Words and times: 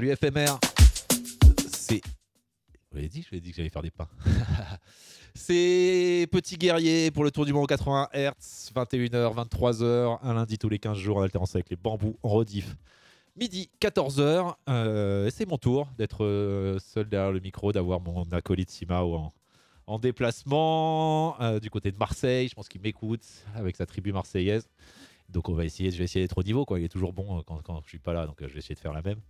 Salut 0.00 0.16
FMR. 0.16 0.58
C'est. 1.68 2.00
Je 2.72 2.78
vous 2.90 2.96
l'ai 2.96 3.08
dit, 3.10 3.20
je 3.20 3.28
vous 3.28 3.36
ai 3.36 3.40
dit 3.40 3.50
que 3.50 3.56
j'allais 3.56 3.68
faire 3.68 3.82
des 3.82 3.90
pains. 3.90 4.08
C'est 5.34 6.26
Petit 6.32 6.56
Guerrier 6.56 7.10
pour 7.10 7.22
le 7.22 7.30
Tour 7.30 7.44
du 7.44 7.52
Monde 7.52 7.66
80 7.66 8.08
Hz, 8.14 8.72
21h, 8.74 9.34
23h, 9.50 10.20
un 10.22 10.32
lundi 10.32 10.56
tous 10.56 10.70
les 10.70 10.78
15 10.78 10.96
jours 10.96 11.18
en 11.18 11.20
alternance 11.20 11.54
avec 11.54 11.68
les 11.68 11.76
bambous 11.76 12.16
en 12.22 12.30
rediff. 12.30 12.74
Midi, 13.36 13.68
14h. 13.78 14.54
euh, 14.70 15.28
c'est 15.30 15.46
mon 15.46 15.58
tour 15.58 15.86
d'être 15.98 16.24
euh, 16.24 16.78
seul 16.78 17.06
derrière 17.06 17.32
le 17.32 17.40
micro, 17.40 17.70
d'avoir 17.70 18.00
mon 18.00 18.22
acolyte 18.32 18.70
Simao 18.70 19.14
en, 19.16 19.34
en 19.86 19.98
déplacement 19.98 21.38
euh, 21.42 21.60
du 21.60 21.68
côté 21.68 21.92
de 21.92 21.98
Marseille. 21.98 22.48
Je 22.48 22.54
pense 22.54 22.70
qu'il 22.70 22.80
m'écoute 22.80 23.26
avec 23.54 23.76
sa 23.76 23.84
tribu 23.84 24.14
marseillaise. 24.14 24.66
Donc 25.28 25.50
on 25.50 25.52
va 25.52 25.66
essayer, 25.66 25.90
je 25.90 25.98
vais 25.98 26.04
essayer 26.04 26.24
d'être 26.24 26.38
au 26.38 26.42
niveau. 26.42 26.64
Il 26.78 26.84
est 26.84 26.88
toujours 26.88 27.12
bon 27.12 27.42
quand, 27.42 27.60
quand 27.60 27.82
je 27.84 27.90
suis 27.90 27.98
pas 27.98 28.14
là, 28.14 28.26
donc 28.26 28.38
je 28.40 28.46
vais 28.46 28.60
essayer 28.60 28.74
de 28.74 28.80
faire 28.80 28.94
la 28.94 29.02
même. 29.02 29.20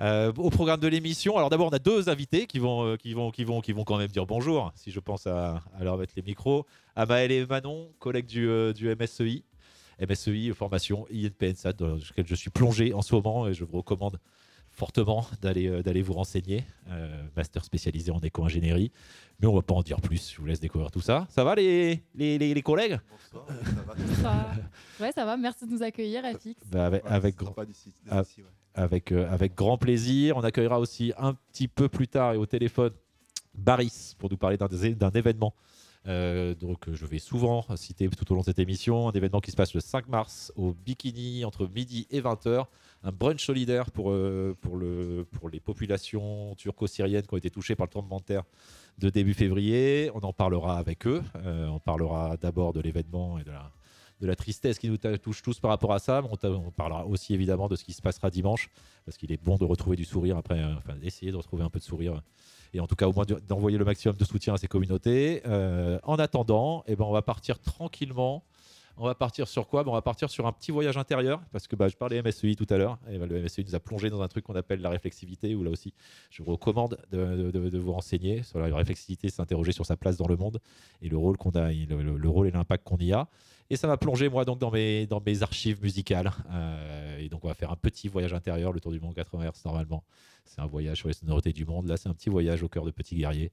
Euh, 0.00 0.32
au 0.38 0.48
programme 0.48 0.80
de 0.80 0.88
l'émission, 0.88 1.36
alors 1.36 1.50
d'abord 1.50 1.66
on 1.68 1.74
a 1.74 1.78
deux 1.78 2.08
invités 2.08 2.46
qui 2.46 2.58
vont, 2.58 2.84
euh, 2.86 2.96
qui 2.96 3.12
vont, 3.12 3.30
qui 3.30 3.44
vont, 3.44 3.60
qui 3.60 3.72
vont 3.72 3.84
quand 3.84 3.98
même 3.98 4.08
dire 4.10 4.24
bonjour, 4.24 4.72
si 4.74 4.90
je 4.90 4.98
pense 4.98 5.26
à, 5.26 5.62
à 5.78 5.84
leur 5.84 5.98
mettre 5.98 6.14
les 6.16 6.22
micros. 6.22 6.64
Amael 6.96 7.30
et 7.32 7.44
Manon, 7.46 7.90
collègues 7.98 8.24
du, 8.26 8.48
euh, 8.48 8.72
du 8.72 8.88
MSEI, 8.94 9.44
MSEI 10.00 10.52
formation 10.54 11.06
INPNSAT, 11.12 11.74
dans 11.74 11.96
lequel 11.96 12.26
je 12.26 12.34
suis 12.34 12.48
plongé 12.50 12.94
en 12.94 13.02
ce 13.02 13.14
moment 13.14 13.46
et 13.46 13.52
je 13.52 13.62
vous 13.64 13.76
recommande 13.76 14.18
fortement 14.70 15.26
d'aller 15.42 15.66
euh, 15.68 15.82
d'aller 15.82 16.00
vous 16.00 16.14
renseigner. 16.14 16.64
Euh, 16.88 17.22
master 17.36 17.62
spécialisé 17.64 18.10
en 18.10 18.20
éco-ingénierie. 18.20 18.92
Mais 19.40 19.46
on 19.48 19.54
va 19.54 19.62
pas 19.62 19.74
en 19.74 19.82
dire 19.82 20.00
plus, 20.00 20.32
je 20.34 20.40
vous 20.40 20.46
laisse 20.46 20.60
découvrir 20.60 20.90
tout 20.90 21.00
ça. 21.02 21.26
Ça 21.28 21.44
va 21.44 21.54
les, 21.56 22.02
les, 22.14 22.38
les, 22.38 22.54
les 22.54 22.62
collègues? 22.62 22.98
Bonsoir, 23.10 23.46
ça 23.48 23.82
va? 23.82 24.14
Ça- 24.22 24.50
Ouais, 25.04 25.12
ça 25.12 25.24
va, 25.24 25.36
merci 25.36 25.66
de 25.66 25.70
nous 25.72 25.82
accueillir, 25.82 26.22
FX. 26.24 26.54
Bah, 26.70 26.86
avec, 26.86 27.04
Ouais, 27.04 27.10
avec 27.10 27.34
c'est 27.38 27.44
grand- 27.44 27.64
d'ici, 27.64 27.92
ouais. 28.10 28.22
Avec, 28.74 29.12
euh, 29.12 29.30
avec 29.30 29.54
grand 29.54 29.78
plaisir. 29.78 30.36
On 30.36 30.42
accueillera 30.42 30.78
aussi 30.78 31.12
un 31.18 31.34
petit 31.34 31.68
peu 31.68 31.88
plus 31.88 32.08
tard 32.08 32.34
et 32.34 32.36
au 32.36 32.46
téléphone 32.46 32.92
Baris 33.54 34.14
pour 34.18 34.30
nous 34.30 34.36
parler 34.36 34.56
d'un 34.56 35.10
événement. 35.10 35.54
euh, 36.06 36.54
euh, 36.62 36.94
je 36.94 37.06
vais 37.06 37.18
souvent 37.18 37.64
citer 37.76 38.08
tout 38.08 38.30
au 38.32 38.34
long 38.34 38.40
de 38.40 38.46
cette 38.46 38.58
émission 38.58 39.08
un 39.08 39.12
événement 39.12 39.40
qui 39.40 39.50
se 39.50 39.56
passe 39.56 39.74
le 39.74 39.80
5 39.80 40.08
mars 40.08 40.52
au 40.56 40.72
Bikini 40.72 41.44
entre 41.44 41.66
midi 41.66 42.06
et 42.10 42.20
20h 42.22 42.64
un 43.02 43.12
brunch 43.12 43.44
solidaire 43.44 43.90
pour, 43.90 44.10
euh, 44.10 44.56
pour, 44.60 44.76
le, 44.76 45.26
pour 45.30 45.50
les 45.50 45.60
populations 45.60 46.54
turco-syriennes 46.56 47.26
qui 47.26 47.34
ont 47.34 47.38
été 47.38 47.50
touchées 47.50 47.74
par 47.76 47.86
le 47.86 47.90
tremblement 47.90 48.18
de 48.18 48.24
terre 48.24 48.44
de 48.98 49.10
début 49.10 49.34
février 49.34 50.10
on 50.14 50.20
en 50.20 50.32
parlera 50.32 50.78
avec 50.78 51.06
eux 51.06 51.22
on 51.44 51.80
parlera 51.80 52.36
d'abord 52.38 52.72
de 52.72 52.80
l'événement 52.80 53.38
et 53.38 53.44
de 53.44 53.50
la, 53.50 53.70
de 54.20 54.26
la 54.26 54.36
tristesse 54.36 54.78
qui 54.78 54.88
nous 54.88 54.98
touche 54.98 55.42
tous 55.42 55.58
par 55.60 55.70
rapport 55.70 55.92
à 55.92 55.98
ça, 55.98 56.22
on, 56.44 56.70
parlera 56.70 57.06
aussi 57.06 57.34
évidemment 57.34 57.68
de 57.68 57.76
ce 57.76 57.84
qui 57.84 57.92
se 57.92 58.02
passera 58.02 58.30
dimanche, 58.30 58.68
parce 59.04 59.16
qu'il 59.16 59.32
est 59.32 59.42
bon 59.42 59.56
de 59.56 59.64
retrouver 59.64 59.96
du 59.96 60.04
sourire 60.04 60.36
après, 60.36 60.60
euh, 60.60 60.74
enfin 60.76 60.94
d'essayer 60.96 61.32
de 61.32 61.36
retrouver 61.36 61.62
un 61.62 61.70
peu 61.70 61.78
de 61.78 61.84
sourire, 61.84 62.20
et 62.74 62.80
en 62.80 62.86
tout 62.86 62.96
cas 62.96 63.08
au 63.08 63.12
moins 63.12 63.24
de- 63.24 63.40
d'envoyer 63.48 63.78
le 63.78 63.84
maximum 63.84 64.16
de 64.16 64.24
soutien 64.24 64.54
à 64.54 64.58
ces 64.58 64.68
communautés. 64.68 65.42
Euh, 65.46 65.98
en 66.02 66.16
attendant, 66.16 66.84
eh 66.86 66.96
ben, 66.96 67.04
on 67.04 67.12
va 67.12 67.22
partir 67.22 67.58
tranquillement. 67.58 68.44
On 68.96 69.06
va 69.06 69.14
partir 69.14 69.48
sur 69.48 69.66
quoi? 69.66 69.82
On 69.86 69.92
va 69.92 70.02
partir 70.02 70.28
sur 70.28 70.46
un 70.46 70.52
petit 70.52 70.70
voyage 70.72 70.96
intérieur, 70.98 71.40
parce 71.52 71.66
que 71.66 71.74
bah, 71.76 71.88
je 71.88 71.96
parlais 71.96 72.20
MSEI 72.22 72.54
tout 72.54 72.66
à 72.68 72.76
l'heure, 72.76 72.98
et 73.10 73.18
bah, 73.18 73.26
le 73.26 73.42
MSEI 73.42 73.64
nous 73.64 73.74
a 73.74 73.80
plongé 73.80 74.10
dans 74.10 74.20
un 74.20 74.28
truc 74.28 74.44
qu'on 74.44 74.54
appelle 74.56 74.80
la 74.80 74.90
réflexivité, 74.90 75.54
où 75.54 75.62
là 75.62 75.70
aussi, 75.70 75.94
je 76.30 76.42
vous 76.42 76.52
recommande 76.52 76.98
de, 77.10 77.78
vous 77.78 77.92
renseigner 77.92 78.42
sur 78.42 78.58
la 78.58 78.74
réflexivité, 78.76 79.30
s'interroger 79.30 79.72
sur 79.72 79.86
sa 79.86 79.96
place 79.96 80.16
dans 80.16 80.28
le 80.28 80.36
monde, 80.36 80.60
et 81.00 81.08
le 81.08 81.16
rôle 81.16 81.36
qu'on 81.36 81.50
a, 81.50 81.72
le- 81.72 82.16
le 82.18 82.28
rôle 82.28 82.48
et 82.48 82.50
l'impact 82.50 82.84
qu'on 82.84 82.98
y 82.98 83.12
a. 83.12 83.28
Et 83.72 83.76
ça 83.76 83.86
m'a 83.86 83.96
plongé, 83.96 84.28
moi, 84.28 84.44
donc, 84.44 84.58
dans 84.58 84.72
mes, 84.72 85.06
dans 85.06 85.22
mes 85.24 85.42
archives 85.42 85.80
musicales. 85.80 86.32
Euh, 86.50 87.18
et 87.18 87.28
donc, 87.28 87.44
on 87.44 87.48
va 87.48 87.54
faire 87.54 87.70
un 87.70 87.76
petit 87.76 88.08
voyage 88.08 88.34
intérieur, 88.34 88.72
le 88.72 88.80
tour 88.80 88.90
du 88.90 88.98
monde 88.98 89.14
80 89.14 89.48
Hz, 89.48 89.64
normalement. 89.64 90.02
C'est 90.44 90.60
un 90.60 90.66
voyage 90.66 90.98
sur 90.98 91.06
les 91.06 91.14
sonorités 91.14 91.52
du 91.52 91.64
monde. 91.64 91.86
Là, 91.86 91.96
c'est 91.96 92.08
un 92.08 92.14
petit 92.14 92.30
voyage 92.30 92.64
au 92.64 92.68
cœur 92.68 92.84
de 92.84 92.90
Petit 92.90 93.14
Guerrier. 93.14 93.52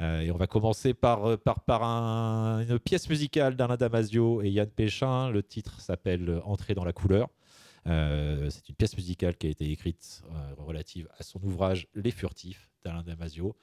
Euh, 0.00 0.20
et 0.20 0.30
on 0.30 0.36
va 0.36 0.46
commencer 0.46 0.94
par, 0.94 1.26
euh, 1.26 1.36
par, 1.36 1.60
par 1.60 1.84
un- 1.84 2.60
une 2.66 2.78
pièce 2.78 3.08
musicale 3.10 3.56
d'Alain 3.56 3.76
Damasio 3.76 4.40
et 4.42 4.50
Yann 4.50 4.68
Péchin. 4.70 5.30
Le 5.30 5.42
titre 5.42 5.80
s'appelle 5.80 6.40
Entrer 6.44 6.74
dans 6.74 6.84
la 6.84 6.92
couleur. 6.92 7.28
Euh, 7.86 8.48
c'est 8.48 8.68
une 8.68 8.74
pièce 8.74 8.96
musicale 8.96 9.36
qui 9.36 9.48
a 9.48 9.50
été 9.50 9.70
écrite 9.70 10.22
relative 10.56 11.08
à 11.18 11.22
son 11.22 11.40
ouvrage 11.42 11.88
Les 11.94 12.10
Furtifs 12.10 12.70
d'Alain 12.84 13.02
Damasio. 13.02 13.54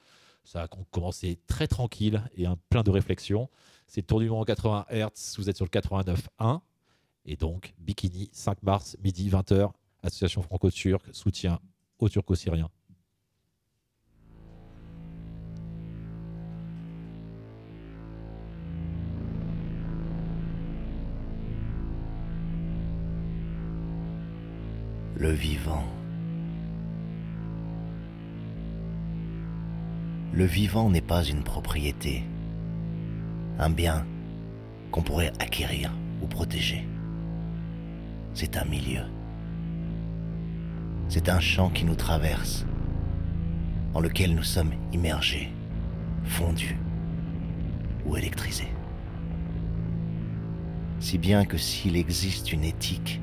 Ça 0.44 0.62
a 0.62 0.68
com- 0.68 0.84
commencé 0.90 1.38
très 1.46 1.66
tranquille 1.66 2.22
et 2.36 2.46
plein 2.68 2.82
de 2.82 2.90
réflexions. 2.90 3.48
C'est 3.86 4.02
le 4.02 4.06
tour 4.06 4.20
du 4.20 4.28
monde 4.30 4.42
en 4.42 4.44
80 4.44 4.86
Hz. 4.90 5.34
Vous 5.38 5.50
êtes 5.50 5.56
sur 5.56 5.64
le 5.64 5.70
89.1. 5.70 6.60
Et 7.26 7.36
donc, 7.36 7.74
Bikini, 7.78 8.30
5 8.32 8.62
mars, 8.62 8.96
midi, 9.02 9.28
20h. 9.28 9.72
Association 10.02 10.40
franco-turque, 10.42 11.06
soutien 11.12 11.58
aux 11.98 12.08
turco-syriens. 12.08 12.70
Le 25.20 25.32
vivant. 25.32 25.84
Le 30.32 30.46
vivant 30.46 30.88
n'est 30.88 31.02
pas 31.02 31.22
une 31.22 31.42
propriété, 31.42 32.24
un 33.58 33.68
bien 33.68 34.06
qu'on 34.90 35.02
pourrait 35.02 35.34
acquérir 35.38 35.94
ou 36.22 36.26
protéger. 36.26 36.88
C'est 38.32 38.56
un 38.56 38.64
milieu. 38.64 39.02
C'est 41.10 41.28
un 41.28 41.40
champ 41.40 41.68
qui 41.68 41.84
nous 41.84 41.96
traverse, 41.96 42.64
dans 43.92 44.00
lequel 44.00 44.34
nous 44.34 44.42
sommes 44.42 44.72
immergés, 44.90 45.52
fondus 46.24 46.78
ou 48.06 48.16
électrisés. 48.16 48.72
Si 50.98 51.18
bien 51.18 51.44
que 51.44 51.58
s'il 51.58 51.96
existe 51.96 52.54
une 52.54 52.64
éthique 52.64 53.20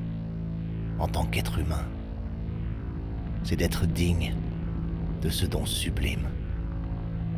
en 0.98 1.08
tant 1.08 1.26
qu'être 1.26 1.58
humain, 1.58 1.84
c'est 3.44 3.56
d'être 3.56 3.86
digne 3.86 4.34
de 5.22 5.30
ce 5.30 5.46
don 5.46 5.66
sublime 5.66 6.28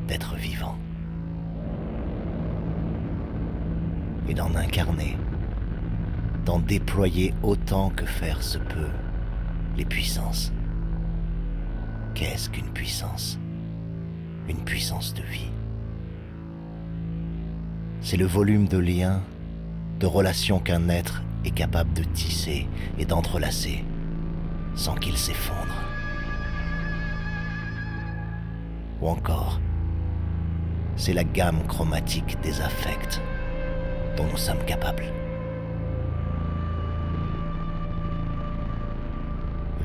d'être 0.06 0.34
vivant. 0.34 0.76
et 4.30 4.34
d'en 4.34 4.54
incarner, 4.54 5.16
d'en 6.44 6.60
déployer 6.60 7.34
autant 7.42 7.90
que 7.90 8.06
faire 8.06 8.40
se 8.42 8.58
peut 8.58 8.90
les 9.76 9.84
puissances. 9.84 10.52
Qu'est-ce 12.14 12.48
qu'une 12.48 12.70
puissance? 12.70 13.40
Une 14.48 14.62
puissance 14.64 15.14
de 15.14 15.22
vie. 15.22 15.50
C'est 18.00 18.16
le 18.16 18.26
volume 18.26 18.68
de 18.68 18.78
liens, 18.78 19.20
de 19.98 20.06
relations 20.06 20.60
qu'un 20.60 20.88
être 20.88 21.22
est 21.44 21.50
capable 21.50 21.92
de 21.92 22.02
tisser 22.02 22.66
et 22.98 23.04
d'entrelacer 23.04 23.84
sans 24.74 24.94
qu'il 24.94 25.16
s'effondre. 25.16 25.74
Ou 29.00 29.08
encore, 29.08 29.60
c'est 30.96 31.14
la 31.14 31.24
gamme 31.24 31.66
chromatique 31.66 32.38
des 32.42 32.60
affects 32.60 33.20
dont 34.16 34.26
nous 34.30 34.36
sommes 34.36 34.64
capables. 34.66 35.04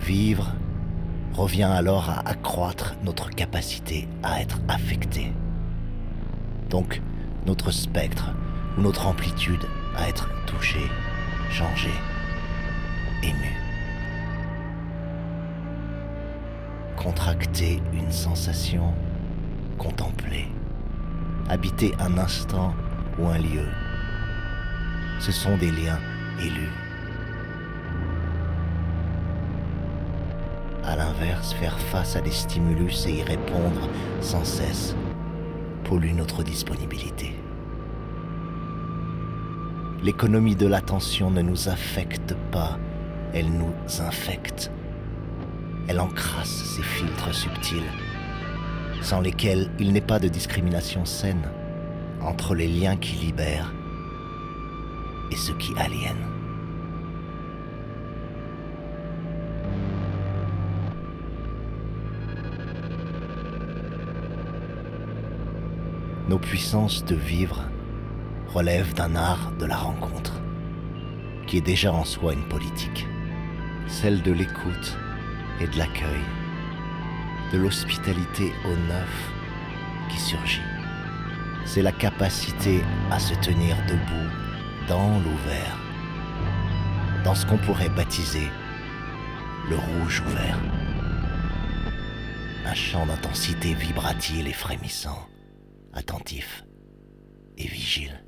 Vivre 0.02 0.52
revient 1.34 1.64
alors 1.64 2.10
à 2.10 2.20
accroître 2.28 2.96
notre 3.04 3.30
capacité 3.30 4.08
à 4.24 4.42
être 4.42 4.60
affecté. 4.68 5.34
Donc, 6.70 7.02
notre 7.46 7.72
spectre 7.72 8.32
ou 8.78 8.82
notre 8.82 9.08
amplitude 9.08 9.66
à 9.98 10.10
être 10.10 10.30
touché, 10.46 10.80
changé, 11.50 11.92
ému. 13.24 13.54
Contracter 16.96 17.82
une 17.94 18.12
sensation, 18.12 18.94
contempler, 19.78 20.48
habiter 21.50 21.94
un 22.00 22.18
instant 22.18 22.74
ou 23.20 23.28
un 23.28 23.38
lieu. 23.38 23.68
Ce 25.20 25.32
sont 25.32 25.58
des 25.58 25.72
liens 25.72 26.00
élus. 26.40 26.72
À 30.84 30.96
l'inverse, 30.96 31.54
faire 31.54 31.80
face 31.80 32.16
à 32.16 32.22
des 32.22 32.32
stimulus 32.32 33.08
et 33.08 33.14
y 33.14 33.24
répondre 33.24 33.90
sans 34.22 34.44
cesse 34.44 34.96
pollue 35.84 36.14
notre 36.14 36.44
disponibilité. 36.44 37.34
L'économie 40.04 40.56
de 40.56 40.68
l'attention 40.68 41.32
ne 41.32 41.42
nous 41.42 41.70
affecte 41.70 42.36
pas, 42.52 42.78
elle 43.34 43.50
nous 43.52 43.74
infecte. 44.02 44.72
Elle 45.88 46.00
encrasse 46.00 46.76
ces 46.76 46.84
filtres 46.84 47.34
subtils, 47.34 47.92
sans 49.02 49.22
lesquels 49.22 49.70
il 49.80 49.94
n'est 49.94 50.02
pas 50.02 50.20
de 50.20 50.28
discrimination 50.28 51.06
saine 51.06 51.50
entre 52.22 52.56
les 52.56 52.68
liens 52.68 52.98
qui 52.98 53.16
libèrent 53.16 53.74
et 55.32 55.36
ceux 55.36 55.56
qui 55.56 55.74
aliènent. 55.78 56.16
Nos 66.28 66.40
puissances 66.40 67.06
de 67.06 67.16
vivre 67.16 67.64
relèvent 68.56 68.94
d'un 68.94 69.18
art 69.18 69.52
de 69.60 69.66
la 69.66 69.76
rencontre, 69.76 70.40
qui 71.46 71.58
est 71.58 71.68
déjà 71.74 71.92
en 71.92 72.06
soi 72.06 72.32
une 72.32 72.48
politique, 72.48 73.06
celle 73.86 74.22
de 74.22 74.32
l'écoute 74.32 74.98
et 75.60 75.68
de 75.68 75.78
l'accueil, 75.78 76.24
de 77.52 77.58
l'hospitalité 77.58 78.54
au 78.64 78.74
neuf 78.88 79.34
qui 80.10 80.18
surgit. 80.18 80.62
C'est 81.66 81.82
la 81.82 81.92
capacité 81.92 82.82
à 83.12 83.20
se 83.20 83.34
tenir 83.34 83.76
debout 83.90 84.32
dans 84.88 85.20
l'ouvert, 85.20 85.78
dans 87.26 87.36
ce 87.36 87.46
qu'on 87.46 87.58
pourrait 87.58 87.90
baptiser 87.90 88.48
le 89.70 89.76
rouge 89.76 90.24
ouvert. 90.28 90.60
Un 92.66 92.74
champ 92.74 93.06
d'intensité 93.06 93.74
vibratile 93.74 94.48
et 94.48 94.54
frémissant, 94.54 95.28
attentif 95.94 96.64
et 97.58 97.68
vigile. 97.68 98.25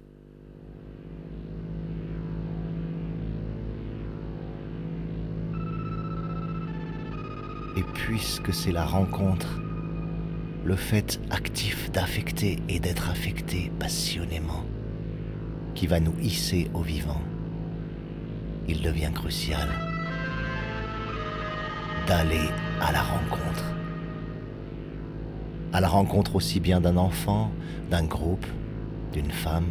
Et 7.77 7.83
puisque 7.83 8.51
c'est 8.51 8.71
la 8.71 8.85
rencontre, 8.85 9.59
le 10.65 10.75
fait 10.75 11.19
actif 11.29 11.91
d'affecter 11.91 12.57
et 12.67 12.79
d'être 12.79 13.11
affecté 13.11 13.71
passionnément 13.77 14.65
qui 15.75 15.85
va 15.85 15.99
nous 15.99 16.15
hisser 16.19 16.71
au 16.73 16.81
vivant, 16.81 17.21
il 18.67 18.81
devient 18.81 19.11
crucial 19.13 19.69
d'aller 22.07 22.49
à 22.81 22.91
la 22.91 23.03
rencontre. 23.03 23.65
À 25.71 25.79
la 25.79 25.87
rencontre 25.87 26.35
aussi 26.35 26.59
bien 26.59 26.81
d'un 26.81 26.97
enfant, 26.97 27.51
d'un 27.91 28.05
groupe, 28.05 28.47
d'une 29.13 29.29
femme, 29.29 29.69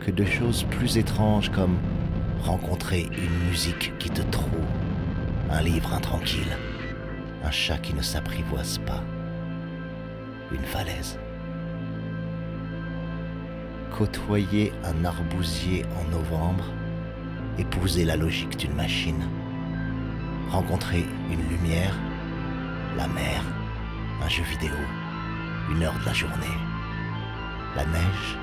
que 0.00 0.10
de 0.10 0.24
choses 0.24 0.64
plus 0.64 0.98
étranges 0.98 1.52
comme 1.52 1.78
rencontrer 2.42 3.02
une 3.02 3.48
musique 3.48 3.92
qui 4.00 4.10
te 4.10 4.22
trouve 4.22 4.81
un 5.50 5.62
livre 5.62 5.92
intranquille, 5.92 6.56
un 7.44 7.50
chat 7.50 7.78
qui 7.78 7.94
ne 7.94 8.02
s'apprivoise 8.02 8.78
pas, 8.78 9.02
une 10.50 10.64
falaise. 10.64 11.18
Côtoyer 13.90 14.72
un 14.84 15.04
arbousier 15.04 15.84
en 16.00 16.10
novembre, 16.10 16.64
épouser 17.58 18.04
la 18.04 18.16
logique 18.16 18.56
d'une 18.56 18.74
machine, 18.74 19.22
rencontrer 20.50 21.04
une 21.30 21.48
lumière, 21.48 21.94
la 22.96 23.08
mer, 23.08 23.42
un 24.22 24.28
jeu 24.28 24.42
vidéo, 24.44 24.76
une 25.70 25.82
heure 25.82 25.98
de 25.98 26.06
la 26.06 26.12
journée, 26.14 26.58
la 27.76 27.84
neige, 27.86 28.38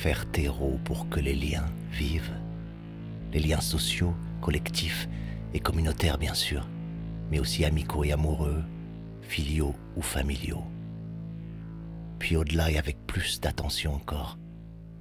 faire 0.00 0.24
terreau 0.30 0.80
pour 0.82 1.10
que 1.10 1.20
les 1.20 1.34
liens 1.34 1.66
vivent. 1.92 2.32
Les 3.34 3.38
liens 3.38 3.60
sociaux, 3.60 4.14
collectifs 4.40 5.06
et 5.52 5.60
communautaires 5.60 6.16
bien 6.16 6.32
sûr, 6.32 6.66
mais 7.30 7.38
aussi 7.38 7.66
amicaux 7.66 8.02
et 8.04 8.12
amoureux, 8.12 8.64
filiaux 9.20 9.74
ou 9.98 10.00
familiaux. 10.00 10.64
Puis 12.18 12.34
au-delà 12.34 12.70
et 12.70 12.78
avec 12.78 13.06
plus 13.06 13.40
d'attention 13.40 13.92
encore, 13.92 14.38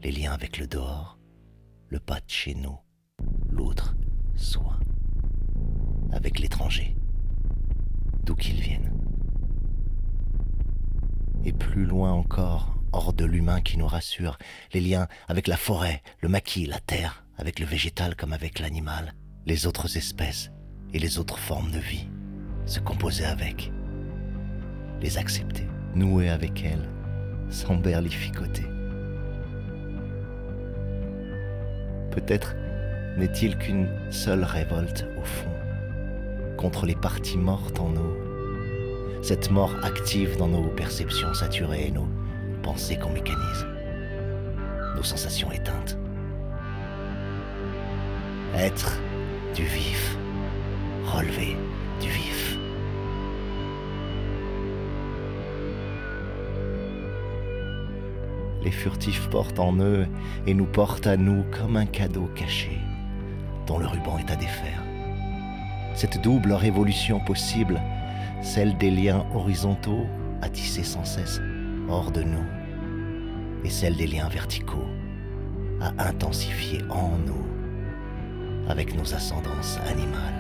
les 0.04 0.12
liens 0.12 0.34
avec 0.34 0.58
le 0.58 0.68
dehors, 0.68 1.18
le 1.88 2.02
pas 2.02 2.20
de 2.20 2.30
chez 2.30 2.54
nous, 2.54 2.78
l'autre, 3.50 3.96
soi, 4.36 4.82
avec 6.12 6.40
l'étranger, 6.40 6.94
d'où 8.26 8.36
qu'il 8.36 8.60
vienne. 8.60 8.92
Et 11.46 11.54
plus 11.54 11.86
loin 11.86 12.12
encore, 12.12 12.79
hors 12.94 13.14
de 13.14 13.26
l'humain 13.26 13.62
qui 13.62 13.78
nous 13.78 13.88
rassure, 13.88 14.38
les 14.74 14.82
liens 14.82 15.08
avec 15.28 15.48
la 15.48 15.58
forêt, 15.58 16.02
le 16.22 16.30
maquis, 16.30 16.66
la 16.66 16.80
terre, 16.80 17.24
avec 17.38 17.60
le 17.60 17.66
végétal 17.66 18.16
comme 18.16 18.34
avec 18.34 18.60
l'animal, 18.60 19.14
les 19.46 19.66
autres 19.66 19.98
espèces 19.98 20.52
et 20.94 21.00
les 21.00 21.20
autres 21.20 21.40
formes 21.40 21.72
de 21.72 21.80
vie, 21.80 22.10
se 22.66 22.80
composer 22.80 23.26
avec, 23.26 23.72
les 25.02 25.18
accepter, 25.18 25.68
nouer 25.96 26.30
avec 26.30 26.64
elles, 26.64 26.90
sans 27.50 27.76
berlificoter. 27.76 28.66
Peut-être 32.12 32.56
n'est-il 33.18 33.58
qu'une 33.58 33.90
seule 34.12 34.44
révolte 34.44 35.06
au 35.18 35.24
fond, 35.24 35.52
contre 36.58 36.86
les 36.86 36.96
parties 36.96 37.38
mortes 37.38 37.80
en 37.80 37.90
nous, 37.90 39.24
cette 39.24 39.52
mort 39.52 39.76
active 39.84 40.38
dans 40.38 40.48
nos 40.48 40.68
perceptions 40.68 41.34
saturées 41.34 41.88
et 41.88 41.92
nos 41.92 42.08
pensées 42.62 42.98
qu'on 42.98 43.10
mécanise, 43.10 43.66
nos 44.96 45.04
sensations 45.04 45.52
éteintes. 45.52 45.98
Être 48.56 49.00
du 49.56 49.64
vif, 49.64 50.18
relever 51.06 51.56
du 52.02 52.10
vif. 52.10 52.58
Les 58.62 58.72
furtifs 58.72 59.30
portent 59.30 59.60
en 59.60 59.78
eux 59.80 60.06
et 60.46 60.54
nous 60.54 60.66
portent 60.66 61.08
à 61.08 61.18
nous 61.18 61.44
comme 61.52 61.78
un 61.78 61.86
cadeau 61.86 62.30
caché 62.36 62.78
dont 63.68 63.78
le 63.78 63.88
ruban 63.88 64.18
est 64.18 64.32
à 64.32 64.36
défaire. 64.36 64.84
Cette 65.94 66.22
double 66.22 66.54
révolution 66.54 67.20
possible, 67.20 67.82
celle 68.42 68.78
des 68.78 68.92
liens 68.92 69.26
horizontaux 69.34 70.06
à 70.42 70.50
tisser 70.50 70.84
sans 70.84 71.06
cesse 71.06 71.42
hors 71.90 72.12
de 72.12 72.22
nous, 72.22 72.46
et 73.64 73.70
celle 73.70 73.96
des 73.96 74.08
liens 74.08 74.30
verticaux 74.30 74.88
à 75.82 76.08
intensifier 76.08 76.82
en 76.90 77.18
nous 77.26 77.46
avec 78.68 78.96
nos 78.96 79.14
ascendances 79.14 79.80
animales. 79.88 80.40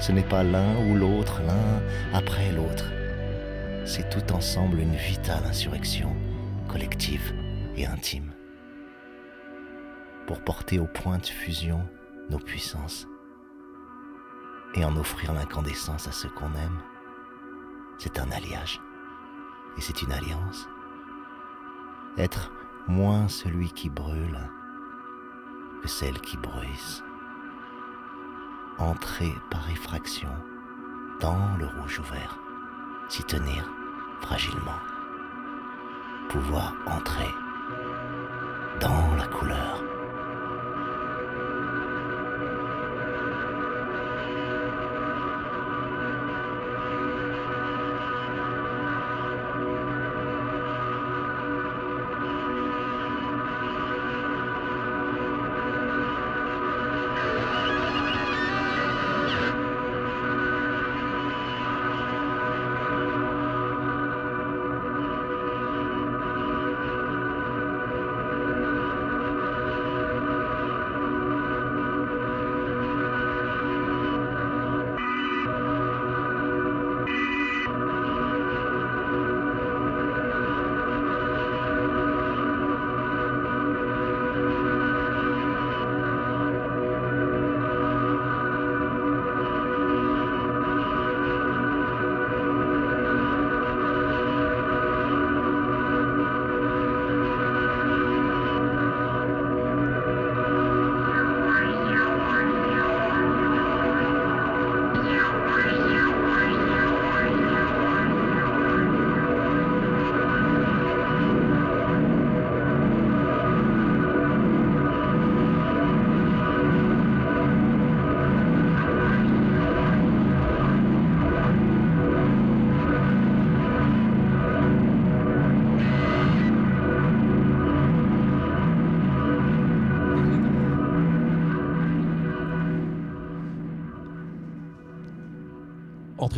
Ce 0.00 0.12
n'est 0.12 0.22
pas 0.22 0.44
l'un 0.44 0.76
ou 0.86 0.94
l'autre, 0.94 1.42
l'un 1.46 2.16
après 2.16 2.52
l'autre. 2.52 2.84
C'est 3.84 4.08
tout 4.10 4.32
ensemble 4.32 4.78
une 4.78 4.94
vitale 4.94 5.44
insurrection, 5.44 6.14
collective 6.68 7.34
et 7.76 7.86
intime. 7.86 8.32
Pour 10.26 10.40
porter 10.44 10.78
au 10.78 10.86
point 10.86 11.18
de 11.18 11.26
fusion 11.26 11.80
nos 12.30 12.38
puissances 12.38 13.08
et 14.74 14.84
en 14.84 14.96
offrir 14.96 15.32
l'incandescence 15.32 16.06
à 16.06 16.12
ceux 16.12 16.28
qu'on 16.28 16.54
aime, 16.54 16.78
c'est 17.98 18.18
un 18.20 18.30
alliage 18.30 18.80
et 19.76 19.80
c'est 19.80 20.02
une 20.02 20.12
alliance. 20.12 20.68
Être 22.16 22.50
moins 22.86 23.28
celui 23.28 23.70
qui 23.72 23.90
brûle 23.90 24.38
que 25.82 25.88
celle 25.88 26.20
qui 26.20 26.36
bruise. 26.36 27.04
Entrer 28.78 29.34
par 29.50 29.68
effraction 29.70 30.32
dans 31.20 31.56
le 31.58 31.66
rouge 31.66 31.98
ouvert, 31.98 32.38
s'y 33.08 33.24
tenir 33.24 33.68
fragilement. 34.20 34.80
Pouvoir 36.28 36.74
entrer 36.86 37.30
dans 38.80 39.14
la 39.16 39.26
couleur. 39.26 39.97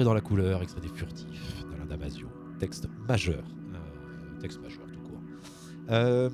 Dans 0.05 0.15
la 0.15 0.23
couleur, 0.23 0.63
extrait 0.63 0.81
des 0.81 0.89
furtifs 0.89 1.63
d'Alain 1.71 1.85
Damasio. 1.85 2.27
Texte 2.59 2.89
majeur. 3.07 3.45
euh, 3.75 4.41
texte 4.41 4.61
majeur 4.63 4.87
tout 4.91 5.01
court. 5.01 5.21
Euh, 5.91 6.31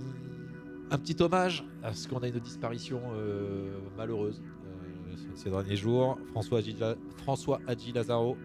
un 0.93 0.99
petit 0.99 1.21
hommage 1.21 1.65
à 1.83 1.93
ce 1.93 2.07
qu'on 2.07 2.19
a 2.19 2.29
une 2.29 2.39
disparition 2.39 3.01
euh, 3.15 3.77
malheureuse 3.97 4.41
euh, 4.67 5.15
ces 5.35 5.51
derniers 5.51 5.75
jours. 5.77 6.17
François 6.31 6.61
Hadji, 6.61 6.77
François 7.17 7.61
Hadji 7.67 7.91
Lazaro, 7.93 8.37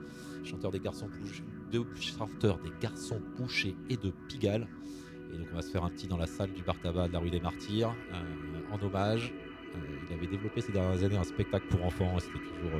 chanteur 0.44 0.72
des 0.72 0.80
garçons 0.80 1.08
Pouch- 1.08 1.44
de, 1.72 1.86
chanteur 2.00 2.58
des 2.58 2.72
garçons 2.82 3.22
Pouchés 3.38 3.76
et 3.90 3.98
de 3.98 4.12
Pigalle. 4.28 4.68
Et 5.34 5.38
donc 5.38 5.48
on 5.52 5.56
va 5.56 5.62
se 5.62 5.70
faire 5.70 5.84
un 5.84 5.90
petit 5.92 6.08
dans 6.08 6.18
la 6.18 6.28
salle 6.28 6.52
du 6.52 6.64
bar 6.64 6.80
tabac 6.82 7.10
de 7.10 7.14
la 7.14 7.20
rue 7.20 7.30
des 7.30 7.40
Martyrs 7.42 7.96
en 8.72 8.84
hommage. 8.84 9.32
Il 10.10 10.14
avait 10.18 10.28
développé 10.28 10.62
ces 10.62 10.72
dernières 10.72 11.04
années 11.04 11.18
un 11.18 11.24
spectacle 11.24 11.68
pour 11.68 11.86
enfants. 11.86 12.18
C'était 12.20 12.40
toujours 12.40 12.72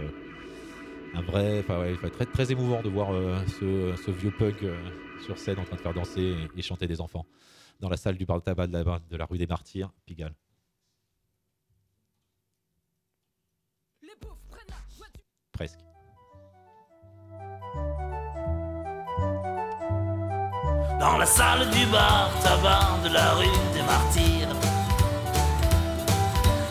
un 1.14 1.22
vrai, 1.22 1.60
enfin 1.60 1.80
ouais, 1.80 1.96
très, 2.10 2.26
très 2.26 2.52
émouvant 2.52 2.82
de 2.82 2.90
voir 2.90 3.14
euh, 3.14 3.38
ce, 3.60 3.96
ce 4.06 4.12
vieux 4.12 4.32
punk 4.32 4.64
euh, 4.64 4.76
sur 5.26 5.38
scène 5.38 5.60
en 5.60 5.64
train 5.64 5.76
de 5.76 5.82
faire 5.82 5.94
danser 5.94 6.22
et, 6.22 6.60
et 6.60 6.62
chanter 6.62 6.88
des 6.88 7.02
enfants 7.02 7.26
dans 7.82 7.90
la 7.90 7.98
salle 7.98 8.16
du 8.16 8.26
bar 8.26 8.42
tabac 8.42 8.68
de 8.68 8.78
la, 8.78 9.00
de 9.10 9.18
la 9.18 9.26
rue 9.26 9.38
des 9.38 9.48
Martyrs, 9.48 9.92
Pigalle. 10.06 10.36
Presque. 15.52 15.80
Dans 21.00 21.18
la 21.18 21.26
salle 21.26 21.70
du 21.72 21.86
bar 21.88 22.32
tabac 22.42 23.00
de 23.04 23.14
la 23.14 23.34
rue 23.34 23.74
des 23.74 23.82
Martyrs. 23.82 24.56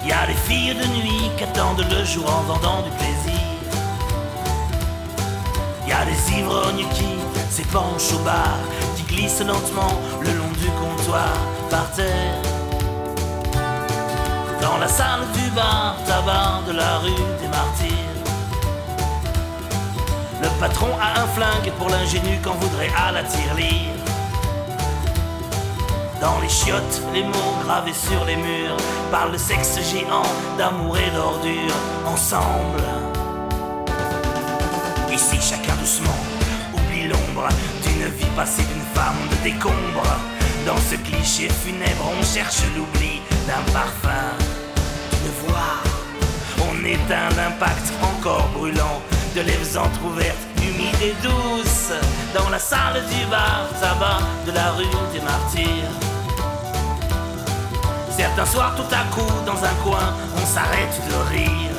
Y 0.05 0.13
a 0.13 0.27
les 0.27 0.35
filles 0.35 0.75
de 0.75 0.87
nuit 0.99 1.31
qui 1.37 1.45
attendent 1.45 1.85
le 1.91 2.05
jour 2.05 2.29
en 2.29 2.43
vendant 2.43 2.83
du 2.83 2.91
plaisir. 2.91 3.20
Y 5.91 5.93
a 5.93 6.05
les 6.05 6.39
ivrognes 6.39 6.87
qui 6.95 7.09
s'épanchent 7.51 8.13
au 8.15 8.19
bar, 8.21 8.59
qui 8.97 9.03
glissent 9.03 9.41
lentement 9.41 9.93
le 10.21 10.33
long 10.35 10.53
du 10.57 10.69
comptoir 10.81 11.35
par 11.69 11.91
terre. 11.91 12.43
Dans 14.63 14.79
la 14.79 14.87
salle 14.87 15.27
du 15.35 15.51
bar 15.51 15.97
tabac 16.07 16.63
de 16.69 16.77
la 16.77 16.99
rue 16.99 17.25
des 17.41 17.49
Martyrs. 17.49 18.21
Le 20.41 20.49
patron 20.61 20.91
a 21.03 21.23
un 21.23 21.27
flingue 21.27 21.73
pour 21.77 21.89
l'ingénu 21.89 22.39
qu'on 22.45 22.55
voudrait 22.55 22.93
à 22.97 23.11
la 23.11 23.25
tirelire. 23.25 23.99
Dans 26.21 26.39
les 26.41 26.49
chiottes, 26.49 27.03
les 27.13 27.25
mots 27.25 27.57
gravés 27.65 27.95
sur 27.95 28.25
les 28.27 28.37
murs 28.37 28.77
parlent 29.11 29.33
de 29.33 29.39
sexe 29.39 29.81
géant, 29.91 30.23
d'amour 30.57 30.97
et 30.99 31.11
d'ordure 31.11 31.75
ensemble. 32.07 33.10
Ici, 35.13 35.39
chacun 35.41 35.75
doucement 35.77 36.21
oublie 36.73 37.09
l'ombre 37.09 37.49
d'une 37.83 38.07
vie 38.17 38.31
passée 38.37 38.63
d'une 38.63 38.87
femme 38.95 39.19
de 39.31 39.37
décombre. 39.43 40.07
Dans 40.65 40.77
ce 40.77 40.95
cliché 40.97 41.49
funèbre, 41.49 42.13
on 42.19 42.23
cherche 42.23 42.63
l'oubli 42.77 43.21
d'un 43.47 43.73
parfum, 43.73 44.31
d'une 45.11 45.33
voix. 45.49 45.83
On 46.59 46.85
éteint 46.85 47.29
l'impact 47.37 47.93
encore 48.03 48.49
brûlant 48.55 49.03
de 49.35 49.41
lèvres 49.41 49.79
entr'ouvertes, 49.79 50.47
humides 50.59 51.03
et 51.03 51.15
douces, 51.23 51.93
dans 52.35 52.49
la 52.49 52.59
salle 52.59 53.03
du 53.11 53.27
bar 53.27 53.69
tabac 53.81 54.21
de 54.47 54.53
la 54.53 54.71
rue 54.73 54.85
des 55.13 55.21
Martyrs. 55.21 55.91
Certains 58.17 58.47
soirs, 58.47 58.75
tout 58.77 58.95
à 58.95 59.05
coup, 59.15 59.33
dans 59.45 59.65
un 59.65 59.75
coin, 59.83 60.15
on 60.37 60.47
s'arrête 60.47 61.01
de 61.09 61.37
rire. 61.37 61.70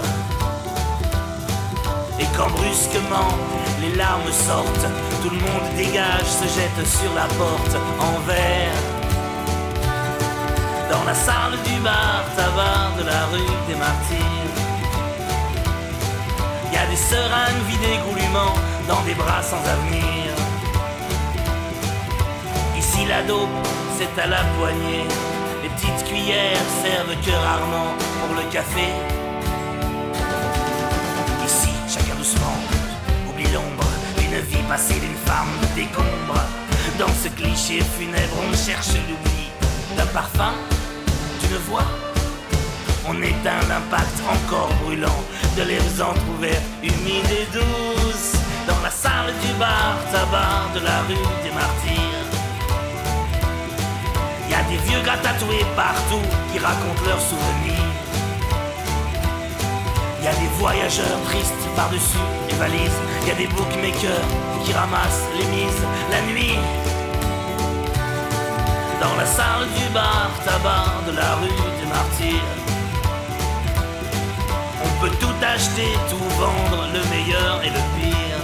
Et 2.21 2.27
quand 2.37 2.51
brusquement 2.51 3.33
les 3.81 3.95
larmes 3.95 4.31
sortent, 4.31 4.87
tout 5.23 5.31
le 5.31 5.37
monde 5.37 5.67
dégage, 5.75 6.29
se 6.39 6.43
jette 6.43 6.85
sur 6.85 7.11
la 7.15 7.25
porte 7.39 7.75
en 7.99 8.19
verre. 8.27 8.81
Dans 10.91 11.03
la 11.03 11.15
salle 11.15 11.57
du 11.65 11.79
bar 11.79 12.23
tabac 12.35 12.99
de 12.99 13.05
la 13.07 13.25
rue 13.31 13.55
des 13.67 13.75
Martyrs. 13.75 14.55
Y 16.71 16.77
a 16.77 16.85
des 16.91 16.95
seringues 16.95 17.65
vidées 17.67 17.99
goulûment 18.05 18.53
dans 18.87 19.01
des 19.01 19.15
bras 19.15 19.41
sans 19.41 19.63
avenir. 19.75 20.29
Ici 22.77 23.05
la 23.07 23.23
dope, 23.23 23.49
c'est 23.97 24.21
à 24.21 24.27
la 24.27 24.43
poignée. 24.59 25.07
Les 25.63 25.69
petites 25.69 26.03
cuillères 26.07 26.67
servent 26.83 27.19
que 27.25 27.31
rarement 27.31 27.95
pour 28.19 28.35
le 28.35 28.43
café. 28.51 29.20
Oublie 33.27 33.51
l'ombre 33.51 33.87
d'une 34.17 34.39
vie 34.41 34.63
passée 34.69 34.99
d'une 34.99 35.21
femme 35.25 35.49
décombre. 35.75 36.39
Dans 36.99 37.07
ce 37.07 37.29
cliché 37.29 37.81
funèbre, 37.97 38.37
on 38.47 38.55
cherche 38.55 38.93
l'oubli 39.09 39.49
d'un 39.97 40.05
parfum, 40.07 40.53
d'une 41.41 41.57
voix. 41.69 41.89
On 43.07 43.19
éteint 43.21 43.61
l'impact 43.67 44.21
encore 44.29 44.69
brûlant 44.83 45.21
de 45.57 45.63
lèvres 45.63 46.03
entr'ouvertes, 46.03 46.61
humides 46.83 47.31
et 47.31 47.47
douces, 47.51 48.33
dans 48.67 48.79
la 48.83 48.91
salle 48.91 49.33
du 49.41 49.53
bar 49.59 49.97
tabac 50.11 50.73
de 50.75 50.85
la 50.85 51.01
rue 51.07 51.27
des 51.43 51.51
Martyrs. 51.51 52.29
Y 54.47 54.53
a 54.53 54.63
des 54.69 54.77
vieux 54.87 55.01
gars 55.03 55.17
tatoués 55.23 55.65
partout 55.75 56.21
qui 56.51 56.59
racontent 56.59 57.05
leurs 57.07 57.21
souvenirs. 57.21 58.10
Y 60.23 60.27
a 60.27 60.33
des 60.33 60.47
voyageurs 60.59 61.19
tristes 61.25 61.67
par-dessus 61.75 62.25
les 62.47 62.55
valises. 62.55 62.99
Y 63.25 63.31
a 63.31 63.35
des 63.35 63.47
bookmakers 63.47 64.27
qui 64.63 64.71
ramassent 64.71 65.27
les 65.37 65.45
mises 65.45 65.83
la 66.11 66.21
nuit. 66.31 66.59
Dans 69.01 69.15
la 69.17 69.25
salle 69.25 69.67
du 69.75 69.89
bar 69.91 70.29
tabac 70.45 70.93
de 71.07 71.15
la 71.17 71.35
rue 71.41 71.47
des 71.79 71.87
Martyrs. 71.87 72.55
On 74.85 75.01
peut 75.01 75.15
tout 75.19 75.37
acheter, 75.41 75.91
tout 76.07 76.29
vendre, 76.39 76.85
le 76.93 77.01
meilleur 77.09 77.59
et 77.63 77.69
le 77.69 77.81
pire. 77.97 78.41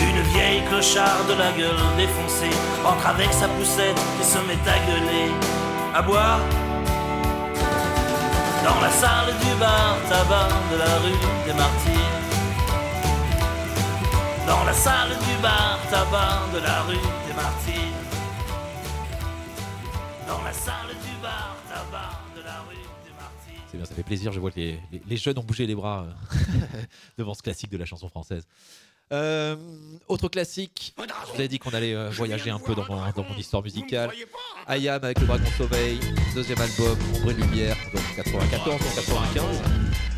Une 0.00 0.22
vieille 0.32 0.62
clocharde 0.68 1.28
de 1.28 1.34
la 1.34 1.52
gueule 1.52 1.84
défoncée 1.98 2.56
entre 2.86 3.06
avec 3.06 3.30
sa 3.32 3.48
poussette 3.48 4.00
et 4.18 4.24
se 4.24 4.38
met 4.48 4.62
à 4.66 4.78
gueuler. 4.86 5.30
À 5.94 6.00
boire 6.00 6.40
dans 8.64 8.80
la 8.80 8.90
salle 8.90 9.32
du 9.44 9.54
bar 9.58 9.96
tabac 10.08 10.48
de 10.72 10.78
la 10.78 10.98
rue 10.98 11.22
des 11.46 11.54
Martyrs. 11.54 12.20
Dans 14.46 14.64
la 14.64 14.72
salle 14.72 15.10
du 15.10 15.42
bar 15.42 15.78
tabac 15.90 16.40
de 16.54 16.58
la 16.58 16.82
rue 16.82 17.08
des 17.26 17.34
Martyrs. 17.34 17.98
Dans 20.28 20.42
la 20.42 20.52
salle 20.52 20.94
du 21.04 21.14
bar 21.22 21.56
tabac 21.68 22.20
de 22.36 22.42
la 22.42 22.60
rue 22.68 22.86
des 23.04 23.14
Martyrs. 23.18 23.64
C'est 23.68 23.76
bien, 23.76 23.86
ça 23.86 23.94
fait 23.94 24.02
plaisir. 24.02 24.32
Je 24.32 24.40
vois 24.40 24.50
que 24.50 24.60
les, 24.60 25.16
jeunes 25.16 25.38
ont 25.38 25.44
bougé 25.44 25.66
les 25.66 25.74
bras 25.74 26.06
euh, 26.06 26.58
devant 27.18 27.34
ce 27.34 27.42
classique 27.42 27.70
de 27.70 27.78
la 27.78 27.84
chanson 27.84 28.08
française. 28.08 28.46
Euh, 29.12 29.56
autre 30.08 30.28
classique, 30.28 30.94
je 30.98 31.32
vous 31.32 31.34
avais 31.34 31.48
dit 31.48 31.58
qu'on 31.58 31.70
allait 31.70 31.94
euh, 31.94 32.08
voyager 32.10 32.50
un 32.50 32.58
peu 32.58 32.74
dans 32.74 32.84
mon, 32.86 32.96
dans 32.96 33.24
mon 33.24 33.36
histoire 33.36 33.62
musicale. 33.62 34.10
Ayam 34.66 35.02
avec 35.02 35.20
le 35.20 35.26
Dragon 35.26 35.44
Sommeil, 35.58 36.00
deuxième 36.34 36.60
album, 36.60 36.96
Ombre 37.16 37.30
et 37.30 37.34
Lumière, 37.34 37.76
donc 37.92 38.02
94 38.16 38.80
ou 38.80 38.94
95. 38.94 39.44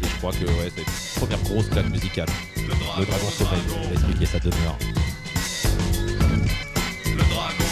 Et 0.02 0.06
je 0.06 0.16
crois 0.18 0.32
que 0.32 0.44
ouais, 0.44 0.70
c'est 0.74 0.82
une 0.82 1.26
première 1.26 1.42
grosse 1.42 1.68
claque 1.68 1.90
musicale. 1.90 2.28
Le 2.56 3.04
Dragon 3.04 3.30
Sommeil, 3.30 3.60
on 3.76 3.88
va 3.88 3.92
expliquer 3.94 4.26
sa 4.26 4.38
demeure. 4.38 4.78
Le 7.06 7.16
dragon, 7.16 7.63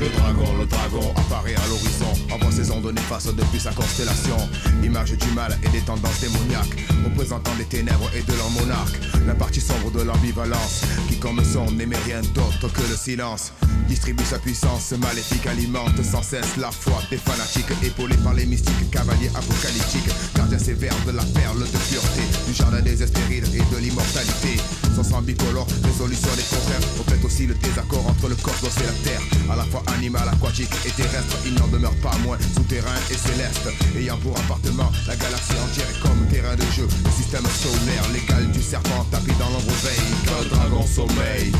le 0.00 0.66
dragon 0.66 1.14
apparaît 1.16 1.54
à 1.54 1.66
l'horizon, 1.68 2.12
envoie 2.32 2.52
ses 2.52 2.70
ondes 2.70 2.92
néfastes 2.92 3.34
depuis 3.34 3.60
sa 3.60 3.72
constellation. 3.72 4.36
Image 4.82 5.12
du 5.12 5.30
mal 5.32 5.58
et 5.62 5.68
des 5.68 5.80
tendances 5.80 6.20
démoniaques, 6.20 6.84
représentant 7.04 7.54
des 7.56 7.64
ténèbres 7.64 8.10
et 8.14 8.22
de 8.22 8.36
leur 8.36 8.50
monarque. 8.50 8.98
La 9.26 9.34
partie 9.34 9.60
sombre 9.60 9.90
de 9.90 10.02
l'ambivalence, 10.02 10.82
qui 11.08 11.18
comme 11.18 11.42
son 11.44 11.70
n'aimait 11.72 11.98
rien 12.06 12.20
d'autre 12.34 12.72
que 12.72 12.82
le 12.82 12.96
silence. 12.96 13.52
Distribue 13.88 14.24
sa 14.24 14.38
puissance 14.38 14.92
maléfique, 14.92 15.46
alimente 15.46 16.02
sans 16.02 16.22
cesse 16.22 16.56
la 16.58 16.70
foi 16.70 17.02
des 17.10 17.16
fanatiques, 17.16 17.70
épaulés 17.82 18.16
par 18.18 18.34
les 18.34 18.46
mystiques, 18.46 18.90
cavaliers 18.90 19.30
apocalyptiques, 19.34 20.10
gardiens 20.34 20.58
sévères 20.58 20.96
de 21.06 21.12
la 21.12 21.24
perle 21.24 21.60
de 21.60 21.78
pureté, 21.88 22.22
du 22.46 22.54
jardin 22.54 22.80
des 22.80 23.02
Hespérides 23.02 23.48
et 23.54 23.74
de 23.74 23.80
l'immortalité. 23.80 24.60
Son 24.94 25.02
sang 25.02 25.22
bicolore, 25.22 25.66
résolution 25.84 26.28
des 26.36 26.42
contraires, 26.42 26.80
reflète 26.98 27.24
aussi 27.24 27.46
le 27.46 27.54
désaccord 27.54 28.06
entre 28.06 28.28
le 28.28 28.34
cosmos 28.36 28.76
et 28.78 28.86
la 28.86 29.10
terre. 29.10 29.22
À 29.50 29.56
la 29.56 29.64
fois 29.64 29.82
animal, 29.96 30.28
aquatique 30.28 30.70
et 30.86 30.90
terrestre, 30.90 31.36
il 31.46 31.54
n'en 31.54 31.68
demeure 31.68 31.94
pas 32.02 32.16
moins 32.24 32.38
souterrain 32.54 32.98
et 33.10 33.14
céleste. 33.14 33.68
Ayant 33.96 34.18
pour 34.18 34.38
appartement 34.38 34.90
la 35.06 35.16
galaxie 35.16 35.58
entière 35.64 36.00
comme 36.02 36.26
terrain 36.28 36.56
de 36.56 36.62
jeu, 36.76 36.88
le 37.04 37.10
système 37.10 37.46
solaire, 37.46 38.04
l'égal 38.12 38.50
du 38.50 38.62
serpent 38.62 39.04
tapis 39.10 39.34
dans 39.38 39.48
l'ombre 39.50 39.74
veille. 39.82 40.42
Le 40.42 40.48
dragon 40.48 40.86
sommeille, 40.86 41.52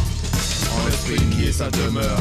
en 0.74 0.86
l'esprit 0.86 1.24
qui 1.30 1.48
est 1.48 1.52
sa 1.52 1.70
demeure. 1.70 2.20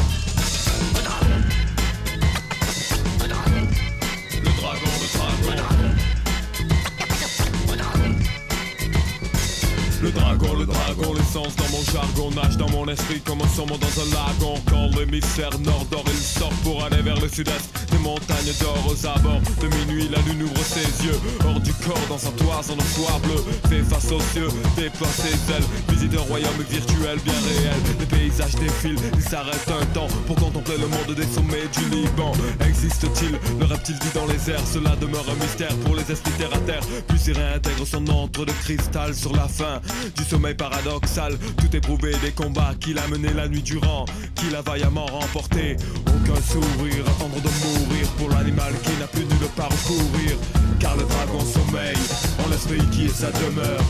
Le 10.08 10.14
dragon, 10.14 10.54
le 10.54 10.64
dragon, 10.64 11.12
l'essence 11.12 11.54
dans 11.56 11.68
mon 11.68 11.84
jargon. 11.92 12.30
Nage 12.30 12.56
dans 12.56 12.70
mon 12.70 12.88
esprit 12.88 13.20
comme 13.20 13.42
un 13.42 13.48
saumon 13.48 13.76
dans 13.76 14.00
un 14.00 14.06
lagon. 14.06 14.54
Quand 14.66 14.98
l'hémisphère 14.98 15.58
nord 15.58 15.84
dort, 15.90 16.04
il 16.06 16.14
sort 16.14 16.48
pour 16.64 16.82
aller 16.82 17.02
vers 17.02 17.20
le 17.20 17.28
sud-est 17.28 17.87
Des 17.98 18.04
montagnes 18.04 18.52
d'or 18.60 18.86
aux 18.88 19.06
abords. 19.06 19.40
De 19.60 19.66
minuit, 19.78 20.08
la 20.08 20.20
lune 20.22 20.42
ouvre 20.42 20.64
ses 20.64 21.04
yeux. 21.04 21.18
Hors 21.44 21.60
du 21.60 21.72
corps, 21.74 22.06
dans 22.08 22.28
un 22.28 22.32
toison 22.32 22.76
de 22.76 22.82
soir 22.82 23.18
bleu. 23.20 23.42
Fait 23.68 23.82
face 23.82 24.12
aux 24.12 24.20
cieux, 24.32 24.48
déploie 24.76 25.08
ses 25.08 25.34
ailes. 25.52 25.64
Visite 25.88 26.14
un 26.14 26.22
royaume 26.22 26.62
virtuel 26.68 27.18
bien 27.24 27.34
réel. 27.34 27.76
Les 27.98 28.06
paysages 28.06 28.54
défilent, 28.54 28.98
il 29.14 29.22
s'arrête 29.22 29.68
un 29.68 29.84
temps 29.86 30.06
Pour 30.26 30.36
contempler 30.36 30.76
le 30.76 30.86
monde 30.86 31.16
des 31.16 31.26
sommets 31.26 31.68
du 31.72 31.88
Liban. 31.90 32.32
Existe-t-il? 32.66 33.38
Le 33.58 33.66
reptile 33.66 33.96
vit 33.96 34.14
dans 34.14 34.26
les 34.26 34.50
airs 34.50 34.66
Cela 34.66 34.94
demeure 34.96 35.24
un 35.28 35.42
mystère 35.42 35.74
pour 35.84 35.96
les 35.96 36.10
esprits 36.10 36.32
terre 36.32 36.54
à 36.54 36.58
terre. 36.58 36.82
Puis 37.08 37.18
il 37.26 37.36
réintègre 37.36 37.86
son 37.86 38.06
antre 38.08 38.44
de 38.44 38.52
cristal 38.52 39.14
sur 39.14 39.34
la 39.34 39.48
fin 39.48 39.80
du 40.16 40.24
sommeil 40.24 40.54
paradoxal. 40.54 41.36
Tout 41.56 41.74
éprouvé 41.74 42.12
des 42.22 42.30
combats 42.30 42.74
qu'il 42.80 42.98
a 42.98 43.06
menés 43.08 43.34
la 43.34 43.48
nuit 43.48 43.62
durant, 43.62 44.04
qu'il 44.36 44.54
a 44.54 44.62
vaillamment 44.62 45.06
remporté. 45.06 45.76
Aucun 46.06 46.40
sourire, 46.42 47.04
attendre 47.08 47.40
de 47.42 47.48
mourir 47.48 47.87
pour 48.16 48.30
l'animal 48.30 48.72
qui 48.82 48.92
n'a 48.98 49.06
plus 49.06 49.24
nulle 49.24 49.48
part 49.56 49.68
où 49.68 49.88
courir. 49.88 50.36
Car 50.78 50.96
le 50.96 51.04
dragon 51.04 51.40
sommeille 51.40 51.96
en 52.44 52.48
l'esprit 52.50 52.80
qui 52.90 53.06
est 53.06 53.08
sa 53.08 53.30
demeure. 53.30 53.82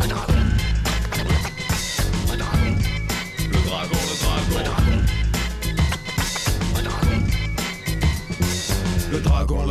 Le 0.00 0.08
dragon, 0.08 0.34
le 2.30 2.38
dragon. 2.38 2.76
Le 3.50 3.58
dragon, 3.68 4.83
le 9.14 9.20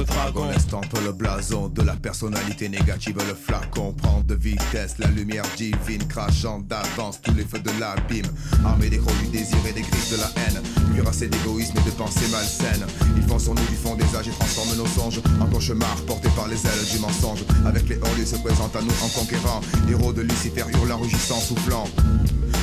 dragon 0.06 0.49
estampe 0.51 0.93
le 1.03 1.12
blason 1.12 1.67
de 1.67 1.82
la 1.82 1.93
personnalité 1.93 2.69
négative. 2.69 3.17
Le 3.27 3.36
flacon 3.36 3.93
prend 3.93 4.21
de 4.21 4.36
vitesse 4.36 4.95
la 4.99 5.08
lumière 5.08 5.43
divine, 5.58 6.06
crachant 6.08 6.60
d'avance 6.60 7.19
tous 7.21 7.34
les 7.34 7.43
feux 7.43 7.60
de 7.60 7.71
l'abîme. 7.79 8.25
Armé 8.65 8.89
des 8.89 8.97
crocs 8.97 9.17
du 9.19 9.27
désir 9.27 9.58
et 9.67 9.73
des 9.73 9.82
griffes 9.82 10.12
de 10.12 10.17
la 10.17 10.29
haine, 10.43 10.62
cuirassé 10.93 11.27
d'égoïsme 11.27 11.77
et 11.77 11.89
de 11.89 11.95
pensées 11.95 12.27
malsaines. 12.32 12.86
Ils 13.17 13.23
font 13.23 13.39
sur 13.39 13.53
nous 13.53 13.65
du 13.65 13.75
fond 13.75 13.95
des 13.95 14.15
âges 14.15 14.27
et 14.27 14.32
transforment 14.32 14.77
nos 14.77 14.88
songes 14.88 15.21
en 15.41 15.45
cauchemars 15.47 16.01
portés 16.08 16.29
par 16.36 16.47
les 16.47 16.65
ailes 16.65 16.86
du 16.91 16.99
mensonge. 16.99 17.43
Avec 17.65 17.88
les 17.89 17.97
hors, 17.97 18.10
se 18.25 18.38
présente 18.38 18.75
à 18.75 18.82
nous 18.82 18.93
en 19.03 19.10
conquérant. 19.10 19.62
Héros 19.89 20.13
de 20.13 20.21
Lucifer 20.21 20.63
hurlant, 20.73 20.99
rugissant, 20.99 21.39
soufflant 21.39 21.86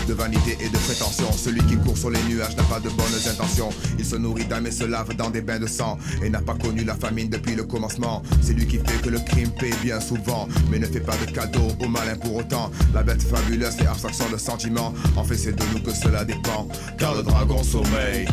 de 0.09 0.15
vanité 0.15 0.57
et 0.61 0.69
de 0.69 0.79
prétention. 0.79 1.31
Celui 1.33 1.63
qui 1.63 1.77
court 1.77 1.97
sur 1.97 2.11
les 2.11 2.23
nuages 2.25 2.57
n'a 2.57 2.63
pas 2.65 2.81
de 2.81 2.89
bonnes 2.89 3.29
intentions. 3.31 3.71
Il 3.99 4.05
se 4.05 4.17
nourrit 4.17 4.45
d'âme 4.45 4.67
et 4.67 4.71
se 4.71 4.85
lave 4.85 5.15
dans 5.15 5.31
des 5.31 5.41
bains 5.41 5.59
de 5.59 5.67
sang 5.67 5.99
et 6.23 6.31
n'a 6.31 6.41
pas 6.41 6.55
la 6.79 6.95
famine 6.95 7.29
depuis 7.29 7.55
le 7.55 7.65
commencement. 7.65 8.23
C'est 8.41 8.53
lui 8.53 8.67
qui 8.67 8.79
fait 8.79 9.03
que 9.03 9.09
le 9.09 9.19
crime 9.19 9.51
paie 9.51 9.75
bien 9.83 10.01
souvent, 10.01 10.49
mais 10.71 10.79
ne 10.79 10.87
fait 10.87 11.01
pas 11.01 11.17
de 11.17 11.31
cadeau 11.31 11.69
au 11.81 11.89
malin 11.89 12.17
pour 12.17 12.37
autant. 12.37 12.71
La 12.95 13.03
bête 13.03 13.23
fabuleuse 13.23 13.77
et 13.83 13.87
abstraction 13.87 14.31
de 14.31 14.37
sentiments. 14.37 14.95
En 15.17 15.25
fait, 15.25 15.37
c'est 15.37 15.53
de 15.53 15.65
nous 15.73 15.83
que 15.83 15.93
cela 15.93 16.25
dépend. 16.25 16.69
Car 16.99 17.15
le 17.15 17.23
dragon 17.23 17.63
sommeille 17.63 18.27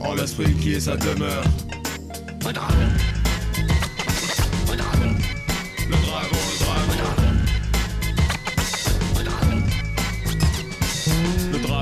en 0.00 0.14
l'esprit 0.14 0.52
qui 0.54 0.74
est 0.74 0.80
sa 0.80 0.96
demeure. 0.96 1.44
Le 2.44 2.52
dragon, 2.52 2.74
le 4.68 5.96
dragon, 6.06 6.31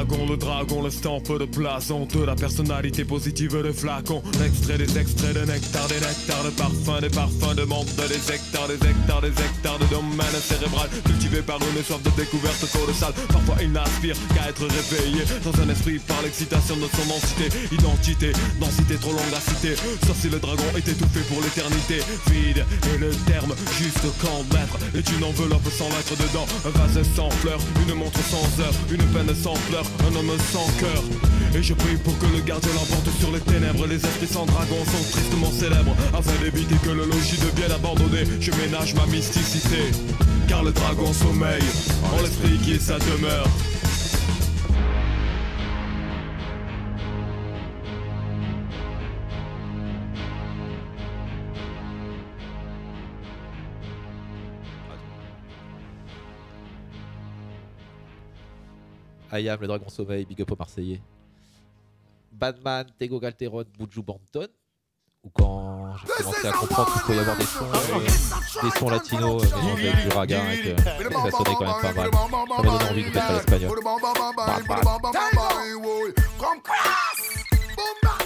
dragon. 0.05 0.27
Le 0.29 0.37
dragon, 0.37 0.83
le 0.83 0.91
le 0.91 0.91
stampe 0.91 1.39
de 1.39 1.45
blason 1.45 2.07
De 2.07 2.25
la 2.25 2.35
personnalité 2.35 3.05
positive 3.05 3.63
de 3.63 3.73
flacon. 3.73 4.23
L'extrait 4.41 4.79
des 4.79 4.99
extraits 4.99 5.35
de 5.35 5.45
nectar, 5.45 5.87
des 5.89 6.01
nectars 6.01 6.45
de 6.45 6.51
parfum 6.51 7.01
Des 7.01 7.11
parfums 7.11 7.55
de 7.55 7.65
monde, 7.65 7.87
des 7.97 8.33
hectares, 8.33 8.69
des 8.69 8.75
hectares, 8.75 9.21
des 9.21 9.29
hectares 9.29 9.79
de 9.79 9.87
domaine 9.87 10.41
cérébral 10.41 10.89
Cultivé 11.05 11.43
par 11.43 11.59
une 11.59 11.83
soif 11.85 12.03
de 12.03 12.11
découverte 12.11 12.65
colossale. 12.73 13.13
Parfois 13.29 13.57
il 13.61 13.73
n'aspire 13.73 14.17
qu'à 14.35 14.49
être 14.49 14.63
réveillé 14.63 15.23
Dans 15.45 15.55
un 15.63 15.69
esprit 15.69 15.99
par 15.99 16.23
l'excitation 16.23 16.77
de 16.77 16.89
son 16.97 17.07
densité 17.09 17.49
Identité, 17.73 18.33
densité 18.61 18.97
trop 18.97 19.13
longue 19.13 19.35
à 19.35 19.41
citer. 19.41 19.75
Sauf 20.07 20.17
si 20.17 20.29
le 20.29 20.39
dragon 20.39 20.67
est 20.77 20.89
étouffé 20.89 21.21
pour 21.29 21.41
l'éternité. 21.43 22.01
Vide 22.31 22.65
est 22.95 22.99
le 22.99 23.11
terme, 23.27 23.53
juste 23.79 24.07
quand 24.23 24.45
l'être 24.53 24.77
Est 24.95 25.07
une 25.17 25.25
enveloppe 25.25 25.71
sans 25.71 25.89
lettre 25.89 26.17
dedans. 26.17 26.47
Un 26.65 26.71
vase 26.71 27.07
sans 27.15 27.31
fleurs, 27.43 27.61
une 27.87 27.95
montre 27.95 28.21
sans 28.31 28.47
heure 28.63 28.75
Une 28.91 29.05
peine 29.13 29.35
sans 29.35 29.55
pleurs, 29.69 29.87
un 30.07 30.15
homme 30.17 30.33
sans 30.53 30.67
cœur. 30.79 31.03
Et 31.55 31.63
je 31.63 31.75
prie 31.75 31.97
pour 31.97 32.17
que 32.19 32.27
le 32.27 32.41
gardien 32.41 32.71
l'emporte 32.75 33.09
sur 33.19 33.33
les 33.33 33.41
ténèbres. 33.41 33.87
Les 33.87 33.97
esprits 33.97 34.27
sans 34.27 34.47
dragon 34.47 34.77
sont 34.85 35.11
tristement 35.11 35.51
célèbres. 35.51 35.95
Afin 36.15 36.33
d'éviter 36.43 36.77
que 36.85 36.91
le 36.91 37.05
logis 37.05 37.39
devienne 37.39 37.73
abandonné 37.73 38.25
Je 38.41 38.53
ménage 38.53 38.95
ma 38.95 39.07
mysticité. 39.07 39.91
Car 40.49 40.63
le 40.63 40.73
dragon 40.73 41.13
sommeille 41.13 41.63
En 42.13 42.23
l'esprit 42.23 42.59
qui 42.59 42.73
est 42.75 42.81
sa 42.81 42.99
demeure 42.99 43.49
Ayam, 59.33 59.61
le 59.61 59.67
dragon 59.69 59.89
sommeil, 59.89 60.25
big 60.25 60.43
up 60.43 60.51
au 60.51 60.57
Marseillais. 60.57 61.01
Batman, 62.33 62.87
Tego 62.99 63.21
Galteron, 63.21 63.65
Buju 63.79 64.03
Banton. 64.03 64.49
Ou 65.23 65.31
quand 65.35 65.97
j'ai 65.99 66.23
commencé 66.23 66.49
à 66.49 66.53
comprendre 66.53 66.93
qu'il 66.95 67.03
peut 67.03 67.15
y 67.15 67.19
avoir 67.19 67.37
des 67.37 67.45
sons, 67.45 67.67
euh, 67.71 68.63
des 68.63 68.71
sons 68.79 68.89
latinos 68.89 69.45
euh, 69.45 69.57
mélangés 69.57 69.89
avec 69.91 70.09
du 70.09 70.17
raga, 70.17 70.55
et 70.55 70.75
que 70.75 70.81
ça 70.81 71.31
sonnait 71.31 71.55
quand 71.59 71.67
même 71.67 71.83
pas 71.83 71.93
mal. 71.93 72.11
Ça 72.11 72.29
m'a 72.31 72.57
donné 72.57 72.85
envie 72.91 73.05
de 73.05 73.11
mettre 73.11 73.27
à 73.27 73.33
l'espagnol. 73.35 73.71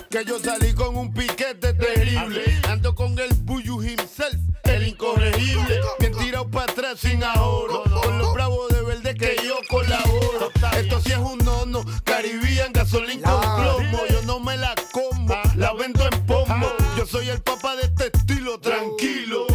Que 0.08 0.24
yo 0.24 0.38
salí 0.38 0.72
con 0.74 0.96
un 0.96 1.12
piquete 1.12 1.74
terrible. 1.74 2.40
Ando 2.70 2.94
con 2.94 3.18
el 3.18 3.34
Buyu 3.42 3.82
himself, 3.82 4.38
el 4.62 4.86
incorregible. 4.86 5.80
Bien 5.98 6.12
tirado 6.12 6.48
para 6.48 6.70
atrás 6.70 7.00
sin 7.00 7.24
ahorro. 7.24 7.82
Con 7.82 8.18
los 8.18 8.32
bravos 8.32 8.68
de 8.68 8.82
verde 8.82 9.14
que 9.16 9.36
yo 9.44 9.56
colaboro. 9.68 10.23
Gasolín 12.84 13.22
con 13.22 13.40
plomo. 13.40 14.06
Yo 14.10 14.22
no 14.24 14.38
me 14.40 14.58
la 14.58 14.74
como, 14.92 15.34
la 15.56 15.72
vendo 15.72 16.04
en 16.04 16.26
pomo. 16.26 16.66
Yo 16.98 17.06
soy 17.06 17.30
el 17.30 17.40
papá 17.40 17.76
de 17.76 17.84
este 17.84 18.08
estilo, 18.14 18.60
tranquilo. 18.60 19.46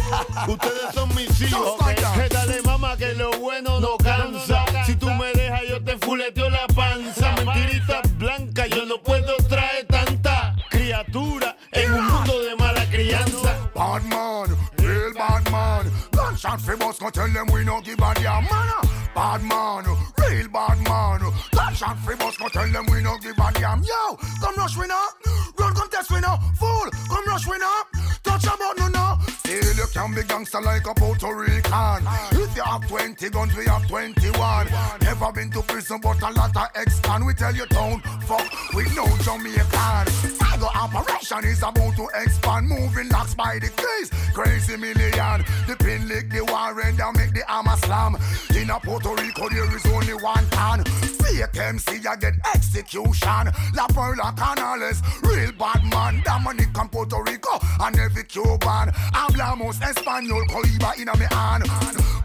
Ustedes 0.48 0.92
son 0.92 1.14
mis 1.14 1.40
hijos. 1.40 1.76
Que 2.14 2.28
dale 2.28 2.60
mamá 2.62 2.96
que 2.96 3.14
lo 3.14 3.30
bueno 3.38 3.78
no 3.78 3.96
cansa. 3.98 4.64
Si 4.84 4.96
tú 4.96 5.08
me 5.10 5.32
dejas, 5.32 5.62
yo 5.68 5.80
te 5.80 5.96
fuleteo 5.98 6.50
la 6.50 6.66
panza. 6.74 7.32
Mentirita 7.36 8.02
blanca, 8.16 8.66
yo 8.66 8.84
no 8.84 9.00
puedo 9.00 9.36
traer 9.48 9.86
tanta 9.86 10.56
criatura 10.68 11.56
en 11.70 11.92
un 11.92 12.04
mundo 12.04 12.40
de 12.40 12.56
mala 12.56 12.84
crianza. 12.90 13.70
Bad 13.76 14.02
man, 14.06 14.56
real 14.78 15.12
bad 15.14 15.48
man. 15.52 15.92
Gunshot 16.10 16.60
for 16.60 16.76
bus, 16.76 16.98
go 16.98 17.10
tell 17.10 17.32
them 17.32 17.46
we 17.52 17.64
no 17.64 17.80
give 17.80 18.00
a 18.00 18.12
damn 18.14 18.42
man. 18.48 18.90
Real 20.40 20.48
bad 20.48 20.78
man. 20.88 21.20
Gunshot 21.52 21.98
for 21.98 22.16
bus, 22.16 22.38
go 22.38 22.48
tell 22.48 22.66
them 22.72 22.86
we 22.90 23.02
no 23.02 23.18
give 23.18 23.36
a 23.36 23.52
damn. 23.52 23.82
Yo, 23.82 24.16
come 24.40 24.54
rush 24.56 24.74
we 24.74 24.86
now. 24.86 25.08
Run 25.58 25.74
contest 25.74 26.10
now. 26.10 26.38
Fool, 26.58 26.90
come 27.10 27.26
rush 27.26 27.46
we 27.46 27.58
now. 27.58 27.82
Touch 28.30 28.44
about 28.44 28.78
no 28.78 28.88
now. 28.88 29.18
Still 29.38 29.74
you 29.74 29.86
can 29.92 30.14
be 30.14 30.22
gangster 30.22 30.60
like 30.60 30.86
a 30.86 30.94
Puerto 30.94 31.34
Rican. 31.34 32.06
If 32.30 32.54
you 32.54 32.62
have 32.62 32.86
20 32.86 33.28
guns, 33.30 33.56
we 33.56 33.66
have 33.66 33.88
21. 33.88 34.68
Never 35.02 35.32
been 35.32 35.50
to 35.50 35.62
prison, 35.62 35.98
but 36.00 36.22
a 36.22 36.30
lot 36.30 36.56
of 36.56 36.68
ex-con. 36.76 37.26
We 37.26 37.34
tell 37.34 37.54
you 37.54 37.66
don't 37.66 38.00
fuck 38.22 38.46
with 38.72 38.94
no 38.94 39.04
Jamaican. 39.24 40.06
Tiger 40.38 40.70
operation 40.74 41.44
is 41.44 41.58
about 41.58 41.96
to 41.96 42.08
expand. 42.22 42.68
Moving 42.68 43.08
locks 43.08 43.34
by 43.34 43.58
the 43.58 43.68
keys. 43.68 44.10
Crazy 44.32 44.76
million. 44.76 45.44
The 45.66 45.74
pin 45.76 46.06
lick 46.06 46.30
the 46.30 46.44
warrant 46.44 46.98
down 46.98 47.14
make 47.16 47.34
the 47.34 47.42
armor 47.52 47.76
slam. 47.78 48.16
In 48.54 48.70
a 48.70 48.78
Puerto 48.78 49.10
Rico, 49.10 49.48
there 49.48 49.74
is 49.74 49.84
only 49.86 50.14
one 50.14 50.46
can. 50.50 50.84
Fake 50.84 51.56
MC, 51.56 51.96
you 51.96 52.16
get 52.20 52.34
execution. 52.54 53.50
La 53.74 53.86
Perla 53.88 54.32
Canales, 54.36 55.02
real 55.22 55.52
bad 55.52 55.82
man. 55.90 56.22
Dominican, 56.24 56.88
Puerto 56.88 57.22
Rico, 57.22 57.58
and 57.80 57.98
every 57.98 58.19
Cuban. 58.24 58.92
Hablamos 59.12 59.80
español, 59.80 60.46
coliba 60.46 60.96
in 60.98 61.08
a 61.08 61.16
me 61.16 61.26
hand. 61.26 61.64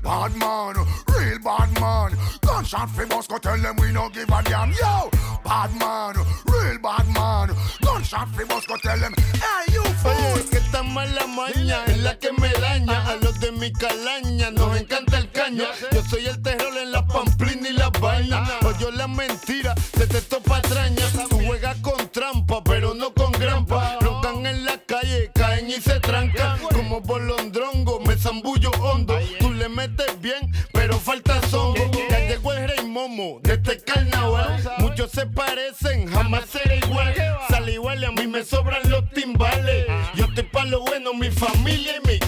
Bad 0.03 0.35
man, 0.35 0.75
real 1.07 1.39
bad 1.39 1.79
man. 1.79 2.11
Gunshot 2.41 2.89
famous, 2.91 3.27
go 3.27 3.37
tell 3.39 3.57
them 3.57 3.75
we 3.77 3.91
no 3.91 4.09
give 4.09 4.29
a 4.29 4.43
damn. 4.43 4.71
Yo, 4.71 5.09
bad 5.43 5.73
man, 5.75 6.15
real 6.45 6.77
bad 6.79 7.07
man. 7.09 7.49
Gunshot 7.81 8.29
famous, 8.35 8.65
go 8.67 8.77
tell 8.77 8.99
them, 8.99 9.13
hey 9.17 9.73
you 9.73 9.83
fool. 10.03 10.11
Oye, 10.11 10.45
que 10.51 10.57
esta 10.57 10.83
mala 10.83 11.25
maña 11.27 11.83
es 11.87 11.97
la 11.99 12.17
que 12.19 12.31
me 12.33 12.51
daña. 12.53 13.07
A 13.07 13.15
los 13.15 13.39
de 13.39 13.51
mi 13.51 13.71
calaña 13.73 14.51
nos 14.51 14.77
encanta 14.77 15.17
el 15.17 15.31
caño. 15.31 15.63
Yo 15.91 16.03
soy 16.03 16.27
el 16.27 16.41
terror 16.41 16.77
en 16.77 16.91
la 16.91 17.05
pamplina 17.05 17.69
y 17.69 17.73
la 17.73 17.89
vaina. 17.89 18.47
Oye, 18.63 18.91
la 18.91 19.07
mentira, 19.07 19.73
detesto 19.97 20.39
patraña. 20.41 21.05
Tú 21.29 21.39
juegas 21.45 21.77
con 21.77 22.09
trampa, 22.09 22.63
pero 22.63 22.93
no 22.93 23.13
con 23.13 23.31
grampa. 23.31 23.94
Y 25.67 25.81
se 25.81 25.99
trancan. 25.99 26.59
Como 26.59 27.01
bolondrongo, 27.01 27.99
me 27.99 28.15
zambullo 28.15 28.69
hondo. 28.81 29.17
Tú 29.39 29.51
le 29.53 29.67
metes 29.67 30.21
bien, 30.21 30.51
pero 30.71 30.97
falta 30.99 31.41
zongo. 31.49 31.91
Ya 32.09 32.19
llegó 32.19 32.53
el 32.53 32.67
rey 32.69 32.85
momo 32.85 33.39
de 33.41 33.53
este 33.55 33.79
carnaval. 33.79 34.63
Muchos 34.77 35.11
se 35.11 35.25
parecen, 35.25 36.07
jamás 36.07 36.45
seré 36.45 36.77
igual. 36.77 37.13
Sale 37.49 37.73
igual 37.73 38.01
y 38.01 38.05
a 38.05 38.11
mí 38.11 38.27
me 38.27 38.43
sobran 38.43 38.89
los 38.89 39.09
timbales. 39.09 39.87
Yo 40.13 40.25
estoy 40.25 40.43
pa' 40.43 40.65
lo 40.65 40.81
bueno, 40.81 41.13
mi 41.13 41.31
familia 41.31 41.93
y 41.97 42.07
mi 42.07 42.19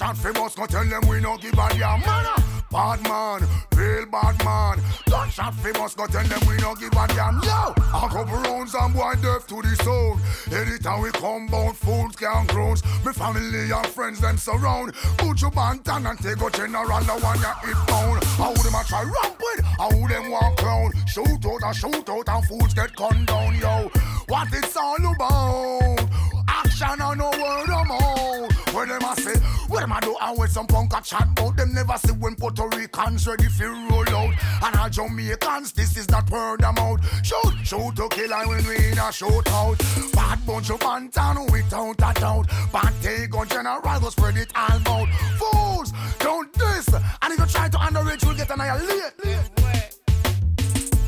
man. 0.00 0.14
Gunshot 0.14 0.16
famous, 0.16 0.54
go 0.54 0.66
tell 0.66 0.84
them 0.84 1.08
we 1.08 1.20
no 1.20 1.36
give 1.36 1.52
a 1.52 1.68
damn. 1.70 2.00
Man, 2.00 2.26
uh, 2.26 2.40
bad 2.70 3.02
man, 3.02 3.48
real 3.76 4.06
bad 4.06 4.44
man. 4.44 4.80
Gunshot 5.08 5.54
famous, 5.54 5.94
go 5.94 6.06
tell 6.06 6.24
them 6.24 6.40
we 6.48 6.56
no 6.56 6.74
give 6.74 6.92
a 6.92 7.06
damn. 7.08 7.40
Yo, 7.42 7.74
a 7.78 8.08
couple 8.08 8.38
rounds 8.42 8.74
and 8.74 8.94
boy 8.94 9.14
deaf 9.22 9.46
to 9.46 9.62
the 9.62 9.76
sound. 9.82 10.20
Anytime 10.52 11.02
we 11.02 11.10
come 11.10 11.46
bout 11.46 11.76
fools 11.76 12.16
can 12.16 12.46
groans. 12.46 12.82
Me 13.04 13.12
family 13.12 13.70
and 13.70 13.86
friends 13.86 14.20
them 14.20 14.36
surround. 14.36 14.94
Buju 15.18 15.52
Bantan 15.52 16.10
and 16.10 16.18
take 16.18 16.40
a 16.40 16.50
general 16.50 17.00
the 17.00 17.14
one 17.22 17.40
ya 17.40 17.54
hit 17.62 17.86
down. 17.86 18.18
How 18.36 18.52
them 18.52 18.74
a 18.74 18.84
try 18.84 19.02
ramp 19.02 19.40
with? 19.40 19.64
How 19.64 19.90
them 19.90 20.30
walk 20.30 20.56
clown? 20.56 20.92
Shoot 21.06 21.46
out 21.46 21.62
and 21.62 21.76
shoot 21.76 22.08
out 22.08 22.28
and 22.28 22.44
fools 22.46 22.74
get 22.74 22.94
gunned 22.96 23.26
down. 23.26 23.54
Yo, 23.56 23.90
what 24.28 24.48
it's 24.52 24.76
all 24.76 24.96
about? 24.96 26.08
Action 26.48 27.00
and 27.00 27.18
no 27.18 27.30
word 27.30 27.70
of 27.70 27.86
mouth. 27.86 28.53
Where 28.74 28.86
them 28.86 29.02
a 29.02 29.14
say, 29.14 29.38
where 29.68 29.82
them 29.82 29.92
a 29.92 30.00
do 30.00 30.16
and 30.20 30.36
when 30.36 30.48
some 30.48 30.66
punk 30.66 30.92
a 30.98 31.00
chat 31.00 31.28
about 31.30 31.56
them 31.56 31.72
never 31.72 31.96
see 31.96 32.12
when 32.12 32.34
Puerto 32.34 32.66
Ricans 32.76 33.24
ready 33.24 33.46
for 33.46 33.68
roll 33.68 34.08
out. 34.08 34.34
And 34.64 34.76
all 34.76 34.90
Jamaicans, 34.90 35.72
this 35.72 35.96
is 35.96 36.10
not 36.10 36.28
word 36.28 36.64
of 36.64 36.74
mouth. 36.74 36.98
Shoot, 37.24 37.54
shoot 37.62 37.94
to 37.94 38.08
kill 38.10 38.34
and 38.34 38.48
when 38.48 38.66
we 38.66 38.74
in 38.76 38.98
a 38.98 39.12
shootout. 39.14 39.78
Bad 40.12 40.44
bunch 40.44 40.70
of 40.70 40.80
bantan 40.80 41.52
without 41.52 41.92
a 41.92 42.20
doubt. 42.20 42.48
Bad 42.72 42.92
take 43.00 43.36
on 43.36 43.48
general 43.48 43.80
go 43.80 44.10
spread 44.10 44.36
it 44.36 44.50
all 44.56 44.88
out. 44.88 45.08
Fools, 45.38 45.92
don't 46.18 46.52
this. 46.54 46.88
And 47.22 47.32
if 47.32 47.38
you 47.38 47.46
try 47.46 47.68
to 47.68 47.78
underrate, 47.80 48.22
you'll 48.24 48.34
get 48.34 48.50
annihilated. 48.50 49.12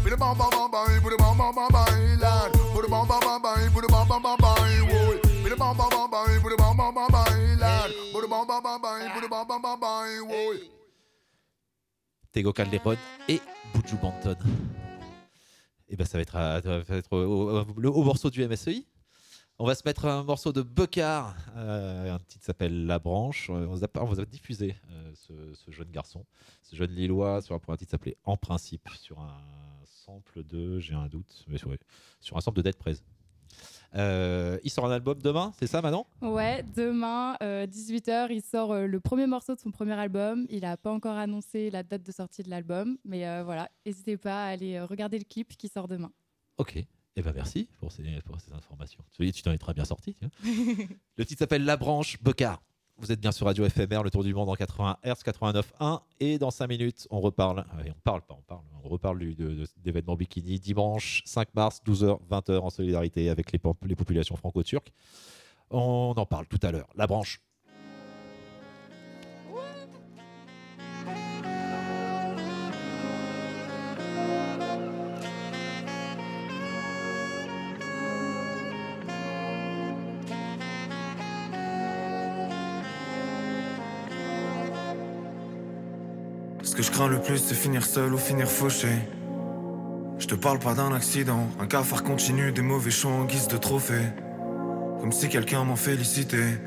Put 0.03 0.11
the 0.11 0.17
bomb, 0.17 0.39
bomb, 0.39 0.71
bomb, 0.71 1.01
put 1.01 1.11
the 1.11 1.17
bomb, 1.19 1.37
bomb, 1.37 1.55
bomb, 1.55 1.73
lad. 1.73 2.53
Put 2.53 2.83
the 2.83 2.89
bomb, 2.89 3.09
bomb, 3.09 3.43
bomb, 3.43 3.71
put 3.73 3.83
the 3.83 3.89
bomb, 3.89 4.07
bomb, 4.07 4.23
bomb, 4.23 4.39
bomb. 4.39 4.57
Put 5.43 5.51
the 5.51 5.57
bomb, 5.57 5.77
bomb, 5.77 6.11
bomb, 6.11 6.41
put 6.41 6.51
the 6.51 6.57
bomb, 6.57 6.77
bomb, 6.77 6.95
bomb, 6.95 7.46
Tego 12.33 12.53
Calderon 12.53 12.97
et 13.29 13.41
Buju 13.73 13.97
Banton. 13.97 14.37
Ben 15.97 16.05
ça 16.05 16.19
va 16.19 16.23
être, 16.23 17.13
au, 17.13 17.65
le 17.81 17.89
haut 17.89 18.03
morceau 18.03 18.29
du 18.29 18.47
MSEI. 18.47 18.85
On 19.59 19.65
va 19.65 19.75
se 19.75 19.83
mettre 19.87 20.05
un 20.05 20.23
morceau 20.23 20.53
de 20.53 20.61
Becard, 20.61 21.35
euh, 21.57 22.15
un 22.15 22.19
titre 22.19 22.45
s'appelle 22.45 22.85
La 22.85 22.99
Branche. 22.99 23.49
On 23.49 23.65
vous 23.67 24.21
a, 24.21 24.25
diffusé 24.27 24.77
ce, 25.15 25.71
jeune 25.71 25.91
garçon, 25.91 26.27
ce 26.63 26.77
jeune 26.77 26.91
Lillois, 26.91 27.41
sur 27.41 27.59
pour 27.59 27.73
un 27.73 27.77
titre 27.79 27.93
s'appelait 27.93 28.19
En 28.25 28.37
Principe, 28.37 28.87
sur 28.99 29.19
un 29.19 29.41
sample 29.85 30.45
de, 30.45 30.79
j'ai 30.79 30.95
un 30.95 31.07
doute, 31.07 31.45
mais 31.49 31.57
sur, 31.57 31.75
sur 32.21 32.37
un 32.37 32.41
sample 32.43 32.59
de 32.59 32.63
Dead 32.63 32.77
Prez. 32.77 32.97
Euh, 33.97 34.59
il 34.63 34.71
sort 34.71 34.87
un 34.87 34.91
album 34.91 35.21
demain, 35.23 35.53
c'est 35.59 35.67
ça 35.67 35.81
Manon? 35.81 36.05
Ouais, 36.21 36.63
demain, 36.75 37.37
18h, 37.41 38.29
il 38.31 38.43
sort 38.43 38.73
euh, 38.73 38.87
le 38.87 39.01
premier 39.01 39.27
morceau 39.27 39.55
de 39.55 39.61
son 39.61 39.71
premier 39.71 39.95
album. 39.95 40.47
Il 40.51 40.61
n'a 40.61 40.77
pas 40.77 40.93
encore 40.93 41.17
annoncé 41.17 41.71
la 41.71 41.83
date 41.83 42.03
de 42.03 42.13
sortie 42.13 42.43
de 42.43 42.51
l'album, 42.51 42.99
mais 43.05 43.27
euh, 43.27 43.43
voilà, 43.45 43.71
n'hésitez 43.85 44.17
pas 44.17 44.45
à 44.45 44.49
aller 44.49 44.77
euh, 44.77 44.87
regarder 44.87 45.19
le 45.19 45.25
clip 45.25 45.57
qui 45.57 45.69
sort 45.69 45.89
demain. 45.89 46.13
Ok. 46.59 46.77
Eh 47.19 47.23
ben 47.23 47.33
merci 47.35 47.67
pour 47.79 47.93
ces, 47.93 48.03
pour 48.27 48.39
ces 48.41 48.53
informations. 48.53 49.03
Tu 49.13 49.33
tu 49.33 49.43
t'en 49.43 49.53
es 49.53 49.59
très 49.59 49.73
bien 49.73 49.87
sorti. 49.87 50.15
le 51.17 51.25
titre 51.25 51.39
s'appelle 51.39 51.65
La 51.65 51.79
Branche 51.79 52.23
Becard. 52.23 52.63
Vous 52.99 53.13
êtes 53.13 53.21
bien 53.21 53.31
sur 53.31 53.45
Radio 53.47 53.69
FMR, 53.69 54.03
le 54.03 54.11
tour 54.11 54.25
du 54.25 54.33
monde 54.33 54.49
en 54.49 54.55
80 54.55 54.97
Hz, 55.05 55.23
89.1. 55.23 56.01
Et 56.19 56.39
dans 56.39 56.51
5 56.51 56.67
minutes, 56.67 57.07
on 57.11 57.21
reparle. 57.21 57.59
euh, 57.79 57.91
on 57.91 58.01
parle 58.03 58.23
pas, 58.23 58.35
on 58.35 58.43
parle. 58.43 58.63
On 58.85 58.89
reparle 58.89 59.19
d'événements 59.85 60.17
bikini 60.17 60.59
dimanche 60.59 61.23
5 61.27 61.55
mars, 61.55 61.83
12h, 61.87 62.19
20h 62.31 62.59
en 62.59 62.71
solidarité 62.71 63.29
avec 63.29 63.53
les, 63.53 63.61
les 63.85 63.97
populations 63.97 64.37
franco-turques. 64.37 64.93
On 65.71 66.15
en 66.17 66.25
parle 66.27 66.47
tout 66.47 66.61
à 66.63 66.73
l'heure. 66.73 66.89
La 66.95 67.07
branche. 67.07 67.43
Que 86.77 86.83
je 86.83 86.91
crains 86.91 87.09
le 87.09 87.19
plus, 87.19 87.39
c'est 87.39 87.55
finir 87.55 87.87
seul 87.87 88.13
ou 88.13 88.19
finir 88.19 88.51
fauché. 88.51 88.89
Je 90.19 90.27
te 90.27 90.35
parle 90.35 90.59
pas 90.59 90.75
d'un 90.75 90.93
accident, 90.93 91.49
un 91.59 91.67
cafard 91.67 92.03
continu, 92.03 92.53
des 92.53 92.61
mauvais 92.61 92.91
choix 92.91 93.13
en 93.13 93.25
guise 93.25 93.49
de 93.49 93.57
trophée. 93.57 94.05
Comme 95.01 95.11
si 95.11 95.29
quelqu'un 95.31 95.65
m'en 95.65 95.77
félicitait. 95.77 96.61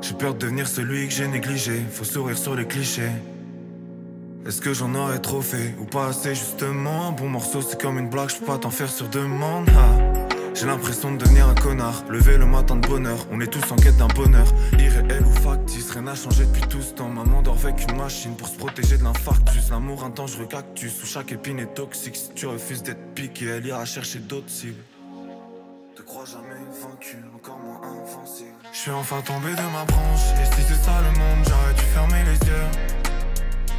J'ai 0.00 0.14
peur 0.14 0.34
de 0.34 0.40
devenir 0.40 0.66
celui 0.66 1.06
que 1.06 1.14
j'ai 1.14 1.28
négligé, 1.28 1.80
faut 1.92 2.02
sourire 2.02 2.36
sur 2.36 2.56
les 2.56 2.66
clichés. 2.66 3.12
Est-ce 4.44 4.60
que 4.60 4.74
j'en 4.74 4.96
aurais 4.96 5.20
trop 5.20 5.42
fait 5.42 5.76
ou 5.80 5.84
pas 5.84 6.08
assez 6.08 6.34
justement? 6.34 7.08
Un 7.08 7.12
bon 7.12 7.28
morceau 7.28 7.62
c'est 7.62 7.80
comme 7.80 8.00
une 8.00 8.08
blague, 8.08 8.30
je 8.30 8.38
peux 8.38 8.46
pas 8.46 8.58
t'en 8.58 8.70
faire 8.70 8.90
sur 8.90 9.08
demande. 9.08 9.70
J'ai 10.54 10.66
l'impression 10.66 11.12
de 11.12 11.16
devenir 11.16 11.48
un 11.48 11.54
connard, 11.54 12.04
lever 12.08 12.36
le 12.36 12.44
matin 12.46 12.76
de 12.76 12.86
bonheur, 12.86 13.18
on 13.30 13.40
est 13.40 13.46
tous 13.46 13.72
en 13.72 13.76
quête 13.76 13.96
d'un 13.96 14.06
bonheur. 14.08 14.46
Irréel 14.78 15.24
ou 15.24 15.32
factice, 15.32 15.90
rien 15.90 16.02
n'a 16.02 16.14
changé 16.14 16.44
depuis 16.44 16.62
tout 16.62 16.82
ce 16.82 16.92
temps. 16.92 17.08
Maman 17.08 17.42
dort 17.42 17.56
avec 17.64 17.82
une 17.90 17.96
machine 17.96 18.36
pour 18.36 18.48
se 18.48 18.56
protéger 18.56 18.98
de 18.98 19.04
l'infarctus. 19.04 19.70
L'amour 19.70 20.04
un 20.04 20.10
dangereux 20.10 20.46
cactus. 20.46 21.02
Où 21.02 21.06
chaque 21.06 21.32
épine 21.32 21.58
est 21.58 21.74
toxique. 21.74 22.16
Si 22.16 22.30
tu 22.34 22.46
refuses 22.46 22.82
d'être 22.82 23.14
piqué, 23.14 23.46
elle 23.46 23.66
ira 23.66 23.84
chercher 23.84 24.18
d'autres 24.18 24.50
cibles. 24.50 24.82
Te 25.96 26.02
crois 26.02 26.24
jamais 26.26 26.60
vaincu, 26.82 27.16
encore 27.34 27.58
moins 27.58 27.80
invincible. 27.82 28.50
Je 28.72 28.78
suis 28.78 28.90
enfin 28.90 29.20
tombé 29.22 29.50
de 29.50 29.72
ma 29.72 29.84
branche, 29.84 30.26
et 30.40 30.54
si 30.54 30.62
c'est 30.68 30.84
ça 30.84 31.00
le 31.00 31.18
monde, 31.18 31.44
j'aurais 31.46 31.74
dû 31.74 31.82
fermer 31.94 32.24
les 32.24 32.46
yeux. 32.46 32.66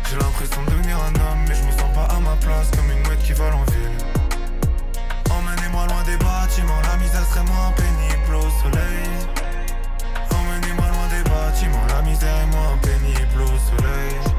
J'ai 0.10 0.18
l'impression 0.18 0.64
de 0.64 0.72
devenir 0.72 0.98
un 0.98 1.16
homme, 1.16 1.46
mais 1.48 1.56
je 1.56 1.64
me 1.64 1.72
sens 1.72 1.94
pas 1.94 2.14
à 2.14 2.20
ma 2.20 2.36
place 2.36 2.70
comme 2.72 2.90
une 2.92 3.04
mouette 3.04 3.24
qui 3.24 3.34
vole 3.34 3.54
en 3.54 3.64
ville. 3.64 3.93
Emmenez-moi 5.74 5.88
loin 5.88 6.04
des 6.04 6.18
bâtiments, 6.18 6.82
la 6.84 6.98
misère 6.98 7.26
serait 7.26 7.44
moins 7.46 7.72
pénible 7.72 8.36
au 8.36 8.50
soleil. 8.62 9.10
Emmenez-moi 10.30 10.86
loin 10.88 11.08
des 11.10 11.28
bâtiments, 11.28 11.86
la 11.90 12.02
misère 12.04 12.36
est 12.44 12.56
moins 12.56 12.78
pénible 12.78 13.42
au 13.42 13.48
soleil. 13.48 14.33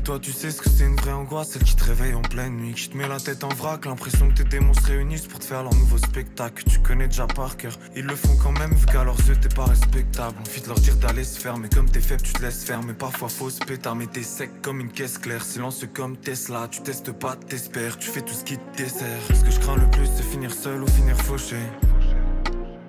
Et 0.00 0.02
toi 0.02 0.18
tu 0.18 0.32
sais 0.32 0.50
ce 0.50 0.62
que 0.62 0.70
c'est 0.70 0.86
une 0.86 0.96
vraie 0.96 1.12
angoisse, 1.12 1.50
celle 1.50 1.62
qui 1.62 1.76
te 1.76 1.84
réveille 1.84 2.14
en 2.14 2.22
pleine 2.22 2.56
nuit, 2.56 2.72
qui 2.72 2.88
te 2.88 2.96
met 2.96 3.06
la 3.06 3.20
tête 3.20 3.44
en 3.44 3.50
vrac, 3.50 3.84
l'impression 3.84 4.30
que 4.30 4.36
tes 4.36 4.44
démons 4.44 4.72
se 4.72 4.86
réunissent 4.86 5.26
pour 5.26 5.40
te 5.40 5.44
faire 5.44 5.62
leur 5.62 5.74
nouveau 5.74 5.98
spectacle, 5.98 6.64
tu 6.64 6.78
connais 6.78 7.06
déjà 7.06 7.26
par 7.26 7.58
cœur. 7.58 7.78
Ils 7.94 8.06
le 8.06 8.16
font 8.16 8.34
quand 8.42 8.58
même 8.58 8.72
vu 8.72 8.86
qu'à 8.86 9.04
leurs 9.04 9.20
yeux 9.28 9.36
t'es 9.38 9.54
pas 9.54 9.66
respectable. 9.66 10.38
Envie 10.40 10.62
de 10.62 10.68
leur 10.68 10.80
dire 10.80 10.96
d'aller 10.96 11.22
se 11.22 11.38
faire, 11.38 11.58
mais 11.58 11.68
comme 11.68 11.86
t'es 11.86 12.00
faible 12.00 12.22
tu 12.22 12.32
te 12.32 12.40
laisses 12.40 12.64
faire, 12.64 12.82
mais 12.82 12.94
parfois 12.94 13.28
fausse 13.28 13.58
pétard, 13.58 13.94
mais 13.94 14.06
t'es 14.06 14.22
sec 14.22 14.62
comme 14.62 14.80
une 14.80 14.90
caisse 14.90 15.18
claire, 15.18 15.44
silencieux 15.44 15.90
comme 15.92 16.16
Tesla, 16.16 16.66
tu 16.70 16.80
testes 16.80 17.12
pas, 17.12 17.36
t'espères, 17.36 17.98
tu 17.98 18.08
fais 18.08 18.22
tout 18.22 18.32
ce 18.32 18.44
qui 18.44 18.56
te 18.56 18.76
dessert. 18.78 19.20
Ce 19.28 19.44
que 19.44 19.50
je 19.50 19.60
crains 19.60 19.76
le 19.76 19.90
plus 19.90 20.08
c'est 20.16 20.24
finir 20.24 20.50
seul 20.50 20.82
ou 20.82 20.86
finir 20.86 21.20
fauché. 21.20 21.58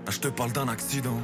Ah, 0.08 0.12
je 0.12 0.19
te 0.19 0.30
parle 0.30 0.54
d'un 0.54 0.69
accident. 0.69 1.19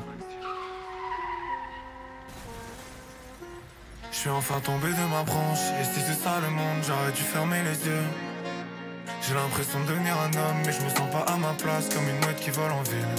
Suis 4.27 4.35
enfin 4.35 4.59
tombé 4.59 4.89
de 4.89 5.05
ma 5.09 5.23
branche. 5.23 5.71
Et 5.79 5.85
si 5.85 6.01
c'est 6.01 6.19
ça 6.21 6.39
le 6.41 6.49
monde 6.49 6.83
j'aurais 6.85 7.13
dû 7.13 7.21
fermer 7.21 7.61
les 7.63 7.77
yeux. 7.87 8.07
J'ai 9.21 9.33
l'impression 9.33 9.79
de 9.81 9.87
devenir 9.87 10.15
un 10.19 10.33
homme 10.37 10.59
Mais 10.65 10.73
je 10.73 10.81
me 10.81 10.89
sens 10.89 11.09
pas 11.11 11.25
à 11.31 11.37
ma 11.37 11.53
place 11.53 11.89
Comme 11.93 12.07
une 12.07 12.19
mouette 12.21 12.39
qui 12.39 12.49
vole 12.49 12.71
en 12.71 12.83
ville. 12.83 13.15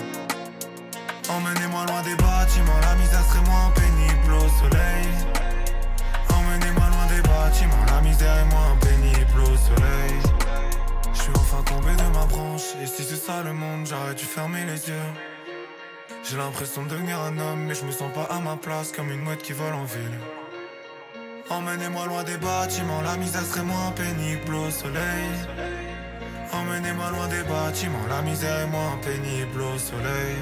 Emmenez-moi 1.29 1.87
loin 1.87 2.03
des 2.03 2.17
bâtiments 2.17 2.81
La 2.83 2.95
misère 2.97 3.25
serait 3.25 3.47
moins 3.49 3.71
pénible 3.75 4.33
au 4.35 4.49
soleil. 4.61 5.09
Emmenez-moi 6.29 6.87
loin 6.93 7.07
des 7.15 7.23
bâtiments 7.23 7.85
La 7.95 8.01
misère 8.03 8.37
est 8.45 8.51
moins 8.53 8.77
pénible 8.81 9.41
au 9.41 9.57
soleil. 9.57 10.17
Je 11.15 11.21
suis 11.23 11.33
enfin 11.37 11.63
tombé 11.65 11.93
de 11.93 12.09
ma 12.19 12.27
branche 12.27 12.69
Et 12.83 12.87
si 12.87 13.03
c'est 13.03 13.23
ça 13.29 13.43
le 13.43 13.55
monde 13.55 13.87
j'aurais 13.87 14.15
dû 14.15 14.25
fermer 14.25 14.65
les 14.67 14.89
yeux. 14.89 15.11
J'ai 16.25 16.37
l'impression 16.37 16.83
de 16.83 16.91
devenir 16.91 17.19
un 17.21 17.39
homme, 17.39 17.65
mais 17.67 17.75
je 17.75 17.85
me 17.85 17.93
sens 17.93 18.13
pas 18.13 18.25
à 18.25 18.41
ma 18.41 18.57
place 18.57 18.93
comme 18.93 19.11
une 19.11 19.23
mouette 19.23 19.43
qui 19.43 19.55
vole 19.55 19.73
en 19.73 19.85
ville. 19.85 20.19
Emmenez-moi 21.51 22.07
loin 22.07 22.25
des 22.25 22.37
bâtiments, 22.37 23.01
la 23.01 23.17
misère 23.17 23.43
serait 23.43 23.63
moins 23.63 23.91
pénible 23.93 24.55
au 24.55 24.71
soleil. 24.71 25.31
Emmenez-moi 26.53 27.11
loin 27.11 27.27
des 27.29 27.43
bâtiments, 27.43 28.07
la 28.11 28.21
misère 28.21 28.61
est 28.61 28.67
moins 28.67 28.99
pénible 29.03 29.63
au 29.63 29.79
soleil. 29.79 30.37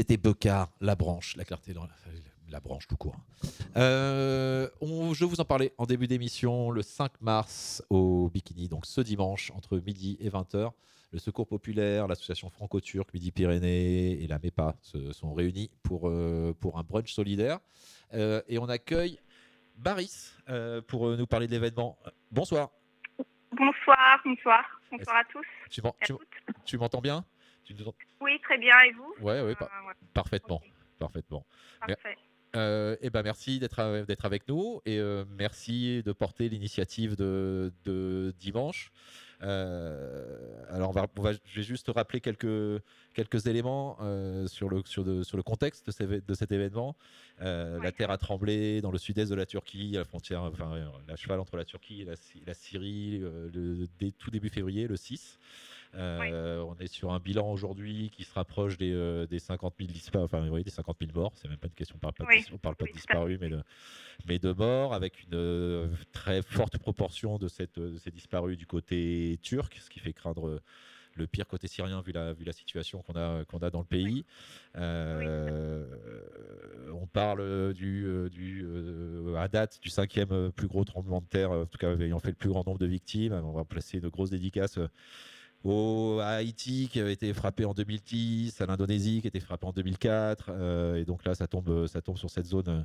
C'était 0.00 0.16
Becard, 0.16 0.70
la 0.80 0.94
branche, 0.96 1.36
la 1.36 1.44
clarté 1.44 1.74
dans 1.74 1.82
la, 1.84 1.92
la 2.48 2.58
branche 2.58 2.86
tout 2.88 2.96
court. 2.96 3.16
Euh, 3.76 4.66
on- 4.80 5.12
je 5.12 5.26
vous 5.26 5.42
en 5.42 5.44
parlais 5.44 5.74
en 5.76 5.84
début 5.84 6.06
d'émission, 6.08 6.70
le 6.70 6.80
5 6.80 7.12
mars 7.20 7.84
au 7.90 8.30
Bikini, 8.32 8.66
donc 8.66 8.86
ce 8.86 9.02
dimanche 9.02 9.50
entre 9.54 9.76
midi 9.76 10.16
et 10.18 10.30
20h. 10.30 10.70
Le 11.12 11.18
Secours 11.18 11.46
Populaire, 11.46 12.08
l'association 12.08 12.48
franco-turque 12.48 13.12
Midi-Pyrénées 13.12 14.22
et 14.22 14.26
la 14.26 14.38
MEPA 14.38 14.74
se 14.80 15.12
sont 15.12 15.34
réunis 15.34 15.70
pour, 15.82 16.08
euh, 16.08 16.54
pour 16.58 16.78
un 16.78 16.82
brunch 16.82 17.12
solidaire. 17.12 17.58
Euh, 18.14 18.40
et 18.48 18.58
on 18.58 18.70
accueille 18.70 19.18
Baris 19.76 20.32
pour 20.86 21.10
nous 21.14 21.26
parler 21.26 21.46
de 21.46 21.52
l'événement. 21.52 21.98
Bonsoir. 22.30 22.70
Bonsoir, 23.52 24.18
bonsoir, 24.24 24.64
bonsoir 24.90 25.16
à 25.16 25.24
tous. 25.30 25.44
Tu 25.68 25.82
m'en- 25.82 25.94
tu- 26.00 26.14
tu 26.64 26.78
m'entends 26.78 27.02
bien? 27.02 27.22
Tu 27.70 27.76
nous 27.80 27.88
en- 27.88 27.94
Oui, 28.20 28.32
très 28.42 28.58
bien, 28.58 28.76
et 28.80 28.90
vous? 28.92 29.14
Ouais, 29.24 29.42
ouais, 29.42 29.54
par- 29.54 29.68
Euh, 29.68 29.86
ouais. 29.88 29.94
parfaitement. 30.12 30.60
Parfaitement. 30.98 31.46
Parfait. 31.78 32.16
Euh, 32.56 32.96
eh 33.00 33.10
ben 33.10 33.22
merci 33.22 33.60
d'être 33.60 33.78
avec 34.24 34.48
nous 34.48 34.80
et 34.84 34.98
euh, 34.98 35.24
merci 35.38 36.02
de 36.02 36.10
porter 36.10 36.48
l'initiative 36.48 37.14
de, 37.14 37.72
de 37.84 38.34
dimanche. 38.40 38.90
Euh, 39.42 40.64
alors 40.68 40.88
on 40.90 40.92
va, 40.92 41.06
on 41.16 41.22
va- 41.22 41.32
je 41.32 41.56
vais 41.56 41.62
juste 41.62 41.88
rappeler 41.94 42.20
quelques, 42.20 42.82
quelques 43.14 43.46
éléments 43.46 43.98
sur, 44.48 44.68
le, 44.68 44.82
sur, 44.84 45.04
de- 45.04 45.22
sur 45.22 45.36
le 45.36 45.44
contexte 45.44 45.86
de, 45.86 45.92
ces- 45.92 46.20
de 46.20 46.34
cet 46.34 46.50
événement. 46.50 46.96
La 47.38 47.92
terre 47.92 48.10
a 48.10 48.18
tremblé 48.18 48.80
dans 48.80 48.90
le 48.90 48.98
sud-est 48.98 49.30
de 49.30 49.36
la 49.36 49.46
Turquie, 49.46 49.92
à 49.94 50.00
la 50.00 50.04
frontière, 50.04 50.42
enfin 50.42 50.74
la 51.06 51.14
cheval 51.14 51.38
entre 51.38 51.56
la 51.56 51.64
Turquie 51.64 52.02
et 52.02 52.04
la, 52.04 52.16
Sy- 52.16 52.42
la 52.44 52.54
Syrie, 52.54 53.18
le, 53.20 53.86
dès 54.00 54.10
tout 54.10 54.32
début 54.32 54.48
février, 54.50 54.88
le 54.88 54.96
6. 54.96 55.38
Euh, 55.94 56.60
On 56.60 56.76
est 56.78 56.86
sur 56.86 57.12
un 57.12 57.18
bilan 57.18 57.50
aujourd'hui 57.50 58.10
qui 58.10 58.24
se 58.24 58.32
rapproche 58.34 58.78
des, 58.78 58.92
euh, 58.92 59.26
des 59.26 59.38
50 59.38 59.74
000 59.78 59.90
disparus, 59.90 60.24
enfin 60.24 60.48
oui, 60.48 60.62
des 60.62 60.70
50 60.70 60.96
000 61.00 61.12
morts. 61.14 61.32
C'est 61.34 61.48
même 61.48 61.56
pas 61.58 61.66
une 61.68 61.74
question, 61.74 61.96
on 61.96 61.98
parle 61.98 62.14
pas, 62.14 62.24
de, 62.24 62.28
Oui. 62.28 62.42
dis- 62.46 62.52
on 62.52 62.58
parle 62.58 62.76
pas 62.76 62.86
de 62.86 62.92
disparus, 62.92 63.38
mais 63.40 63.48
de, 63.48 63.60
mais 64.28 64.38
de 64.38 64.52
morts, 64.52 64.94
avec 64.94 65.22
une 65.24 65.34
euh, 65.34 65.88
très 66.12 66.42
forte 66.42 66.78
proportion 66.78 67.38
de, 67.38 67.48
cette, 67.48 67.78
de 67.78 67.98
ces 67.98 68.10
disparus 68.10 68.56
du 68.56 68.66
côté 68.66 69.38
turc, 69.42 69.76
ce 69.80 69.90
qui 69.90 69.98
fait 69.98 70.12
craindre 70.12 70.46
euh, 70.46 70.60
le 71.16 71.26
pire 71.26 71.48
côté 71.48 71.66
syrien 71.66 72.00
vu 72.02 72.12
la, 72.12 72.32
vu 72.32 72.44
la 72.44 72.52
situation 72.52 73.02
qu'on 73.02 73.14
a, 73.14 73.44
qu'on 73.44 73.58
a 73.58 73.70
dans 73.70 73.80
le 73.80 73.84
pays. 73.84 74.24
Euh, 74.76 75.84
On 76.92 77.06
parle 77.08 77.74
du, 77.74 78.06
euh, 78.06 78.28
du 78.28 78.62
euh, 78.64 79.34
à 79.36 79.48
date 79.48 79.80
du 79.82 79.88
cinquième 79.90 80.30
euh, 80.30 80.50
plus 80.50 80.68
gros 80.68 80.84
tremblement 80.84 81.20
de 81.20 81.26
terre, 81.26 81.50
en 81.50 81.66
tout 81.66 81.78
cas 81.78 81.96
ayant 81.96 82.20
fait 82.20 82.28
le 82.28 82.34
plus 82.36 82.48
grand 82.50 82.64
nombre 82.64 82.78
de 82.78 82.86
victimes. 82.86 83.32
On 83.32 83.52
va 83.52 83.64
placer 83.64 83.98
une 83.98 84.08
grosse 84.08 84.30
dédicace 84.30 84.78
euh, 84.78 84.88
au, 85.64 86.18
à 86.22 86.28
Haïti 86.36 86.88
qui 86.90 87.00
avait 87.00 87.12
été 87.12 87.32
frappé 87.34 87.64
en 87.64 87.74
2010, 87.74 88.60
à 88.60 88.66
l'Indonésie 88.66 89.20
qui 89.20 89.26
a 89.26 89.28
été 89.28 89.40
frappé 89.40 89.66
en 89.66 89.72
2004, 89.72 90.46
euh, 90.50 90.94
et 90.96 91.04
donc 91.04 91.24
là 91.24 91.34
ça 91.34 91.46
tombe, 91.46 91.86
ça 91.86 92.00
tombe 92.00 92.16
sur 92.16 92.30
cette 92.30 92.46
zone, 92.46 92.68
euh, 92.68 92.80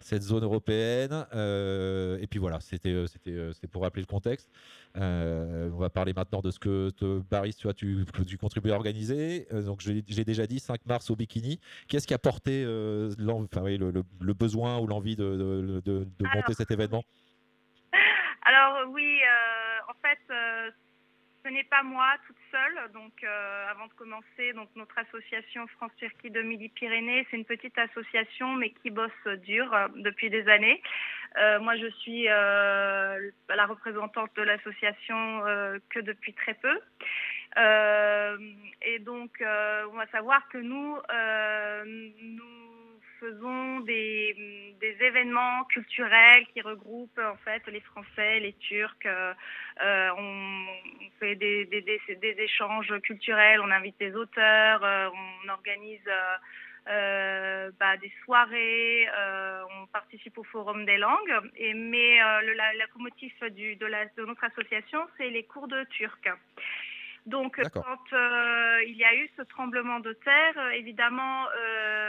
cette 0.00 0.22
zone 0.22 0.42
européenne. 0.42 1.26
Euh, 1.34 2.18
et 2.20 2.26
puis 2.26 2.38
voilà, 2.38 2.58
c'était, 2.60 2.90
euh, 2.90 3.06
c'était, 3.06 3.30
euh, 3.30 3.52
c'était 3.52 3.68
pour 3.68 3.82
rappeler 3.82 4.02
le 4.02 4.06
contexte. 4.06 4.50
Euh, 4.96 5.70
on 5.72 5.78
va 5.78 5.88
parler 5.90 6.12
maintenant 6.14 6.40
de 6.40 6.50
ce 6.50 6.58
que 6.58 6.90
te, 6.90 7.20
Baris, 7.30 7.54
tu, 7.54 7.64
vois, 7.64 7.74
tu, 7.74 8.04
tu 8.26 8.38
contribues 8.38 8.72
à 8.72 8.74
organiser. 8.74 9.46
Euh, 9.52 9.62
donc 9.62 9.82
l'ai 9.92 10.24
déjà 10.24 10.46
dit, 10.46 10.58
5 10.58 10.84
mars 10.86 11.10
au 11.10 11.16
Bikini. 11.16 11.60
Qu'est-ce 11.88 12.06
qui 12.06 12.14
a 12.14 12.18
porté 12.18 12.64
euh, 12.66 13.12
l'en- 13.18 13.44
enfin, 13.44 13.62
oui, 13.62 13.78
le, 13.78 13.90
le- 13.90 14.02
le 14.20 14.34
besoin 14.34 14.78
ou 14.78 14.86
l'envie 14.86 15.14
de, 15.16 15.24
de- 15.36 15.80
de- 15.84 16.08
de 16.18 16.26
monter 16.34 16.54
cet 16.54 16.70
événement? 16.70 17.04
Alors 18.42 18.88
oui, 18.90 19.18
euh, 19.22 19.90
en 19.90 19.94
fait, 20.02 20.18
euh, 20.32 20.70
ce 21.46 21.52
n'est 21.52 21.64
pas 21.64 21.82
moi 21.82 22.14
toute 22.26 22.36
seule. 22.50 22.92
Donc, 22.92 23.12
euh, 23.22 23.70
avant 23.70 23.86
de 23.86 23.92
commencer, 23.92 24.52
donc 24.54 24.68
notre 24.74 24.98
association 24.98 25.66
France 25.68 25.92
Turquie 25.96 26.30
de 26.30 26.42
Midi-Pyrénées, 26.42 27.26
c'est 27.30 27.36
une 27.36 27.44
petite 27.44 27.78
association, 27.78 28.54
mais 28.54 28.70
qui 28.70 28.90
bosse 28.90 29.10
dur 29.44 29.72
euh, 29.72 29.86
depuis 29.96 30.28
des 30.28 30.48
années. 30.48 30.82
Euh, 31.38 31.60
moi, 31.60 31.76
je 31.76 31.86
suis 32.00 32.24
la 32.24 33.66
représentante 33.66 34.30
de 34.36 34.42
l'association 34.42 35.42
que 35.90 36.00
depuis 36.00 36.32
très 36.32 36.54
peu. 36.54 36.80
Et 38.82 38.98
donc, 39.00 39.30
on 39.40 39.96
va 39.96 40.06
savoir 40.10 40.48
que 40.48 40.58
nous 40.58 40.96
faisons 43.20 43.80
des, 43.80 44.74
des 44.80 44.96
événements 45.00 45.64
culturels 45.64 46.46
qui 46.52 46.60
regroupent 46.60 47.18
en 47.18 47.36
fait 47.44 47.62
les 47.68 47.80
Français, 47.80 48.40
les 48.40 48.54
Turcs. 48.54 49.06
Euh, 49.06 49.34
euh, 49.82 50.10
on, 50.16 50.66
on 51.04 51.10
fait 51.20 51.34
des, 51.36 51.64
des, 51.66 51.82
des, 51.82 52.00
des 52.16 52.36
échanges 52.38 52.92
culturels, 53.02 53.60
on 53.60 53.70
invite 53.70 53.98
des 53.98 54.14
auteurs, 54.14 54.84
euh, 54.84 55.08
on 55.44 55.48
organise 55.48 56.08
euh, 56.88 57.70
bah, 57.80 57.96
des 57.96 58.12
soirées, 58.24 59.08
on 59.80 59.86
participe 59.86 60.38
au 60.38 60.44
Forum 60.44 60.84
des 60.84 60.98
langues. 60.98 61.36
Et, 61.56 61.74
mais 61.74 62.18
le 62.42 62.52
la, 62.52 62.72
locomotive 62.74 63.32
du, 63.50 63.76
de, 63.76 63.86
la, 63.86 64.06
de 64.06 64.24
notre 64.24 64.44
association, 64.44 65.00
c'est 65.16 65.30
les 65.30 65.44
cours 65.44 65.68
de 65.68 65.82
turc. 65.84 66.28
Donc, 67.26 67.60
quand 67.74 68.12
euh, 68.12 68.84
il 68.86 68.96
y 68.96 69.04
a 69.04 69.12
eu 69.16 69.28
ce 69.36 69.42
tremblement 69.42 69.98
de 69.98 70.12
terre, 70.12 70.70
évidemment, 70.74 71.46
euh, 71.58 72.05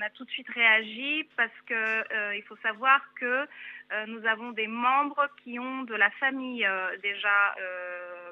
on 0.00 0.06
a 0.06 0.10
tout 0.10 0.24
de 0.24 0.30
suite 0.30 0.48
réagi 0.48 1.28
parce 1.36 1.60
que 1.66 1.74
euh, 1.74 2.34
il 2.34 2.42
faut 2.44 2.56
savoir 2.56 3.00
que 3.20 3.46
euh, 3.92 4.06
nous 4.06 4.24
avons 4.26 4.52
des 4.52 4.66
membres 4.66 5.28
qui 5.42 5.58
ont 5.58 5.82
de 5.82 5.94
la 5.94 6.10
famille 6.12 6.64
euh, 6.64 6.96
déjà 7.02 7.54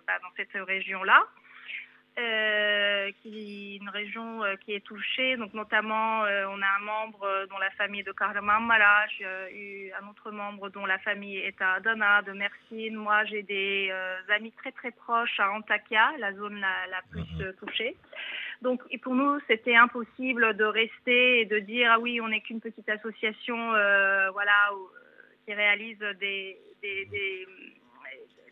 bah, 0.06 0.18
dans 0.22 0.30
cette 0.36 0.54
région-là. 0.54 1.26
Euh, 2.18 3.12
qui 3.22 3.76
une 3.76 3.90
région 3.90 4.42
euh, 4.42 4.56
qui 4.56 4.72
est 4.74 4.84
touchée, 4.84 5.36
donc 5.36 5.54
notamment 5.54 6.24
euh, 6.24 6.46
on 6.48 6.60
a 6.60 6.66
un 6.66 6.80
membre 6.80 7.46
dont 7.48 7.58
la 7.58 7.70
famille 7.70 8.00
est 8.00 8.04
de 8.04 8.10
Kahramanmaraş, 8.10 9.20
eu 9.52 9.92
un 9.92 10.08
autre 10.08 10.32
membre 10.32 10.68
dont 10.70 10.84
la 10.84 10.98
famille 10.98 11.36
est 11.36 11.62
à 11.62 11.74
Adana, 11.74 12.22
de 12.22 12.32
Mersin. 12.32 12.90
Moi 12.96 13.24
j'ai 13.26 13.44
des 13.44 13.92
amis 14.30 14.50
très 14.50 14.72
très 14.72 14.90
proches 14.90 15.38
à 15.38 15.52
Antakya, 15.52 16.14
la 16.18 16.32
zone 16.32 16.58
la, 16.58 16.88
la 16.90 17.02
plus 17.08 17.40
euh, 17.40 17.52
touchée. 17.52 17.94
Donc 18.60 18.82
et 18.90 18.98
pour 18.98 19.14
nous 19.14 19.38
c'était 19.46 19.76
impossible 19.76 20.56
de 20.56 20.64
rester 20.64 21.40
et 21.40 21.44
de 21.44 21.58
dire 21.60 21.92
ah 21.92 21.98
oui 22.00 22.20
on 22.20 22.28
n'est 22.28 22.40
qu'une 22.40 22.60
petite 22.60 22.88
association 22.88 23.74
euh, 23.74 24.30
voilà 24.30 24.74
où- 24.74 24.90
qui 25.44 25.54
réalise 25.54 25.98
des, 25.98 26.58
des, 26.82 27.04
des, 27.06 27.46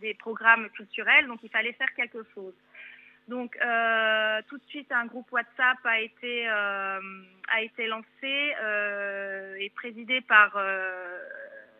des 0.00 0.14
programmes 0.14 0.68
culturels, 0.70 1.26
donc 1.26 1.40
il 1.42 1.50
fallait 1.50 1.72
faire 1.74 1.92
quelque 1.94 2.22
chose. 2.34 2.54
Donc 3.28 3.56
euh, 3.56 4.40
tout 4.48 4.56
de 4.56 4.64
suite 4.68 4.90
un 4.92 5.06
groupe 5.06 5.30
WhatsApp 5.32 5.78
a 5.84 6.00
été 6.00 6.48
euh, 6.48 7.00
a 7.48 7.60
été 7.62 7.86
lancé 7.88 8.54
euh, 8.62 9.56
et 9.58 9.68
présidé 9.70 10.20
par 10.20 10.52
euh, 10.56 11.18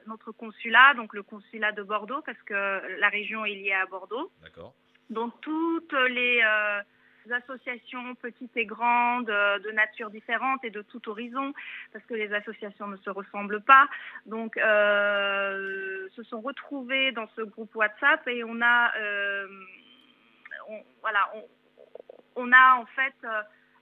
notre 0.09 0.33
consulat, 0.33 0.95
donc 0.95 1.15
le 1.15 1.23
consulat 1.23 1.73
de 1.73 1.83
Bordeaux, 1.83 2.23
parce 2.23 2.43
que 2.43 2.99
la 2.99 3.09
région 3.09 3.45
est 3.45 3.55
liée 3.55 3.73
à 3.73 3.87
Bordeaux. 3.87 4.31
D'accord. 4.43 4.75
Donc 5.11 5.41
toutes 5.41 5.93
les 6.11 6.43
euh, 6.45 6.81
associations 7.33 8.15
petites 8.17 8.57
et 8.57 8.67
grandes, 8.67 9.31
euh, 9.31 9.59
de 9.61 9.71
nature 9.71 10.11
différente 10.11 10.63
et 10.65 10.71
de 10.71 10.83
tout 10.83 11.09
horizon, 11.09 11.53
parce 11.93 12.05
que 12.07 12.15
les 12.15 12.33
associations 12.33 12.87
ne 12.89 12.97
se 12.99 13.11
ressemblent 13.11 13.61
pas, 13.63 13.89
donc 14.27 14.57
euh, 14.57 16.09
se 16.15 16.23
sont 16.25 16.41
retrouvées 16.41 17.13
dans 17.13 17.29
ce 17.37 17.43
groupe 17.43 17.75
WhatsApp 17.75 18.27
et 18.29 18.45
on 18.45 18.61
a, 18.63 18.93
euh, 18.97 19.47
on- 20.69 20.85
voilà, 21.01 21.29
on, 21.35 21.45
on 22.37 22.53
a 22.53 22.75
en 22.77 22.87
fait 22.87 23.15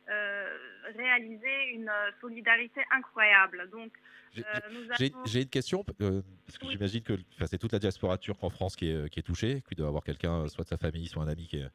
euh, 0.08 0.12
euh, 0.14 0.92
réalisé 0.96 1.70
une 1.72 1.90
solidarité 2.20 2.82
incroyable. 2.90 3.68
Donc 3.70 3.92
J'ai- 4.32 4.44
euh, 4.44 4.60
avons- 4.90 5.40
une 5.40 5.48
question, 5.48 5.84
euh, 6.00 6.22
parce 6.46 6.58
que 6.58 6.68
j'imagine 6.68 7.02
que 7.02 7.14
c'est 7.46 7.58
toute 7.58 7.72
la 7.72 7.78
diaspora 7.78 8.18
turque 8.18 8.42
en 8.42 8.50
France 8.50 8.76
qui 8.76 8.90
est, 8.90 9.08
qui 9.08 9.20
est 9.20 9.22
touchée, 9.22 9.62
qu'il 9.66 9.76
doit 9.76 9.88
avoir 9.88 10.02
quelqu'un, 10.04 10.46
soit 10.48 10.64
de 10.64 10.68
sa 10.68 10.76
famille, 10.76 11.06
soit 11.06 11.22
un 11.22 11.28
ami 11.28 11.46
qui 11.46 11.56
est, 11.58 11.68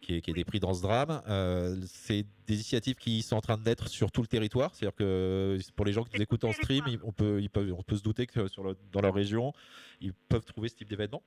qui 0.00 0.16
est, 0.16 0.20
qui 0.20 0.30
est 0.30 0.34
des 0.34 0.44
prix 0.44 0.60
dans 0.60 0.74
ce 0.74 0.82
drame. 0.82 1.22
Euh, 1.28 1.76
c'est 1.86 2.24
des 2.46 2.54
initiatives 2.54 2.96
qui 2.96 3.22
sont 3.22 3.36
en 3.36 3.40
train 3.40 3.56
de 3.56 3.62
naître 3.62 3.88
sur 3.88 4.10
tout 4.10 4.22
le 4.22 4.28
territoire, 4.28 4.74
c'est-à-dire 4.74 4.96
que 4.96 5.58
pour 5.76 5.86
les 5.86 5.92
gens 5.92 6.04
qui 6.04 6.16
nous 6.16 6.22
écoutent 6.22 6.44
en 6.44 6.52
stream, 6.52 6.84
on 7.02 7.12
peut, 7.12 7.40
ils 7.40 7.50
peuvent, 7.50 7.72
on 7.72 7.82
peut 7.82 7.96
se 7.96 8.02
douter 8.02 8.26
que 8.26 8.48
sur 8.48 8.64
le- 8.64 8.76
dans 8.92 9.00
leur 9.00 9.14
région, 9.14 9.52
ils 10.00 10.12
peuvent 10.28 10.44
trouver 10.44 10.68
ce 10.68 10.74
type 10.74 10.88
d'événement? 10.88 11.22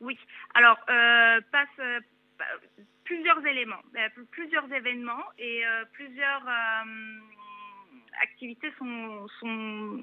Oui, 0.00 0.18
alors 0.54 0.78
euh, 0.88 1.40
passe 1.52 2.02
pa- 2.42 2.82
plusieurs 3.04 3.44
éléments, 3.46 3.82
euh, 3.96 4.08
plusieurs 4.30 4.70
événements 4.72 5.24
et 5.38 5.66
euh, 5.66 5.84
plusieurs 5.92 6.48
euh, 6.48 7.20
activités 8.22 8.72
sont 8.78 10.02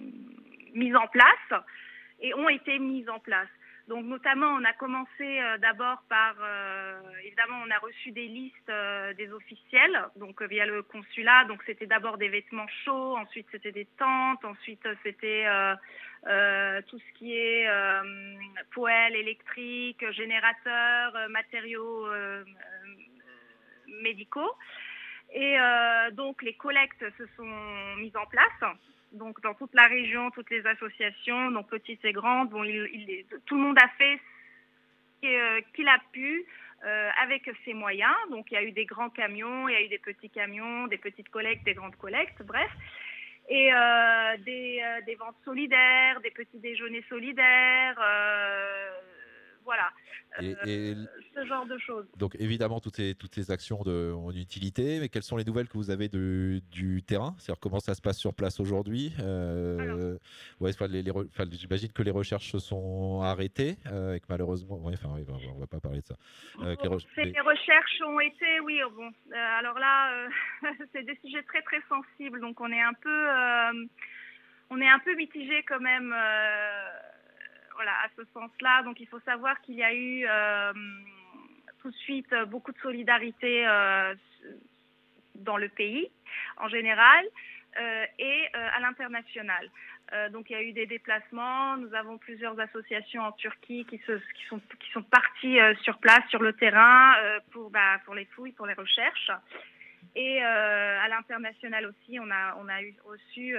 mises 0.73 0.95
en 0.95 1.07
place 1.07 1.63
et 2.21 2.33
ont 2.35 2.49
été 2.49 2.79
mises 2.79 3.09
en 3.09 3.19
place. 3.19 3.47
Donc 3.89 4.05
notamment, 4.05 4.49
on 4.49 4.63
a 4.65 4.73
commencé 4.73 5.41
euh, 5.41 5.57
d'abord 5.57 6.03
par, 6.09 6.35
euh, 6.43 7.01
évidemment, 7.25 7.59
on 7.65 7.71
a 7.71 7.79
reçu 7.79 8.11
des 8.11 8.27
listes 8.27 8.69
euh, 8.69 9.15
des 9.15 9.31
officiels, 9.33 9.99
donc 10.15 10.43
via 10.43 10.67
le 10.67 10.83
consulat. 10.83 11.45
Donc 11.45 11.63
c'était 11.65 11.87
d'abord 11.87 12.19
des 12.19 12.29
vêtements 12.29 12.67
chauds, 12.85 13.17
ensuite 13.17 13.47
c'était 13.51 13.71
des 13.71 13.87
tentes, 13.97 14.45
ensuite 14.45 14.87
c'était 15.01 15.45
tout 16.87 16.99
ce 16.99 17.17
qui 17.17 17.35
est 17.35 17.67
poêle 18.71 19.15
électrique, 19.15 20.05
générateur, 20.11 21.27
matériaux 21.29 22.07
médicaux. 24.03 24.53
Et 25.33 25.57
donc 26.11 26.43
les 26.43 26.53
collectes 26.53 27.05
se 27.17 27.25
sont 27.35 27.95
mises 27.97 28.15
en 28.15 28.27
place. 28.27 28.75
Donc 29.11 29.41
dans 29.41 29.53
toute 29.55 29.73
la 29.73 29.87
région, 29.87 30.29
toutes 30.31 30.49
les 30.51 30.65
associations, 30.67 31.51
donc 31.51 31.69
petites 31.69 32.03
et 32.05 32.13
grandes, 32.13 32.49
bon, 32.49 32.63
il- 32.63 32.89
il- 32.93 33.25
tout 33.45 33.55
le 33.55 33.61
monde 33.61 33.77
a 33.81 33.87
fait 33.97 34.17
ce 34.17 35.19
qu'il 35.21 35.29
euh, 35.35 35.61
qu'il 35.73 35.87
a 35.87 35.99
pu 36.11 36.45
euh, 36.85 37.09
avec 37.21 37.49
ses 37.65 37.73
moyens. 37.73 38.15
Donc 38.29 38.51
il 38.51 38.53
y 38.53 38.57
a 38.57 38.63
eu 38.63 38.71
des 38.71 38.85
grands 38.85 39.09
camions, 39.09 39.67
il 39.67 39.73
y 39.73 39.75
a 39.75 39.81
eu 39.81 39.89
des 39.89 39.97
petits 39.99 40.29
camions, 40.29 40.87
des 40.87 40.97
petites 40.97 41.29
collectes, 41.29 41.65
des 41.65 41.73
grandes 41.73 41.95
collectes, 41.97 42.41
bref. 42.43 42.69
Et 43.49 43.73
euh, 43.73 44.37
des, 44.45 44.79
euh, 44.83 45.01
des 45.07 45.15
ventes 45.15 45.35
solidaires, 45.43 46.21
des 46.21 46.29
petits 46.29 46.59
déjeuners 46.59 47.03
solidaires, 47.09 47.99
euh, 47.99 48.91
voilà, 49.63 49.89
Et, 50.41 50.55
Euh, 50.55 50.65
et 50.65 50.95
ce 51.35 51.45
genre 51.45 51.65
de 51.65 51.77
choses. 51.79 52.05
donc 52.17 52.35
évidemment, 52.39 52.79
toutes 52.79 52.95
ces, 52.95 53.13
toutes 53.15 53.33
ces 53.35 53.51
actions 53.51 53.81
de, 53.83 54.11
ont 54.13 54.31
une 54.31 54.37
utilité, 54.39 54.99
mais 54.99 55.09
quelles 55.09 55.23
sont 55.23 55.37
les 55.37 55.43
nouvelles 55.43 55.67
que 55.67 55.77
vous 55.77 55.89
avez 55.89 56.07
de- 56.07 56.61
du 56.71 57.03
terrain? 57.03 57.35
C'est-à-dire 57.39 57.59
comment 57.59 57.79
ça 57.79 57.93
se 57.95 58.01
passe 58.01 58.17
sur 58.17 58.33
place 58.33 58.59
aujourd'hui? 58.59 59.13
Euh, 59.19 60.17
ouais, 60.59 60.71
les- 60.89 61.01
les 61.03 61.11
J'imagine 61.51 61.91
que 61.91 62.03
les 62.03 62.11
recherches 62.11 62.51
se 62.51 62.59
sont 62.59 63.21
arrêtées, 63.21 63.77
euh, 63.87 64.15
et 64.15 64.19
que 64.19 64.25
malheureusement, 64.29 64.77
ouais, 64.77 64.93
enfin, 64.93 65.09
ouais, 65.15 65.25
on 65.55 65.59
va 65.59 65.67
pas 65.67 65.79
parler 65.79 66.01
de 66.01 66.05
ça. 66.05 66.15
Les 66.59 66.75
re- 66.75 67.05
Ces 67.15 67.25
les- 67.25 67.39
recherches 67.41 68.01
ont 68.07 68.19
été, 68.19 68.59
oui, 68.61 68.79
oh, 68.85 68.91
bon. 68.91 69.09
alors 69.59 69.77
là, 69.79 70.27
c'est 70.93 71.03
des 71.03 71.17
sujets 71.23 71.43
très 71.43 71.61
très 71.63 71.81
sensibles, 71.89 72.39
donc 72.39 72.59
on 72.61 72.71
est 72.71 72.81
un 72.81 72.93
peu, 72.93 73.27
on 74.71 74.79
est 74.79 74.87
un 74.89 74.99
peu 74.99 75.15
mitigé 75.15 75.63
quand 75.67 75.79
même, 75.79 76.13
euh, 76.15 76.89
voilà, 77.79 77.93
à 78.03 78.09
ce 78.17 78.25
sens-là. 78.33 78.83
Donc 78.83 78.99
il 78.99 79.07
faut 79.07 79.21
savoir 79.21 79.61
qu'il 79.61 79.75
y 79.75 79.83
a 79.83 79.93
eu 79.93 80.25
euh, 80.27 80.73
tout 81.81 81.89
de 81.89 81.95
suite 81.95 82.29
beaucoup 82.47 82.73
de 82.73 82.77
solidarité 82.79 83.65
euh, 83.65 84.13
dans 85.35 85.55
le 85.55 85.69
pays 85.69 86.11
en 86.57 86.67
général 86.67 87.23
euh, 87.79 88.05
et 88.17 88.47
à 88.53 88.81
l'international. 88.81 89.71
Donc 90.31 90.49
il 90.49 90.53
y 90.53 90.55
a 90.57 90.63
eu 90.63 90.73
des 90.73 90.87
déplacements. 90.87 91.77
Nous 91.77 91.93
avons 91.93 92.17
plusieurs 92.17 92.59
associations 92.59 93.21
en 93.21 93.31
Turquie 93.31 93.85
qui, 93.85 93.97
sont, 93.99 94.59
qui 94.59 95.01
parties 95.09 95.59
sur 95.83 95.99
place, 95.99 96.27
sur 96.29 96.41
le 96.41 96.51
terrain, 96.51 97.13
pour, 97.51 97.69
bah, 97.69 97.99
pour 98.03 98.15
les 98.15 98.25
fouilles, 98.25 98.51
pour 98.51 98.65
les 98.65 98.73
recherches. 98.73 99.31
Et 100.15 100.41
à 100.41 101.07
l'international 101.07 101.85
aussi, 101.85 102.19
on 102.19 102.29
a, 102.29 102.55
on 102.57 102.67
a 102.67 102.81
eu 102.81 102.95
reçu, 103.05 103.55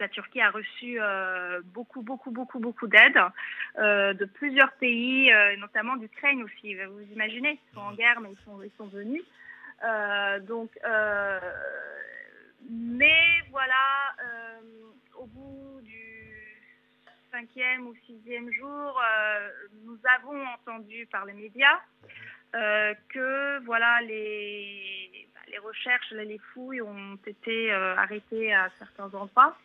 la 0.00 0.08
Turquie 0.08 0.40
a 0.40 0.50
reçu 0.50 0.98
euh, 1.00 1.60
beaucoup, 1.64 2.02
beaucoup, 2.02 2.30
beaucoup, 2.30 2.58
beaucoup 2.58 2.86
d'aide 2.86 3.18
euh, 3.78 4.14
de 4.14 4.24
plusieurs 4.24 4.72
pays, 4.72 5.32
euh, 5.32 5.56
notamment 5.56 5.96
d'Ukraine 5.96 6.42
aussi. 6.42 6.74
Vous 6.74 7.12
imaginez, 7.12 7.58
ils 7.70 7.74
sont 7.74 7.80
en 7.80 7.94
guerre, 7.94 8.20
mais 8.20 8.30
ils 8.32 8.44
sont, 8.44 8.62
ils 8.62 8.72
sont 8.76 8.86
venus. 8.86 9.22
Donc, 10.48 10.70
mais 12.68 13.42
voilà, 13.50 14.14
au 15.16 15.26
bout 15.26 15.80
du 15.82 16.34
cinquième 17.30 17.86
ou 17.86 17.94
sixième 18.06 18.52
jour, 18.52 19.00
nous 19.84 19.98
avons 20.16 20.44
entendu 20.46 21.06
par 21.12 21.24
les 21.26 21.34
médias 21.34 21.78
que 22.52 23.64
voilà 23.64 24.00
les, 24.02 25.28
les 25.50 25.58
recherches, 25.58 26.10
les 26.10 26.38
fouilles 26.52 26.82
ont 26.82 27.18
été 27.26 27.72
euh, 27.72 27.96
arrêtées 27.96 28.52
à 28.52 28.68
certains 28.78 29.12
endroits, 29.14 29.56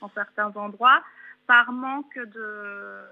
en 0.00 0.08
certains 0.10 0.52
endroits, 0.56 1.02
par 1.46 1.72
manque 1.72 2.16
de 2.16 3.04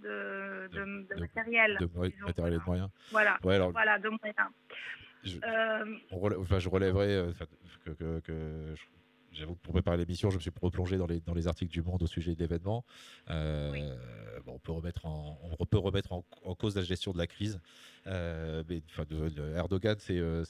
de, 0.00 0.68
de, 0.72 1.06
de 1.14 1.20
matériel. 1.20 1.76
de 1.78 1.86
matériel 2.26 2.54
et 2.54 2.58
de 2.58 2.64
moyens. 2.66 2.90
Voilà, 3.12 3.38
Ouais, 3.44 3.54
alors, 3.54 3.70
voilà, 3.70 3.98
de 3.98 4.08
moyens. 4.08 4.50
Je- 5.22 5.38
Euh, 5.44 5.96
enfin, 6.40 6.58
relèverai 6.68 7.14
euh, 7.14 7.30
enfin, 7.30 7.44
que, 7.84 7.90
que- 7.90 8.20
que 8.20 8.74
je- 8.74 8.82
J'avoue 9.32 9.54
que 9.54 9.60
pour 9.62 9.72
préparer 9.72 9.96
l'émission, 9.96 10.28
je 10.30 10.36
me 10.36 10.40
suis 10.40 10.50
replongé 10.60 10.98
dans 10.98 11.06
les, 11.06 11.20
dans 11.20 11.32
les 11.32 11.46
articles 11.48 11.72
du 11.72 11.82
Monde 11.82 12.02
au 12.02 12.06
sujet 12.06 12.34
de 12.34 12.38
l'événement. 12.40 12.84
Euh, 13.30 13.96
bon, 14.44 14.52
on 14.54 14.58
peut 14.58 14.72
remettre 14.72 15.06
en, 15.06 15.38
on 15.58 15.64
peut 15.66 15.78
remettre 15.78 16.12
en, 16.12 16.22
en 16.44 16.54
cause 16.54 16.76
la 16.76 16.82
gestion 16.82 17.12
de 17.12 17.18
la 17.18 17.26
crise. 17.26 17.58
Euh, 18.06 18.62
mais, 18.68 18.82
enfin, 18.90 19.04
Erdogan 19.56 19.98
s'est 19.98 20.18
euh, 20.18 20.44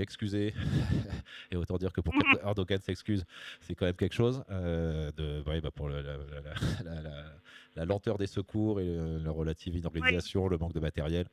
excusé. 0.00 0.52
Et 1.50 1.56
autant 1.56 1.78
dire 1.78 1.92
que 1.92 2.00
pour 2.02 2.12
que 2.40 2.44
Erdogan 2.46 2.80
s'excuse, 2.82 3.24
c'est 3.62 3.74
quand 3.74 3.86
même 3.86 3.96
quelque 3.96 4.14
chose. 4.14 4.44
Euh, 4.50 5.10
de, 5.16 5.42
ouais, 5.48 5.60
bah, 5.62 5.70
pour 5.70 5.88
la, 5.88 6.02
la- 6.02 6.16
la- 6.18 6.54
la- 6.84 7.02
la- 7.02 7.32
la 7.76 7.84
lenteur 7.84 8.18
des 8.18 8.26
secours 8.26 8.80
et 8.80 8.96
la 9.24 9.30
relative 9.30 9.76
inorganisation, 9.76 10.48
le 10.48 10.58
manque 10.58 10.74
de 10.74 10.80
matériel. 10.80 11.26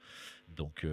Donc, 0.56 0.86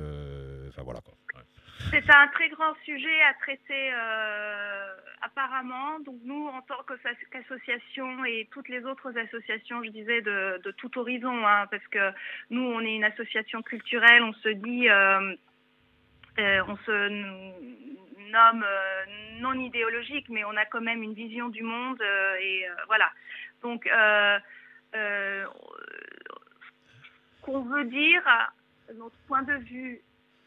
enfin 0.68 0.82
voilà 0.82 1.01
quoi. 1.03 1.14
Ouais. 1.36 1.42
C'est 1.91 2.11
un 2.11 2.29
très 2.29 2.49
grand 2.49 2.75
sujet 2.85 3.22
à 3.22 3.35
traiter 3.35 3.93
euh, 3.93 4.95
apparemment. 5.22 6.01
Donc 6.01 6.16
nous, 6.25 6.47
en 6.49 6.61
tant 6.62 6.83
qu'asso- 6.87 7.27
qu'association 7.31 8.25
et 8.25 8.49
toutes 8.51 8.68
les 8.68 8.85
autres 8.85 9.16
associations, 9.16 9.83
je 9.85 9.91
disais 9.91 10.20
de, 10.22 10.70
tout 10.79 10.99
horizon, 10.99 11.47
hein, 11.47 11.66
parce 11.70 11.87
que 11.89 12.11
nous, 12.51 12.62
on 12.62 12.81
est 12.81 12.95
une 12.97 13.05
association 13.05 13.62
culturelle, 13.62 14.22
on 14.22 14.33
se 14.35 14.49
dit, 14.49 14.89
euh, 14.89 15.35
euh, 16.39 16.62
on 16.68 16.77
se 16.79 17.09
nomme 18.31 18.66
non 19.39 19.53
idéologique, 19.55 20.29
mais 20.29 20.45
on 20.45 20.57
a 20.57 20.64
quand 20.64 20.81
même 20.81 21.03
une 21.03 21.14
vision 21.14 21.49
du 21.49 21.62
monde 21.62 22.03
et 22.41 22.66
voilà. 22.87 23.11
Donc, 23.62 23.89
ce 24.93 25.47
qu'on 27.43 27.62
veut 27.62 27.85
dire, 27.85 28.22
notre 28.95 29.16
point 29.29 29.43
de 29.43 29.55
vue 29.55 30.01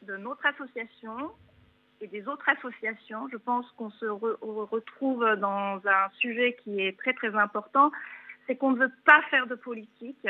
de 0.03 0.17
notre 0.17 0.45
association 0.45 1.31
et 2.01 2.07
des 2.07 2.27
autres 2.27 2.47
associations, 2.49 3.27
je 3.29 3.37
pense 3.37 3.69
qu'on 3.71 3.89
se 3.89 4.05
re- 4.05 4.37
retrouve 4.41 5.25
dans 5.37 5.81
un 5.85 6.09
sujet 6.19 6.57
qui 6.63 6.81
est 6.81 6.97
très 6.97 7.13
très 7.13 7.35
important, 7.35 7.91
c'est 8.45 8.55
qu'on 8.55 8.71
ne 8.71 8.79
veut 8.79 8.93
pas 9.05 9.21
faire 9.29 9.47
de 9.47 9.55
politique 9.55 10.27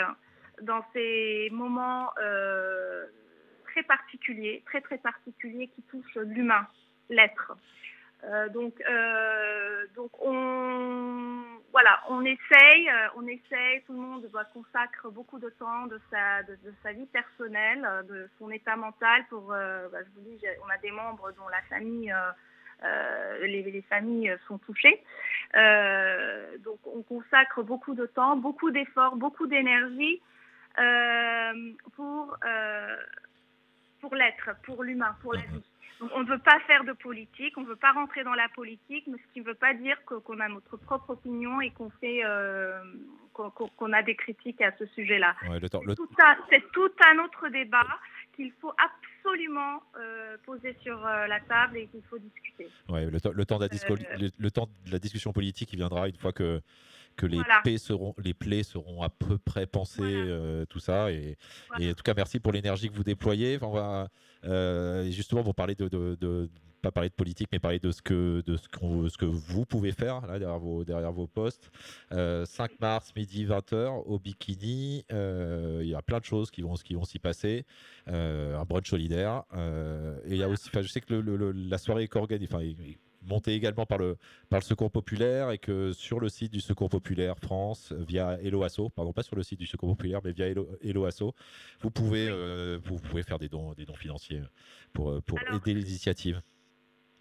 dans 0.61 0.83
ces 0.93 1.49
moments 1.51 2.09
euh, 2.21 3.05
très 3.65 3.83
particuliers, 3.83 4.63
très 4.65 4.81
très 4.81 4.97
particuliers 4.97 5.67
qui 5.67 5.83
touchent 5.83 6.15
l'humain, 6.15 6.65
l'être. 7.09 7.55
Euh, 8.23 8.49
donc, 8.49 8.73
euh, 8.89 9.85
donc 9.95 10.11
on, 10.19 11.43
voilà, 11.71 12.01
on 12.09 12.25
essaye, 12.25 12.89
euh, 12.89 13.07
on 13.15 13.27
essaye. 13.27 13.83
Tout 13.85 13.93
le 13.93 13.99
monde 13.99 14.29
bah, 14.33 14.45
consacre 14.53 15.09
beaucoup 15.11 15.39
de 15.39 15.49
temps 15.49 15.85
de 15.85 15.99
sa, 16.09 16.43
de, 16.43 16.55
de 16.63 16.73
sa 16.83 16.93
vie 16.93 17.05
personnelle, 17.05 17.87
de 18.09 18.27
son 18.39 18.49
état 18.51 18.75
mental. 18.75 19.23
Pour, 19.29 19.53
euh, 19.53 19.87
bah, 19.89 19.99
je 20.03 20.09
vous 20.15 20.27
dis, 20.27 20.43
on 20.65 20.69
a 20.69 20.77
des 20.77 20.91
membres 20.91 21.31
dont 21.33 21.47
la 21.47 21.61
famille, 21.69 22.13
les, 23.41 23.63
les 23.63 23.81
familles 23.83 24.35
sont 24.47 24.57
touchées. 24.57 25.03
Donc, 26.63 26.79
on 26.85 27.03
consacre 27.03 27.61
beaucoup 27.61 27.93
de 27.93 28.07
temps, 28.07 28.35
beaucoup 28.35 28.71
d'efforts, 28.71 29.15
beaucoup 29.15 29.47
d'énergie 29.47 30.21
pour 31.95 32.37
pour 33.99 34.13
l'être, 34.15 34.49
pour 34.63 34.83
l'humain, 34.83 35.15
pour 35.21 35.33
la 35.33 35.41
vie. 35.41 35.63
Donc, 35.99 36.11
on 36.13 36.21
ne 36.23 36.27
veut 36.27 36.37
pas 36.39 36.59
faire 36.67 36.83
de 36.83 36.93
politique, 36.93 37.57
on 37.57 37.61
ne 37.61 37.67
veut 37.67 37.75
pas 37.75 37.91
rentrer 37.91 38.23
dans 38.23 38.35
la 38.35 38.47
politique, 38.49 39.05
mais 39.07 39.17
ce 39.17 39.33
qui 39.33 39.41
ne 39.41 39.45
veut 39.45 39.55
pas 39.55 39.73
dire 39.73 39.97
qu'on 40.05 40.39
a 40.39 40.47
notre 40.47 40.77
propre 40.77 41.11
opinion 41.11 41.59
et 41.61 41.71
qu'on 41.71 41.89
fait, 41.89 42.21
euh, 42.23 42.79
qu'on 43.33 43.93
a 43.93 44.03
des 44.03 44.15
critiques 44.15 44.61
à 44.61 44.71
ce 44.77 44.85
sujet-là. 44.87 45.35
Ouais, 45.49 45.59
le 45.59 45.67
C'est 46.49 46.71
tout 46.71 46.91
un 47.11 47.19
autre 47.23 47.49
débat 47.49 47.87
qu'il 48.35 48.51
faut 48.61 48.73
absolument 48.77 49.81
euh, 49.99 50.37
poser 50.45 50.75
sur 50.83 51.03
euh, 51.05 51.25
la 51.27 51.39
table 51.41 51.77
et 51.77 51.87
qu'il 51.87 52.03
faut 52.03 52.19
discuter. 52.19 52.67
Ouais, 52.89 53.05
le, 53.05 53.19
temps- 53.19 53.31
le 53.33 53.45
temps 53.45 53.57
de 53.57 53.63
la 53.65 54.29
le 54.37 54.51
temps 54.51 54.67
de 54.85 54.91
la 54.91 54.99
discussion 54.99 55.33
politique, 55.33 55.73
il 55.73 55.77
viendra 55.77 56.07
une 56.07 56.15
fois 56.17 56.31
que, 56.31 56.61
que 57.17 57.25
les, 57.25 57.37
Voilà. 57.37 57.59
plaies 57.63 57.77
seront, 57.77 58.15
les 58.23 58.33
plaies 58.33 58.63
seront 58.63 59.01
à 59.01 59.09
peu 59.09 59.37
près 59.37 59.65
pensées, 59.67 60.01
euh, 60.03 60.65
tout 60.65 60.79
ça. 60.79 61.11
Et, 61.11 61.37
et 61.79 61.91
en 61.91 61.93
tout 61.93 62.03
cas, 62.03 62.13
merci 62.15 62.39
pour 62.39 62.53
l'énergie 62.53 62.89
que 62.89 62.95
vous 62.95 63.03
déployez. 63.03 63.57
Enfin, 63.57 63.67
on 63.67 63.71
va, 63.73 64.07
euh, 64.45 65.09
justement, 65.11 65.41
vous 65.41 65.53
parler 65.53 65.75
de, 65.75 65.87
de, 65.89 66.15
de- 66.21 66.49
pas 66.83 66.91
parler 66.91 67.09
de 67.09 67.15
politique, 67.15 67.49
mais 67.51 67.57
parler 67.57 67.79
de 67.79 67.89
ce 67.91 68.03
que, 68.03 68.43
de 68.45 68.55
ce, 68.55 68.67
qu'on- 68.69 69.09
ce 69.09 69.17
que 69.17 69.25
vous 69.25 69.65
pouvez 69.65 69.91
faire 69.91 70.21
là, 70.27 70.37
derrière, 70.37 70.59
vos, 70.59 70.83
derrière 70.85 71.11
vos 71.11 71.25
postes. 71.25 71.71
Euh, 72.11 72.45
5 72.45 72.79
mars, 72.79 73.11
midi 73.15 73.45
20h, 73.45 74.03
au 74.05 74.19
Bikini. 74.19 75.03
euh, 75.11 75.79
Il 75.81 75.89
y 75.89 75.95
a 75.95 76.03
plein 76.03 76.19
de 76.19 76.23
choses 76.25 76.51
qui 76.51 76.61
vont, 76.61 76.75
qui 76.75 76.93
vont 76.93 77.03
s'y 77.03 77.17
passer. 77.17 77.65
Euh, 78.07 78.55
un 78.57 78.63
brunch 78.63 78.87
solidaire. 78.89 79.43
euh, 79.55 80.19
et 80.25 80.33
il 80.33 80.37
y 80.37 80.43
a 80.43 80.47
aussi, 80.49 80.69
je 80.71 80.87
sais 80.87 81.01
que 81.01 81.15
le- 81.15 81.21
le- 81.21 81.35
le- 81.35 81.51
la 81.51 81.79
soirée 81.79 82.03
est 82.03 82.15
organisée, 82.15 82.97
montée 83.27 83.53
également 83.53 83.85
par 83.85 83.97
le, 83.97 84.17
par 84.49 84.59
le 84.59 84.63
Secours 84.63 84.91
Populaire 84.91 85.51
et 85.51 85.57
que 85.57 85.91
sur 85.93 86.19
le 86.19 86.29
site 86.29 86.51
du 86.51 86.59
Secours 86.59 86.89
Populaire 86.89 87.37
France, 87.37 87.93
via 87.97 88.37
Hello 88.41 88.63
Asso, 88.63 88.89
pardon, 88.95 89.13
pas 89.13 89.23
sur 89.23 89.35
le 89.35 89.43
site 89.43 89.59
du 89.59 89.67
Secours 89.67 89.89
Populaire, 89.89 90.21
mais 90.23 90.31
via 90.31 90.47
Hello, 90.47 90.67
Hello 90.83 91.05
Asso, 91.05 91.33
vous 91.81 91.91
pouvez, 91.91 92.27
euh, 92.29 92.79
vous 92.83 92.99
pouvez 92.99 93.23
faire 93.23 93.39
des 93.39 93.49
dons, 93.49 93.73
des 93.73 93.85
dons 93.85 93.95
financiers 93.95 94.41
pour, 94.93 95.11
euh, 95.11 95.21
pour 95.21 95.39
aider 95.39 95.73
les 95.73 95.89
initiatives. 95.89 96.41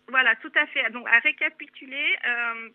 Voilà, 0.09 0.37
tout 0.37 0.53
à 0.55 0.67
fait. 0.69 0.91
Donc, 0.93 1.07
à 1.09 1.19
récapituler, 1.19 2.17
euh, 2.27 2.69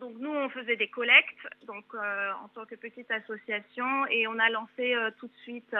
donc 0.00 0.16
nous, 0.18 0.32
on 0.32 0.48
faisait 0.48 0.76
des 0.76 0.88
collectes, 0.88 1.46
donc 1.66 1.84
euh, 1.94 2.32
en 2.42 2.48
tant 2.48 2.64
que 2.64 2.74
petite 2.74 3.10
association, 3.10 4.06
et 4.06 4.26
on 4.26 4.38
a 4.38 4.48
lancé 4.50 4.96
tout 5.18 5.26
de 5.26 5.36
suite 5.42 5.74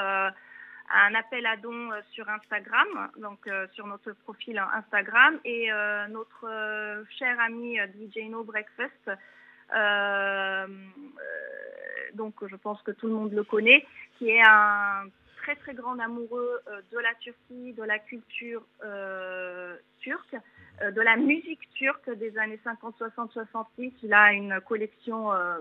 un 0.93 1.15
appel 1.15 1.47
à 1.47 1.57
dons 1.57 1.93
euh, 1.93 2.01
sur 2.13 2.29
Instagram, 2.29 3.11
donc 3.17 3.47
euh, 3.47 3.67
sur 3.73 3.87
notre 3.87 4.13
profil 4.13 4.59
Instagram, 4.75 5.39
et 5.45 5.73
euh, 5.73 6.07
notre 6.09 7.05
cher 7.19 7.39
ami 7.41 7.79
DJ 7.79 8.29
No 8.29 8.45
Breakfast. 8.45 9.11
donc 12.15 12.35
je 12.47 12.57
pense 12.57 12.81
que 12.83 12.93
tout 12.93 13.07
le 13.07 13.15
monde 13.15 13.33
le 13.33 13.45
connaît, 13.45 13.87
qui 14.19 14.31
est 14.31 14.43
un 14.43 15.07
très 15.39 15.57
très 15.57 15.75
grand 15.75 15.99
amoureux 15.99 16.61
de 16.93 16.99
la 16.99 17.15
Turquie, 17.15 17.73
de 17.73 17.83
la 17.83 17.99
culture 17.99 18.63
turque, 20.01 20.37
de 20.81 21.01
la 21.01 21.17
musique 21.17 21.61
turque 21.75 22.11
des 22.19 22.37
années 22.39 22.59
50, 22.65 22.95
60, 22.99 23.33
70. 23.33 23.93
Il 24.03 24.13
a 24.13 24.33
une 24.33 24.61
collection 24.67 25.33
euh, 25.33 25.61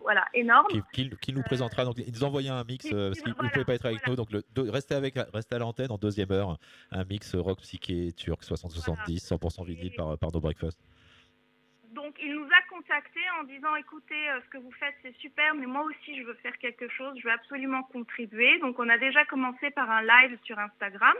voilà, 0.00 0.24
énorme. 0.34 0.66
Qui, 0.68 0.82
qui- 0.92 1.10
qui 1.20 1.32
nous 1.32 1.42
présentera. 1.42 1.84
Donc, 1.84 1.98
il 1.98 2.12
nous 2.12 2.24
envoyait 2.24 2.50
un 2.50 2.64
mix 2.64 2.86
euh, 2.92 3.08
parce 3.10 3.20
qu'il 3.20 3.32
ne 3.32 3.48
pouvait 3.50 3.64
pas 3.64 3.74
être 3.74 3.86
avec 3.86 4.06
nous. 4.06 4.16
Donc, 4.16 4.28
le, 4.32 4.42
restez, 4.70 4.94
avec, 4.94 5.14
restez 5.32 5.54
à 5.54 5.58
l'antenne 5.58 5.90
en 5.90 5.98
deuxième 5.98 6.30
heure. 6.32 6.58
Un 6.90 7.04
mix 7.04 7.34
rock 7.34 7.60
psyché 7.60 8.12
turc 8.12 8.42
60-70, 8.42 9.28
100% 9.28 9.64
vinyle 9.66 9.92
par, 9.96 10.18
par 10.18 10.32
nos 10.32 10.40
breakfast. 10.40 10.78
Donc, 11.94 12.16
il 12.20 12.34
nous 12.34 12.46
a 12.46 12.63
en 13.40 13.44
disant 13.44 13.74
écoutez, 13.76 14.30
euh, 14.30 14.40
ce 14.44 14.50
que 14.50 14.58
vous 14.58 14.72
faites, 14.72 14.94
c'est 15.02 15.16
super, 15.16 15.54
mais 15.54 15.66
moi 15.66 15.82
aussi, 15.82 16.16
je 16.16 16.22
veux 16.24 16.34
faire 16.34 16.56
quelque 16.58 16.88
chose, 16.88 17.16
je 17.18 17.24
veux 17.24 17.32
absolument 17.32 17.82
contribuer. 17.84 18.58
Donc, 18.58 18.78
on 18.78 18.88
a 18.88 18.98
déjà 18.98 19.24
commencé 19.24 19.70
par 19.70 19.90
un 19.90 20.02
live 20.02 20.38
sur 20.44 20.58
Instagram. 20.58 21.16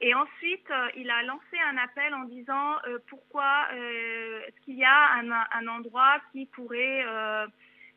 Et 0.00 0.14
ensuite, 0.14 0.70
euh, 0.70 0.88
il 0.96 1.10
a 1.10 1.22
lancé 1.22 1.58
un 1.68 1.76
appel 1.78 2.14
en 2.14 2.24
disant 2.24 2.76
euh, 2.86 2.98
pourquoi 3.08 3.68
est-ce 3.72 4.64
qu'il 4.64 4.76
y 4.76 4.84
a 4.84 5.12
un, 5.14 5.66
endroit 5.66 6.20
qui 6.32 6.46
pourrait. 6.46 7.04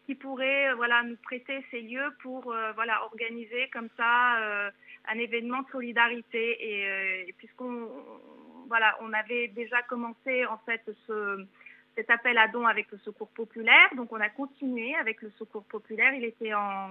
qui 0.06 0.16
pourrait 0.16 0.74
voilà 0.74 1.02
nous 1.04 1.16
prêter 1.24 1.66
ces 1.72 1.82
lieux 1.82 2.12
pour 2.22 2.54
voilà 2.76 3.04
organiser 3.06 3.70
comme 3.72 3.88
ça 3.96 4.38
un 5.08 5.18
événement 5.18 5.62
de 5.62 5.70
solidarité 5.70 6.44
et, 6.60 7.30
et 7.30 7.34
puisqu'on 7.38 7.90
voilà 8.68 8.98
on 9.02 9.14
avait 9.14 9.48
déjà 9.48 9.82
commencé 9.84 10.46
en 10.46 10.58
fait 10.66 10.84
ce 11.08 11.48
cet 11.96 12.10
appel 12.10 12.38
à 12.38 12.48
dons 12.48 12.66
avec 12.66 12.92
le 12.92 12.98
Secours 13.00 13.30
populaire. 13.30 13.90
Donc 13.96 14.12
on 14.12 14.20
a 14.20 14.30
continué 14.30 14.96
avec 14.96 15.22
le 15.22 15.30
Secours 15.32 15.66
populaire. 15.66 16.14
Il 16.14 16.24
était 16.24 16.54
en, 16.54 16.90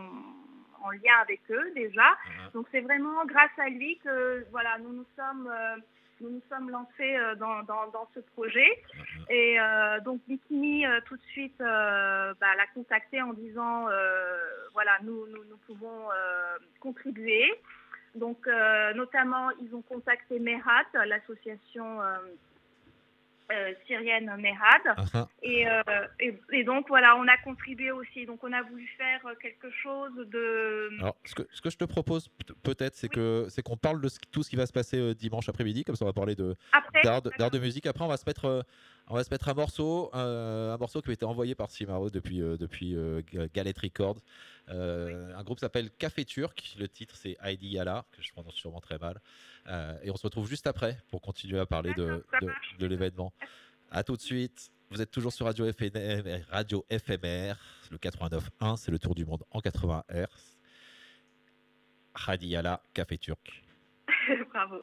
en 0.82 0.90
lien 0.90 1.16
avec 1.20 1.40
eux 1.50 1.72
déjà. 1.74 2.16
Donc 2.54 2.66
c'est 2.70 2.80
vraiment 2.80 3.24
grâce 3.26 3.56
à 3.58 3.68
lui 3.68 3.98
que 3.98 4.46
voilà 4.50 4.78
nous 4.78 4.92
nous 4.92 5.06
sommes 5.16 5.48
euh, 5.52 5.76
nous 6.20 6.30
nous 6.30 6.42
sommes 6.48 6.70
lancés 6.70 7.16
euh, 7.16 7.34
dans, 7.34 7.62
dans, 7.64 7.88
dans 7.88 8.08
ce 8.14 8.20
projet. 8.20 8.82
Et 9.28 9.60
euh, 9.60 10.00
donc 10.00 10.20
Bikini 10.28 10.84
tout 11.06 11.16
de 11.16 11.22
suite 11.32 11.60
euh, 11.60 12.32
bah, 12.40 12.54
l'a 12.56 12.66
contacté 12.74 13.20
en 13.22 13.32
disant 13.32 13.88
euh, 13.88 14.38
voilà 14.72 14.98
nous, 15.02 15.26
nous, 15.26 15.44
nous 15.44 15.56
pouvons 15.66 16.08
contribuer. 16.80 17.52
Donc 18.14 18.46
notamment 18.94 19.50
ils 19.62 19.74
ont 19.74 19.82
contacté 19.82 20.38
Mehat, 20.38 20.86
l'association 21.06 22.00
euh, 23.52 23.62
euh, 23.62 23.72
syrienne 23.86 24.30
Mehad. 24.38 24.82
Uh-huh. 24.96 25.26
Et, 25.42 25.68
euh, 25.68 25.82
et, 26.20 26.34
et 26.52 26.64
donc 26.64 26.88
voilà, 26.88 27.16
on 27.16 27.26
a 27.28 27.36
contribué 27.38 27.90
aussi. 27.90 28.26
Donc 28.26 28.42
on 28.42 28.52
a 28.52 28.62
voulu 28.62 28.86
faire 28.96 29.20
quelque 29.40 29.70
chose 29.70 30.12
de. 30.30 30.88
Alors, 31.00 31.16
ce 31.24 31.34
que, 31.34 31.42
ce 31.52 31.60
que 31.60 31.70
je 31.70 31.76
te 31.76 31.84
propose 31.84 32.28
peut- 32.28 32.54
peut-être, 32.62 32.94
c'est 32.94 33.08
que 33.08 33.46
c'est 33.48 33.62
qu'on 33.62 33.76
parle 33.76 34.00
de 34.00 34.08
ce- 34.08 34.18
tout 34.30 34.42
ce 34.42 34.50
qui 34.50 34.56
va 34.56 34.66
se 34.66 34.72
passer 34.72 34.98
euh, 34.98 35.14
dimanche 35.14 35.48
après-midi, 35.48 35.84
comme 35.84 35.96
ça 35.96 36.04
on 36.04 36.08
va 36.08 36.12
parler 36.12 36.34
de 36.34 36.56
d'art 37.04 37.22
de, 37.50 37.58
musique. 37.58 37.86
Après, 37.86 38.04
on 38.04 38.08
va 38.08 38.16
se 38.16 38.24
mettre, 38.26 38.46
euh, 38.46 38.62
on 39.12 39.16
va 39.16 39.24
se 39.24 39.30
mettre 39.30 39.48
un 39.50 39.54
morceau, 39.54 40.10
euh, 40.14 40.72
un 40.74 40.78
morceau 40.78 41.02
qui 41.02 41.10
a 41.10 41.12
été 41.12 41.24
envoyé 41.26 41.54
par 41.54 41.70
Simaro 41.70 42.08
depuis 42.10 42.40
euh, 42.40 42.56
depuis 42.56 42.96
euh, 42.96 43.20
Ga- 43.32 43.46
Galette 43.52 43.78
Records. 43.78 44.18
Un 44.68 45.42
groupe 45.44 45.58
s'appelle 45.60 45.90
Café 45.90 46.24
Turc. 46.24 46.76
Le 46.78 46.88
titre 46.88 47.14
c'est 47.16 47.36
Heidi 47.42 47.68
Yala, 47.68 48.06
que 48.12 48.22
je 48.22 48.32
prononce 48.32 48.54
sûrement 48.54 48.80
très 48.80 48.96
mal. 48.98 49.20
Et 50.02 50.10
on 50.10 50.16
se 50.16 50.22
retrouve 50.22 50.48
juste 50.48 50.66
après 50.66 50.96
pour 51.08 51.20
continuer 51.20 51.58
à 51.58 51.66
parler 51.66 51.92
de, 51.94 52.24
de, 52.40 52.48
de 52.78 52.86
l'événement. 52.86 53.32
À 53.90 54.02
tout 54.02 54.16
de 54.16 54.22
suite. 54.22 54.70
Vous 54.90 55.00
êtes 55.00 55.10
toujours 55.10 55.32
sur 55.32 55.46
Radio 55.46 55.64
FMR, 55.72 56.44
Radio 56.50 56.84
FMR, 56.90 57.54
le 57.90 57.96
89.1, 57.96 58.76
c'est 58.76 58.90
le 58.90 58.98
tour 58.98 59.14
du 59.14 59.24
monde 59.24 59.42
en 59.50 59.60
80 59.60 60.04
Hz. 60.10 60.26
Heidi 62.28 62.48
Yala, 62.48 62.82
Café 62.92 63.16
Turc. 63.16 63.64
Bravo. 64.52 64.82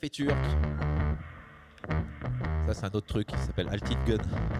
Café 0.00 0.10
Turc. 0.10 0.36
Ça, 2.66 2.72
c'est 2.72 2.86
un 2.86 2.90
autre 2.90 3.06
truc 3.06 3.26
qui 3.26 3.36
s'appelle 3.36 3.68
Altin 3.68 4.02
Gun. 4.06 4.16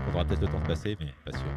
On 0.07 0.15
aura 0.15 0.25
peut-être 0.27 0.43
le 0.43 0.49
temps 0.49 0.61
de 0.61 0.67
passer, 0.67 0.99
mais 1.01 1.15
pas 1.25 1.33
sûr. 1.33 1.49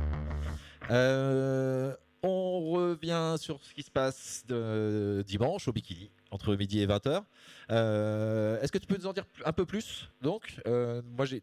Euh, 0.90 1.94
on 2.22 2.62
revient 2.72 3.36
sur 3.38 3.62
ce 3.62 3.74
qui 3.74 3.84
se 3.84 3.92
passe 3.92 4.46
de 4.48 5.22
dimanche 5.28 5.68
au 5.68 5.74
Bikini, 5.74 6.12
entre 6.32 6.56
midi 6.56 6.82
et 6.82 6.88
20h. 6.88 7.24
Euh, 7.72 8.62
Est-ce 8.62 8.72
que 8.72 8.78
tu 8.78 8.88
peux 8.88 8.96
nous 8.96 9.08
en 9.08 9.12
dire 9.12 9.26
un 9.44 9.52
peu 9.52 9.66
plus 9.66 10.10
Donc, 10.22 10.56
euh, 10.66 11.02
moi 11.18 11.26
j'ai. 11.26 11.42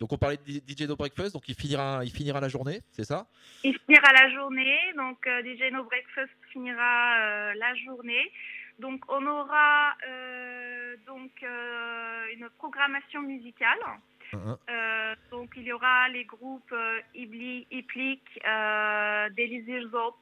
Donc, 0.00 0.12
on 0.12 0.16
parlait 0.16 0.38
de 0.38 0.52
DJ 0.66 0.88
No 0.88 0.96
Breakfast, 0.96 1.34
donc 1.34 1.48
il 1.48 1.56
finira, 1.56 2.00
il 2.04 2.10
finira 2.10 2.40
la 2.40 2.48
journée, 2.48 2.82
c'est 2.92 3.04
ça? 3.04 3.26
Il 3.64 3.76
finira 3.84 4.12
la 4.12 4.30
journée, 4.32 4.78
donc 4.96 5.26
euh, 5.26 5.42
DJ 5.42 5.72
No 5.72 5.84
Breakfast 5.84 6.32
finira 6.52 7.52
la 7.54 7.74
journée. 7.84 8.30
Donc 8.78 9.00
on 9.08 9.26
aura 9.26 9.96
donc 11.06 11.30
euh, 11.42 12.26
une 12.34 12.48
programmation 12.58 13.22
musicale. 13.22 13.78
Euh, 14.34 15.14
donc 15.30 15.54
il 15.56 15.62
y 15.62 15.72
aura 15.72 16.08
les 16.10 16.24
groupes 16.24 16.72
euh, 16.72 17.00
Ibli, 17.14 17.66
Iplik, 17.70 18.22
euh, 18.46 19.28
Zop 19.90 20.18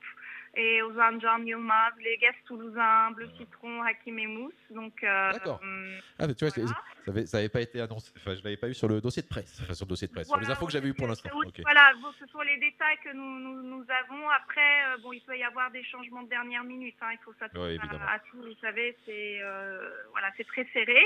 et 0.57 0.83
Ozan 0.83 1.19
Can 1.21 1.43
Yılmaz, 1.45 1.93
les 2.03 2.17
Guests 2.17 2.45
Toulousains, 2.47 3.11
Bleu 3.13 3.29
Citron, 3.37 3.83
Hakim 3.83 4.19
et 4.19 4.27
Mousse. 4.27 4.55
Donc 4.71 5.05
euh, 5.05 5.33
D'accord. 5.33 5.61
hum, 5.63 5.99
Ah, 6.19 6.27
mais 6.27 6.35
tu 6.35 6.45
vois, 6.45 6.51
c'est- 6.51 6.67
ça 6.67 6.75
avait, 7.09 7.27
ça 7.27 7.39
avait 7.39 7.49
pas 7.49 7.61
été 7.61 7.81
annoncé. 7.81 8.11
Enfin, 8.17 8.35
je 8.35 8.43
l'avais 8.43 8.57
pas 8.57 8.69
eu 8.69 8.75
sur 8.75 8.89
le 8.89 9.01
dossier 9.01 9.23
de 9.23 9.29
presse. 9.29 9.61
Enfin, 9.63 9.75
sur 9.75 9.85
le 9.87 9.91
dossier 9.91 10.09
de 10.09 10.13
presse. 10.13 10.27
sur 10.27 10.37
les 10.37 10.43
Voilà, 10.45 10.57
infos 10.57 10.67
que 10.67 10.73
j'avais 10.73 10.89
eu 10.89 10.95
pour 10.95 11.07
l'instant. 11.07 11.29
Oui, 11.37 11.47
Ok. 11.49 11.61
Voilà, 11.63 11.93
bon, 12.01 12.11
ce 12.19 12.27
sont 12.27 12.41
les 12.41 12.57
détails 12.57 12.97
que 13.05 13.13
nous, 13.13 13.39
nous, 13.39 13.63
nous 13.63 13.85
avons. 14.03 14.29
Après, 14.31 14.85
euh, 14.89 14.97
bon, 15.03 15.13
il 15.13 15.21
peut 15.21 15.37
y 15.39 15.45
avoir 15.45 15.71
des 15.71 15.85
changements 15.85 16.23
de 16.23 16.29
dernière 16.31 16.65
minute. 16.65 16.97
hein, 17.03 17.11
il 17.13 17.19
faut 17.25 17.35
s'attendre 17.39 17.67
Ouais, 17.67 17.79
à, 17.81 18.15
à 18.15 18.19
tout. 18.21 18.39
Vous 18.43 18.55
savez, 18.61 18.97
c'est 19.05 19.41
euh, 19.43 19.89
voilà, 20.13 20.33
c'est 20.37 20.47
très 20.47 20.65
serré. 20.73 21.01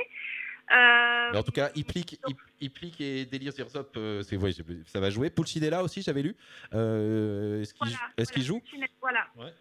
Euh, 0.72 1.30
Mais 1.32 1.38
en 1.38 1.42
tout 1.42 1.52
cas, 1.52 1.70
Iplik, 1.74 2.18
Ip- 2.26 2.38
Iplik 2.60 3.00
et 3.00 3.24
Délire 3.26 3.52
Zirzop, 3.52 3.96
euh, 3.96 4.22
ouais, 4.38 4.52
ça 4.86 5.00
va 5.00 5.10
jouer. 5.10 5.30
Pulcinella 5.30 5.82
aussi, 5.82 6.02
j'avais 6.02 6.22
lu. 6.22 6.36
Euh, 6.74 7.62
Est-ce 7.62 7.74
qu'il 7.74 7.88
Voilà, 8.42 8.46
joue 8.46 8.62
Voilà. 9.00 9.26
Ouais. 9.36 9.52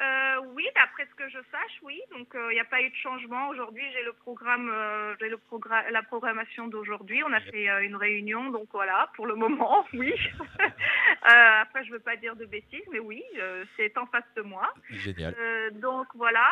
Euh, 0.00 0.36
oui, 0.54 0.64
d'après 0.76 1.06
ce 1.10 1.14
que 1.16 1.28
je 1.28 1.38
sache, 1.50 1.78
oui. 1.82 2.00
Donc, 2.16 2.32
euh, 2.36 2.52
il 2.52 2.54
n'y 2.54 2.60
a 2.60 2.64
pas 2.64 2.80
eu 2.80 2.88
de 2.88 2.94
changement. 2.94 3.48
Aujourd'hui, 3.48 3.82
j'ai 3.92 4.04
le 4.04 4.12
programme, 4.12 4.70
euh, 4.72 5.16
j'ai 5.18 5.28
le 5.28 5.38
programme, 5.38 5.84
la 5.90 6.02
programmation 6.04 6.68
d'aujourd'hui. 6.68 7.20
On 7.24 7.32
a 7.32 7.40
fait 7.40 7.68
euh, 7.68 7.82
une 7.82 7.96
réunion, 7.96 8.50
donc 8.50 8.68
voilà, 8.72 9.10
pour 9.16 9.26
le 9.26 9.34
moment, 9.34 9.84
oui. 9.94 10.14
Euh, 10.60 11.62
après, 11.62 11.84
je 11.84 11.90
veux 11.90 11.98
pas 11.98 12.14
dire 12.16 12.36
de 12.36 12.44
bêtises, 12.46 12.84
mais 12.92 13.00
oui, 13.00 13.24
euh, 13.38 13.64
c'est 13.76 13.96
en 13.98 14.06
face 14.06 14.24
de 14.36 14.42
moi. 14.42 14.72
Génial. 14.90 15.34
Euh, 15.36 15.70
donc 15.72 16.06
voilà. 16.14 16.46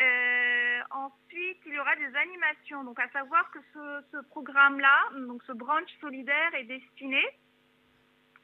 Euh, 0.00 0.80
ensuite, 0.90 1.58
il 1.66 1.74
y 1.74 1.78
aura 1.78 1.94
des 1.96 2.16
animations. 2.16 2.84
Donc, 2.84 2.98
à 3.00 3.08
savoir 3.10 3.50
que 3.52 3.58
ce, 3.72 4.04
ce 4.12 4.24
programme-là, 4.30 4.96
donc 5.26 5.42
ce 5.46 5.52
brunch 5.52 5.88
solidaire, 6.00 6.54
est 6.54 6.64
destiné 6.64 7.22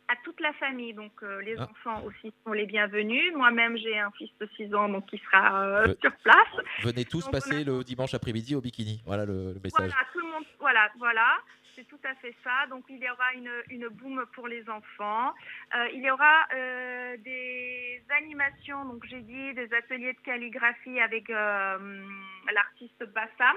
à 0.08 0.14
toute 0.24 0.40
la 0.40 0.52
famille. 0.54 0.92
Donc, 0.94 1.12
euh, 1.22 1.40
les 1.42 1.56
Ah. 1.58 1.68
enfants 1.70 2.02
aussi 2.04 2.32
sont 2.44 2.52
les 2.52 2.66
bienvenus. 2.66 3.32
Moi-même, 3.34 3.76
j'ai 3.76 3.98
un 3.98 4.10
fils 4.12 4.30
de 4.40 4.48
6 4.56 4.74
ans, 4.74 4.88
donc 4.88 5.06
qui 5.06 5.18
sera 5.18 5.62
euh, 5.62 5.94
sur 6.00 6.12
place. 6.18 6.64
Venez 6.82 7.04
tous 7.04 7.24
Donc, 7.24 7.32
passer 7.32 7.64
le 7.64 7.82
dimanche 7.84 8.14
après-midi 8.14 8.54
au 8.54 8.60
Bikini. 8.60 9.02
Voilà 9.06 9.24
le, 9.24 9.52
le 9.52 9.60
message. 9.62 9.88
Voilà, 9.88 10.06
tout 10.12 10.20
le 10.20 10.26
monde. 10.26 10.44
Voilà, 10.58 10.90
voilà. 10.98 11.38
C'est 11.80 11.88
tout 11.88 12.00
à 12.04 12.14
fait 12.16 12.34
ça. 12.44 12.66
Donc, 12.68 12.84
il 12.90 12.98
y 12.98 13.08
aura 13.08 13.32
une, 13.32 13.50
une 13.70 13.88
boom 13.88 14.26
pour 14.34 14.48
les 14.48 14.68
enfants. 14.68 15.32
Euh, 15.74 15.88
il 15.94 16.02
y 16.02 16.10
aura 16.10 16.46
euh, 16.52 17.16
des 17.16 18.02
animations, 18.18 18.84
donc 18.84 19.02
j'ai 19.06 19.22
dit, 19.22 19.54
des 19.54 19.72
ateliers 19.72 20.12
de 20.12 20.18
calligraphie 20.18 21.00
avec 21.00 21.30
euh, 21.30 22.04
l'artiste 22.52 23.02
Bassam. 23.14 23.56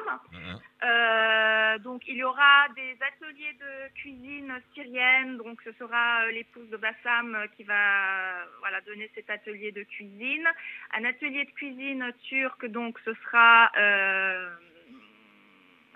Euh, 0.84 1.80
donc, 1.80 2.04
il 2.08 2.16
y 2.16 2.24
aura 2.24 2.70
des 2.78 2.98
ateliers 3.02 3.54
de 3.60 3.94
cuisine 3.96 4.54
syrienne. 4.74 5.36
Donc, 5.36 5.62
ce 5.66 5.74
sera 5.74 6.26
l'épouse 6.28 6.70
de 6.70 6.78
Bassam 6.78 7.38
qui 7.58 7.66
va 7.66 8.46
voilà, 8.60 8.80
donner 8.82 9.12
cet 9.16 9.30
atelier 9.30 9.74
de 9.74 9.84
cuisine. 9.84 10.48
Un 10.94 11.04
atelier 11.04 11.44
de 11.44 11.52
cuisine 11.52 12.14
turc, 12.30 12.66
donc, 12.68 12.98
ce 13.04 13.14
sera 13.16 13.70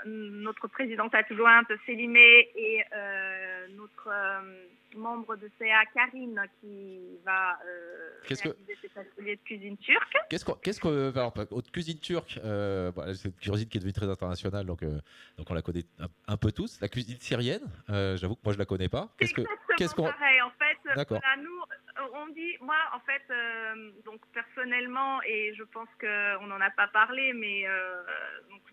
notre 0.05 0.67
présidente 0.67 1.13
adjointe 1.15 1.67
Sélimé 1.85 2.49
et 2.55 2.83
euh, 2.93 3.67
notre 3.75 4.09
euh, 4.11 4.65
membre 4.95 5.35
de 5.35 5.49
CA 5.59 5.83
Karine 5.93 6.41
qui 6.61 6.99
va 7.25 7.57
euh, 7.65 8.09
Qu'est-ce 8.27 8.43
que- 8.43 8.49
réaliser 8.49 8.75
cet 8.81 8.97
atelier 8.97 9.35
de 9.35 9.41
cuisine 9.41 9.77
turque. 9.77 10.13
Qu'est-ce 10.29 10.45
qu'on, 10.45 10.53
qu'est-ce 10.53 10.79
que, 10.79 11.11
alors, 11.17 11.33
haute 11.51 11.71
cuisine 11.71 11.99
turque, 11.99 12.39
euh, 12.43 12.91
c'est 13.13 13.25
une 13.29 13.33
cuisine 13.33 13.67
qui 13.69 13.77
est 13.77 13.81
devenue 13.81 13.93
très 13.93 14.09
internationale, 14.09 14.65
donc, 14.65 14.83
euh, 14.83 14.99
donc 15.37 15.49
on 15.49 15.53
la 15.53 15.61
connaît 15.61 15.83
un, 15.99 16.07
un 16.27 16.37
peu 16.37 16.51
tous. 16.51 16.79
La 16.81 16.87
cuisine 16.89 17.19
syrienne, 17.19 17.63
euh, 17.89 18.15
j'avoue 18.17 18.35
que 18.35 18.41
moi 18.43 18.53
je 18.53 18.57
la 18.59 18.65
connais 18.65 18.89
pas. 18.89 19.09
Qu'est-ce 19.17 19.33
que, 19.33 19.41
qu'est-ce 19.77 19.93
qu'on, 19.95 20.03
pareil. 20.05 20.41
En 20.41 20.51
fait, 20.51 20.89
euh, 20.89 20.95
D'accord. 20.95 21.19
voilà, 21.21 21.41
nous, 21.41 21.61
euh, 21.61 22.09
on 22.23 22.27
dit, 22.33 22.55
moi, 22.61 22.75
en 22.93 22.99
fait, 23.01 23.21
euh, 23.29 23.91
donc 24.05 24.21
personnellement, 24.33 25.21
et 25.23 25.53
je 25.55 25.63
pense 25.63 25.89
qu'on 25.99 26.47
n'en 26.47 26.61
a 26.61 26.69
pas 26.71 26.87
parlé, 26.87 27.33
mais 27.33 27.67
euh, 27.67 28.03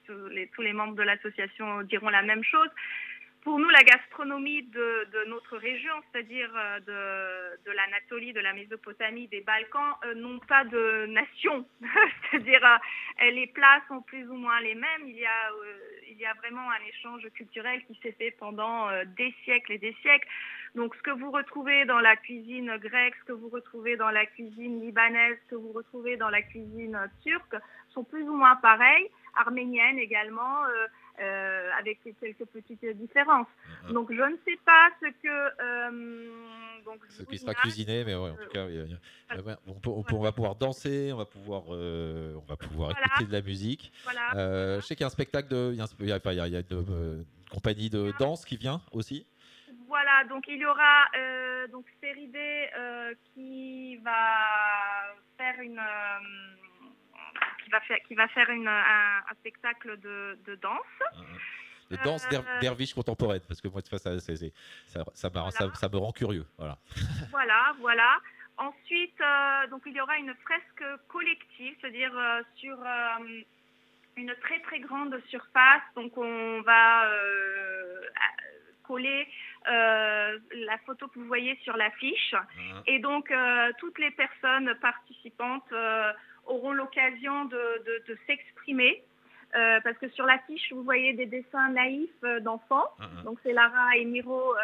tous, 0.07 0.63
les, 0.63 0.73
membres 0.73 0.95
de 0.95 1.03
l'association 1.03 1.83
diront 1.83 2.09
la 2.09 2.23
même 2.23 2.45
chose. 2.45 2.69
Pour 3.43 3.59
nous, 3.59 3.69
la 3.69 3.83
gastronomie 3.83 4.63
de, 4.63 5.29
notre 5.29 5.59
région, 5.59 5.93
c'est-à-dire 6.11 6.51
euh, 6.57 6.81
de, 6.81 7.71
de 7.71 7.73
l'Anatolie, 7.73 8.33
de 8.33 8.41
la 8.41 8.55
Mésopotamie, 8.55 9.29
des 9.29 9.43
Balkans, 9.43 9.95
euh, 10.07 10.15
n'ont 10.15 10.39
pas 10.41 10.65
de 10.65 11.07
nation. 11.07 11.67
c'est-à-dire, 12.31 12.65
euh, 12.65 13.31
les 13.31 13.47
plats 13.49 13.83
sont 13.89 14.01
plus 14.01 14.27
ou 14.31 14.35
moins 14.35 14.61
les 14.61 14.75
mêmes. 14.75 15.07
Il 15.07 15.17
y 15.17 15.27
a, 15.27 15.51
euh, 15.51 15.79
il 16.11 16.17
y 16.17 16.25
a 16.25 16.33
vraiment 16.35 16.71
un 16.71 16.89
échange 16.89 17.29
culturel 17.35 17.85
qui 17.87 17.99
s'est 18.03 18.13
fait 18.13 18.31
pendant 18.31 18.89
des 19.17 19.35
siècles 19.45 19.73
et 19.73 19.79
des 19.79 19.95
siècles. 20.01 20.29
Donc, 20.75 20.95
ce 20.97 21.03
que 21.03 21.11
vous 21.11 21.31
retrouvez 21.31 21.85
dans 21.85 22.01
la 22.01 22.17
cuisine 22.17 22.77
grecque, 22.79 23.15
ce 23.21 23.25
que 23.27 23.33
vous 23.33 23.49
retrouvez 23.49 23.97
dans 23.97 24.11
la 24.11 24.27
cuisine 24.27 24.81
libanaise, 24.81 25.37
ce 25.45 25.51
que 25.51 25.55
vous 25.57 25.73
retrouvez 25.73 26.17
dans 26.17 26.31
la 26.31 26.43
cuisine 26.43 26.99
turque, 27.23 27.57
sont 27.91 28.05
plus 28.05 28.23
ou 28.23 28.35
moins 28.35 28.57
pareils. 28.57 29.09
Arménienne 29.37 29.99
également, 29.99 30.65
euh, 30.67 30.87
euh, 31.21 31.71
avec 31.79 32.01
quelques 32.21 32.45
petites 32.47 32.85
différences. 32.99 33.47
Donc, 33.91 34.13
je 34.13 34.23
ne 34.23 34.37
sais 34.47 34.59
pas 34.65 34.89
ce 35.01 35.07
que. 35.23 35.63
euh, 35.63 36.29
donc, 36.85 37.01
ce 37.09 37.23
qui 37.23 37.39
sera 37.39 37.55
cuisiné, 37.55 38.05
mais 38.05 38.15
ouais, 38.15 38.31
en 38.31 38.37
tout 38.37 38.49
cas, 38.53 38.67
ouais, 38.67 38.85
on, 39.67 39.75
peut- 39.75 39.91
on 39.91 40.03
peut- 40.03 40.15
on 40.17 40.23
va 40.23 40.33
pouvoir 40.33 40.55
danser, 40.55 41.11
on 41.13 41.17
va 41.19 41.25
pouvoir, 41.25 41.63
on 41.69 42.45
va 42.49 42.57
pouvoir 42.57 42.91
Voilà. 42.91 43.07
écouter 43.07 43.25
de 43.27 43.33
la 43.33 43.43
musique. 43.43 43.93
Voilà. 44.05 44.77
Je 44.81 44.81
sais 44.85 44.95
qu'il 44.95 45.03
y 45.03 45.05
a 45.05 45.09
un 45.09 45.11
spectacle 45.11 45.49
de, 45.49 45.71
il 45.73 45.77
y 45.79 45.81
a, 45.81 45.85
un 45.85 45.87
sp- 45.87 45.97
il 46.01 46.09
y 46.09 46.13
a- 46.13 46.17
enfin, 46.17 46.33
il 46.33 46.39
y 46.39 46.41
a- 46.41 46.47
il 46.49 46.53
y 46.53 46.57
a 46.57 46.61
une, 46.71 47.25
compagnie 47.51 47.89
de 47.91 48.13
danse 48.19 48.45
qui 48.45 48.57
vient 48.57 48.81
aussi. 48.93 49.27
Voilà, 49.87 50.25
donc 50.29 50.45
il 50.49 50.57
y 50.59 50.67
aura 50.67 51.05
donc 51.71 51.87
Féridé 52.01 52.69
qui 53.33 53.97
va 53.99 55.15
faire 55.39 55.61
une 55.61 55.81
qui 57.65 57.71
va 57.71 57.81
faire 57.81 57.99
qui 58.07 58.15
va 58.15 58.29
faire 58.29 58.51
une, 58.51 58.69
un, 58.69 59.19
un 59.31 59.35
spectacle 59.41 59.99
de, 60.01 60.39
de 60.47 60.55
danse. 60.57 60.97
De 61.91 61.97
danse 62.05 62.29
d'her- 62.31 62.45
Euh, 62.49 62.61
derviche 62.61 62.95
contemporaine, 62.95 63.41
parce 63.47 63.61
que 63.61 63.69
moi, 63.69 63.81
ça, 63.83 63.99
c'est- 64.21 64.37
c'est- 64.37 64.53
ça, 64.87 65.05
ça, 65.15 65.29
m'a- 65.31 65.51
ça- 65.51 65.71
ça 65.75 65.89
me 65.89 65.97
rend 65.99 66.13
curieux. 66.13 66.47
Voilà. 66.59 66.77
Voilà, 67.31 67.75
voilà. 67.81 68.19
Ensuite, 68.57 69.21
euh, 69.21 69.67
donc 69.69 69.83
il 69.87 69.93
y 69.93 70.01
aura 70.01 70.17
une 70.17 70.35
fresque 70.45 70.85
collective, 71.09 71.75
c'est-à-dire 71.81 72.17
euh, 72.17 72.43
sur 72.57 72.77
euh, 72.81 73.43
une 74.17 74.35
très 74.43 74.61
très 74.61 74.79
grande 74.81 75.21
surface. 75.29 75.83
Donc 75.97 76.17
on 76.17 76.61
va 76.63 77.07
euh, 77.11 78.01
coller 78.85 79.27
euh, 79.69 80.39
la 80.53 80.79
photo 80.87 81.09
que 81.09 81.19
vous 81.19 81.27
voyez 81.27 81.57
sur 81.65 81.77
l'affiche. 81.77 82.35
Et 82.87 82.99
donc 83.01 83.31
euh, 83.31 83.73
toutes 83.79 83.99
les 83.99 84.11
personnes 84.13 84.73
participantes 84.81 85.73
euh, 85.73 86.13
auront 86.47 86.73
l'occasion 86.73 87.45
de, 87.47 87.83
de- 87.87 88.03
de 88.09 88.19
s'exprimer. 88.27 89.03
Euh, 89.57 89.79
parce 89.85 89.97
que 89.99 90.09
sur 90.09 90.27
l'affiche, 90.27 90.73
vous 90.73 90.83
voyez 90.83 91.13
des 91.13 91.27
dessins 91.27 91.69
naïfs 91.71 92.11
euh, 92.25 92.41
d'enfants. 92.41 92.89
Mhm. 92.99 93.23
Donc, 93.25 93.39
c'est 93.45 93.53
Lara 93.53 93.97
et 93.97 94.05
Miro 94.05 94.53
euh, 94.57 94.59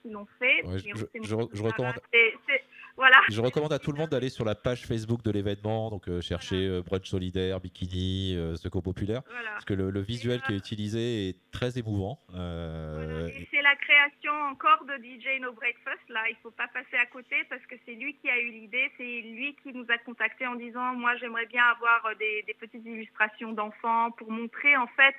qui 0.00 0.10
l'ont 0.10 0.28
fait. 0.38 0.64
Ouais, 0.64 0.78
je- 0.78 0.84
Miro, 0.86 0.98
je- 0.98 1.62
recommande- 1.62 1.94
c'est- 2.12 2.62
Voilà. 2.96 3.16
Je 3.30 3.40
recommande 3.40 3.72
à 3.72 3.78
tout 3.78 3.90
le 3.92 3.98
monde 3.98 4.10
d'aller 4.10 4.28
sur 4.28 4.44
la 4.44 4.54
page 4.54 4.86
Facebook 4.86 5.22
de 5.22 5.30
l'événement, 5.30 5.90
donc 5.90 6.08
euh, 6.08 6.20
chercher 6.20 6.66
euh, 6.68 6.82
brunch 6.82 7.06
solidaire, 7.08 7.58
bikini, 7.60 8.36
euh, 8.36 8.54
secours 8.56 8.82
populaire, 8.82 9.22
Voilà. 9.30 9.50
parce 9.52 9.64
que 9.64 9.74
le, 9.74 9.90
le 9.90 10.00
visuel 10.00 10.40
qui 10.42 10.52
est 10.52 10.56
utilisé 10.56 11.28
est 11.30 11.36
très 11.52 11.78
émouvant. 11.78 12.18
euh, 12.34 13.28
Et 13.28 13.48
c'est 13.50 13.62
la 13.62 13.74
création 13.76 14.32
encore 14.50 14.84
de 14.84 14.94
DJ 15.02 15.40
No 15.40 15.52
Breakfast. 15.52 16.00
Là, 16.10 16.22
il 16.28 16.36
faut 16.42 16.50
pas 16.50 16.68
passer 16.68 16.96
à 16.96 17.06
côté 17.06 17.36
parce 17.48 17.64
que 17.66 17.74
c'est 17.86 17.94
lui 17.94 18.14
qui 18.20 18.28
a 18.28 18.38
eu 18.38 18.50
l'idée. 18.50 18.90
C'est 18.98 19.20
lui 19.22 19.56
qui 19.62 19.72
nous 19.72 19.86
a 19.88 19.98
contacté 19.98 20.46
en 20.46 20.54
disant 20.56 20.94
Moi, 20.94 21.16
j'aimerais 21.16 21.46
bien 21.46 21.64
avoir 21.64 22.14
des, 22.18 22.44
des 22.46 22.54
petites 22.54 22.84
illustrations 22.84 23.52
d'enfants 23.52 24.10
pour 24.12 24.30
montrer 24.30 24.76
en 24.76 24.86
fait 24.88 25.14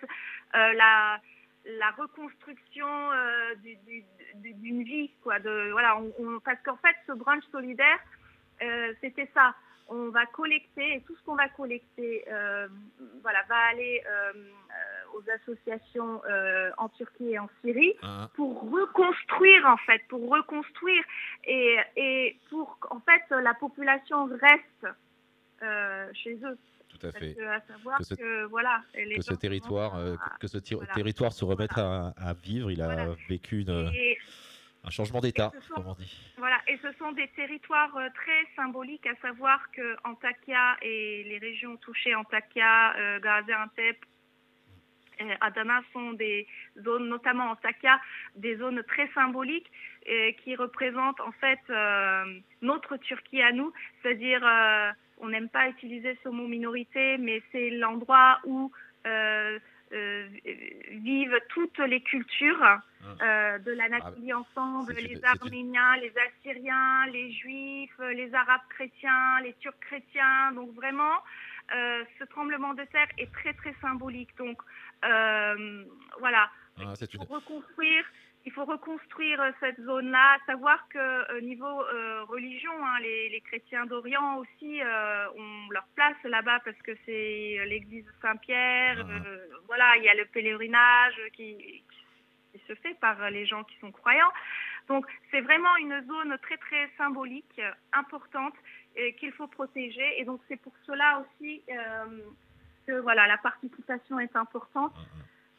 la, 0.53 1.19
la 1.65 1.91
reconstruction 1.91 2.87
euh, 2.87 3.55
du- 3.55 3.75
du- 3.87 4.03
du- 4.35 4.53
d'une 4.53 4.83
vie. 4.83 5.11
Quoi, 5.23 5.39
de, 5.39 5.71
voilà, 5.71 5.97
on- 5.97 6.13
on- 6.19 6.39
parce 6.39 6.61
qu'en 6.63 6.77
fait, 6.77 6.95
ce 7.07 7.13
brunch 7.13 7.43
solidaire, 7.51 7.99
euh, 8.61 8.93
c'était 9.01 9.29
ça. 9.33 9.55
On 9.89 10.09
va 10.09 10.25
collecter 10.27 10.95
et 10.95 11.01
tout 11.01 11.15
ce 11.15 11.23
qu'on 11.23 11.35
va 11.35 11.49
collecter 11.49 12.23
euh, 12.29 12.67
voilà, 13.21 13.43
va 13.49 13.57
aller 13.71 14.01
aux 15.13 15.23
associations 15.29 16.21
en 16.77 16.89
Turquie 16.89 17.31
et 17.33 17.39
en 17.39 17.49
Syrie 17.61 17.93
Ah. 18.01 18.29
pour 18.35 18.71
reconstruire 18.71 19.65
en 19.67 19.77
fait, 19.77 20.01
pour 20.07 20.27
reconstruire 20.29 21.03
et, 21.43 21.77
et 21.97 22.37
pour 22.49 22.79
qu'en 22.79 23.01
fait 23.01 23.23
la 23.29 23.53
population 23.53 24.25
reste 24.25 24.87
chez 26.15 26.35
eux. 26.43 26.57
Tout 26.99 27.07
à 27.07 27.11
fait. 27.11 27.33
que, 27.33 27.41
à 27.47 27.59
savoir 27.61 27.97
Que 27.97 28.03
ce- 28.03 28.15
que 28.15 28.43
voilà, 28.45 28.81
les 28.95 29.15
que 29.15 29.21
ce 29.21 29.31
gens 29.31 29.37
territoire, 29.37 29.97
que 30.39 30.47
ce 30.47 30.57
ti- 30.57 30.75
voilà. 30.75 30.93
territoire 30.93 31.33
se 31.33 31.43
remette 31.45 31.77
à, 31.77 32.13
à 32.17 32.33
vivre, 32.33 32.71
il 32.71 32.81
a 32.81 33.07
vécu 33.27 33.61
une, 33.61 33.91
Et- 33.95 34.17
un 34.85 34.89
changement 34.89 35.21
d'état, 35.21 35.51
comme 35.73 35.87
on 35.87 35.93
dit. 35.93 36.33
Voilà, 36.37 36.57
et 36.67 36.77
ce 36.81 36.91
sont 36.99 37.11
des 37.13 37.27
territoires 37.29 37.95
euh, 37.97 38.09
très 38.13 38.45
symboliques, 38.55 39.07
à 39.07 39.15
savoir 39.21 39.71
que 39.71 39.95
Antakya 40.03 40.77
et 40.81 41.23
les 41.23 41.37
régions 41.37 41.77
touchées, 41.77 42.13
Antakya, 42.15 42.95
euh, 42.97 43.19
Gaziantep, 43.21 43.97
euh, 45.21 45.35
Adana 45.41 45.81
sont 45.93 46.13
des 46.13 46.47
zones, 46.83 47.07
notamment 47.07 47.51
Antakya, 47.51 47.99
des 48.35 48.57
zones 48.57 48.83
très 48.83 49.07
symboliques 49.13 49.71
euh, 50.09 50.31
qui 50.43 50.55
représentent 50.55 51.21
en 51.21 51.31
fait 51.33 51.59
euh, 51.69 52.39
notre 52.61 52.97
Turquie 52.97 53.41
à 53.41 53.51
nous, 53.53 53.71
c'est-à-dire 54.01 54.41
euh, 54.45 54.91
on 55.23 55.29
n'aime 55.29 55.49
pas 55.49 55.69
utiliser 55.69 56.17
ce 56.23 56.29
mot 56.29 56.47
minorité, 56.47 57.17
mais 57.17 57.41
c'est 57.51 57.69
l'endroit 57.71 58.39
où 58.43 58.71
euh, 59.05 59.57
euh, 59.93 60.27
vivent 60.91 61.39
toutes 61.49 61.77
les 61.79 62.01
cultures 62.01 62.79
euh, 63.21 63.57
de 63.59 63.71
l'Anatolie 63.71 64.33
ensemble, 64.33 64.93
c'est 64.95 65.01
une- 65.01 65.07
les 65.07 65.15
une- 65.17 65.25
Arméniens, 65.25 65.97
les 65.97 66.13
Assyriens, 66.25 67.05
les 67.07 67.31
Juifs, 67.31 67.97
les 68.13 68.33
Arabes 68.33 68.61
chrétiens, 68.69 69.39
les 69.41 69.53
Turcs 69.61 69.79
chrétiens. 69.81 70.51
Donc 70.53 70.73
vraiment, 70.73 71.15
ce 71.71 72.23
tremblement 72.25 72.73
de 72.73 72.83
terre 72.85 73.07
est 73.17 73.31
très 73.33 73.53
très 73.53 73.73
symbolique. 73.81 74.29
Donc 74.37 74.57
voilà, 76.19 76.49
Ah, 76.77 76.81
une- 76.83 76.95
faut 77.27 77.33
reconstruire. 77.35 78.05
Il 78.45 78.51
faut 78.51 78.65
reconstruire 78.65 79.39
euh, 79.41 79.51
cette 79.61 79.79
zone-là, 79.81 80.37
savoir 80.45 80.87
que 80.89 80.97
euh, 80.99 81.41
niveau 81.41 81.65
euh, 81.65 82.23
religion, 82.25 82.73
hein, 82.85 82.99
les, 83.01 83.29
les 83.29 83.41
chrétiens 83.41 83.85
d'Orient 83.85 84.37
aussi 84.37 84.81
euh, 84.81 85.27
ont 85.37 85.69
leur 85.71 85.85
place 85.95 86.21
là-bas 86.25 86.59
parce 86.65 86.77
que 86.81 86.91
c'est 87.05 87.57
euh, 87.59 87.65
l'église 87.65 88.05
Saint-Pierre. 88.21 88.99
euh, 88.99 89.47
voilà, 89.67 89.95
il 89.97 90.03
y 90.03 90.09
a 90.09 90.15
le 90.15 90.25
pèlerinage 90.25 91.19
qui, 91.31 91.83
qui 92.51 92.59
se 92.67 92.75
fait 92.75 92.95
par 92.99 93.29
les 93.31 93.45
gens 93.45 93.63
qui 93.63 93.77
sont 93.79 93.91
croyants. 93.91 94.33
Donc 94.89 95.05
c'est 95.31 95.39
vraiment 95.39 95.75
une 95.77 96.05
zone 96.05 96.37
très 96.41 96.57
très 96.57 96.89
symbolique, 96.97 97.61
importante, 97.93 98.55
qu'il 99.17 99.31
faut 99.31 99.47
protéger. 99.47 100.19
Et 100.19 100.25
donc 100.25 100.41
c'est 100.49 100.61
pour 100.61 100.73
cela 100.85 101.23
aussi 101.23 101.63
euh, 101.69 102.19
que 102.85 102.99
voilà 102.99 103.25
la 103.27 103.37
participation 103.37 104.19
est 104.19 104.35
importante 104.35 104.93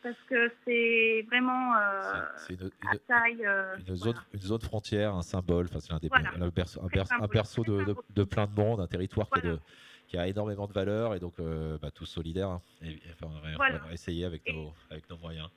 parce 0.04 0.20
que 0.28 0.52
c'est 0.64 1.22
vraiment 1.28 1.76
euh, 1.76 2.22
C'est 2.36 2.54
une, 2.60 2.70
à 2.88 2.96
taille. 2.98 3.44
euh, 3.44 3.76
une 3.88 3.96
zone, 3.96 4.14
une 4.32 4.40
zone 4.40 4.60
frontière, 4.60 5.14
un 5.14 5.22
symbole, 5.22 5.66
enfin, 5.68 5.80
c'est 5.80 5.92
un, 5.92 5.98
des- 5.98 6.06
Voilà. 6.08 6.30
un 6.40 6.48
berceau, 6.50 6.80
un 6.84 6.86
Très 6.86 6.96
berceau- 6.98 7.14
un 7.14 7.16
symbolique, 7.16 7.32
berceau 7.32 7.64
très 7.64 7.72
de, 7.86 7.96
de- 8.10 8.24
plein 8.24 8.46
de 8.46 8.52
monde, 8.54 8.80
un 8.80 8.86
territoire 8.86 9.28
qui, 9.30 9.38
est 9.40 9.42
de- 9.50 9.58
qui 10.06 10.16
a 10.18 10.28
énormément 10.28 10.66
de 10.68 10.72
valeur 10.72 11.14
et 11.14 11.18
donc 11.18 11.32
euh, 11.40 11.78
bah, 11.82 11.90
tous 11.90 12.06
solidaires. 12.06 12.50
hein. 12.50 12.62
Et- 12.82 13.00
enfin, 13.12 13.26
on 13.34 13.40
va- 13.40 13.56
Voilà. 13.56 13.80
on 13.82 13.88
va 13.88 13.92
essayer 13.94 14.24
avec 14.24 14.46
nos, 14.52 14.72
avec 14.90 15.08
nos 15.10 15.16
moyens. 15.18 15.48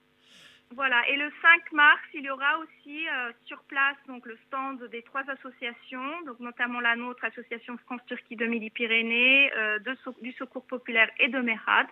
Voilà, 0.75 1.07
et 1.09 1.15
le 1.15 1.31
5 1.41 1.71
mars, 1.71 2.01
il 2.13 2.23
y 2.23 2.29
aura 2.29 2.59
aussi 2.59 3.07
euh, 3.07 3.31
sur 3.45 3.63
place 3.63 3.95
donc 4.07 4.25
le 4.25 4.37
stand 4.47 4.83
des 4.89 5.01
trois 5.01 5.23
associations, 5.29 6.21
donc 6.25 6.39
notamment 6.41 6.81
la 6.81 6.95
nôtre, 6.95 7.23
Association 7.23 7.77
France-Turquie 7.85 8.35
de 8.35 8.45
Midi-Pyrénées, 8.45 9.51
euh, 9.55 9.79
du 10.21 10.33
Secours 10.33 10.65
Populaire 10.65 11.09
et 11.19 11.29
de 11.29 11.39
Merad. 11.39 11.87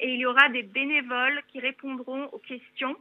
Et 0.00 0.12
il 0.12 0.20
y 0.20 0.26
aura 0.26 0.48
des 0.48 0.64
bénévoles 0.64 1.40
qui 1.48 1.60
répondront 1.60 2.24
aux 2.32 2.38
questions 2.38 2.96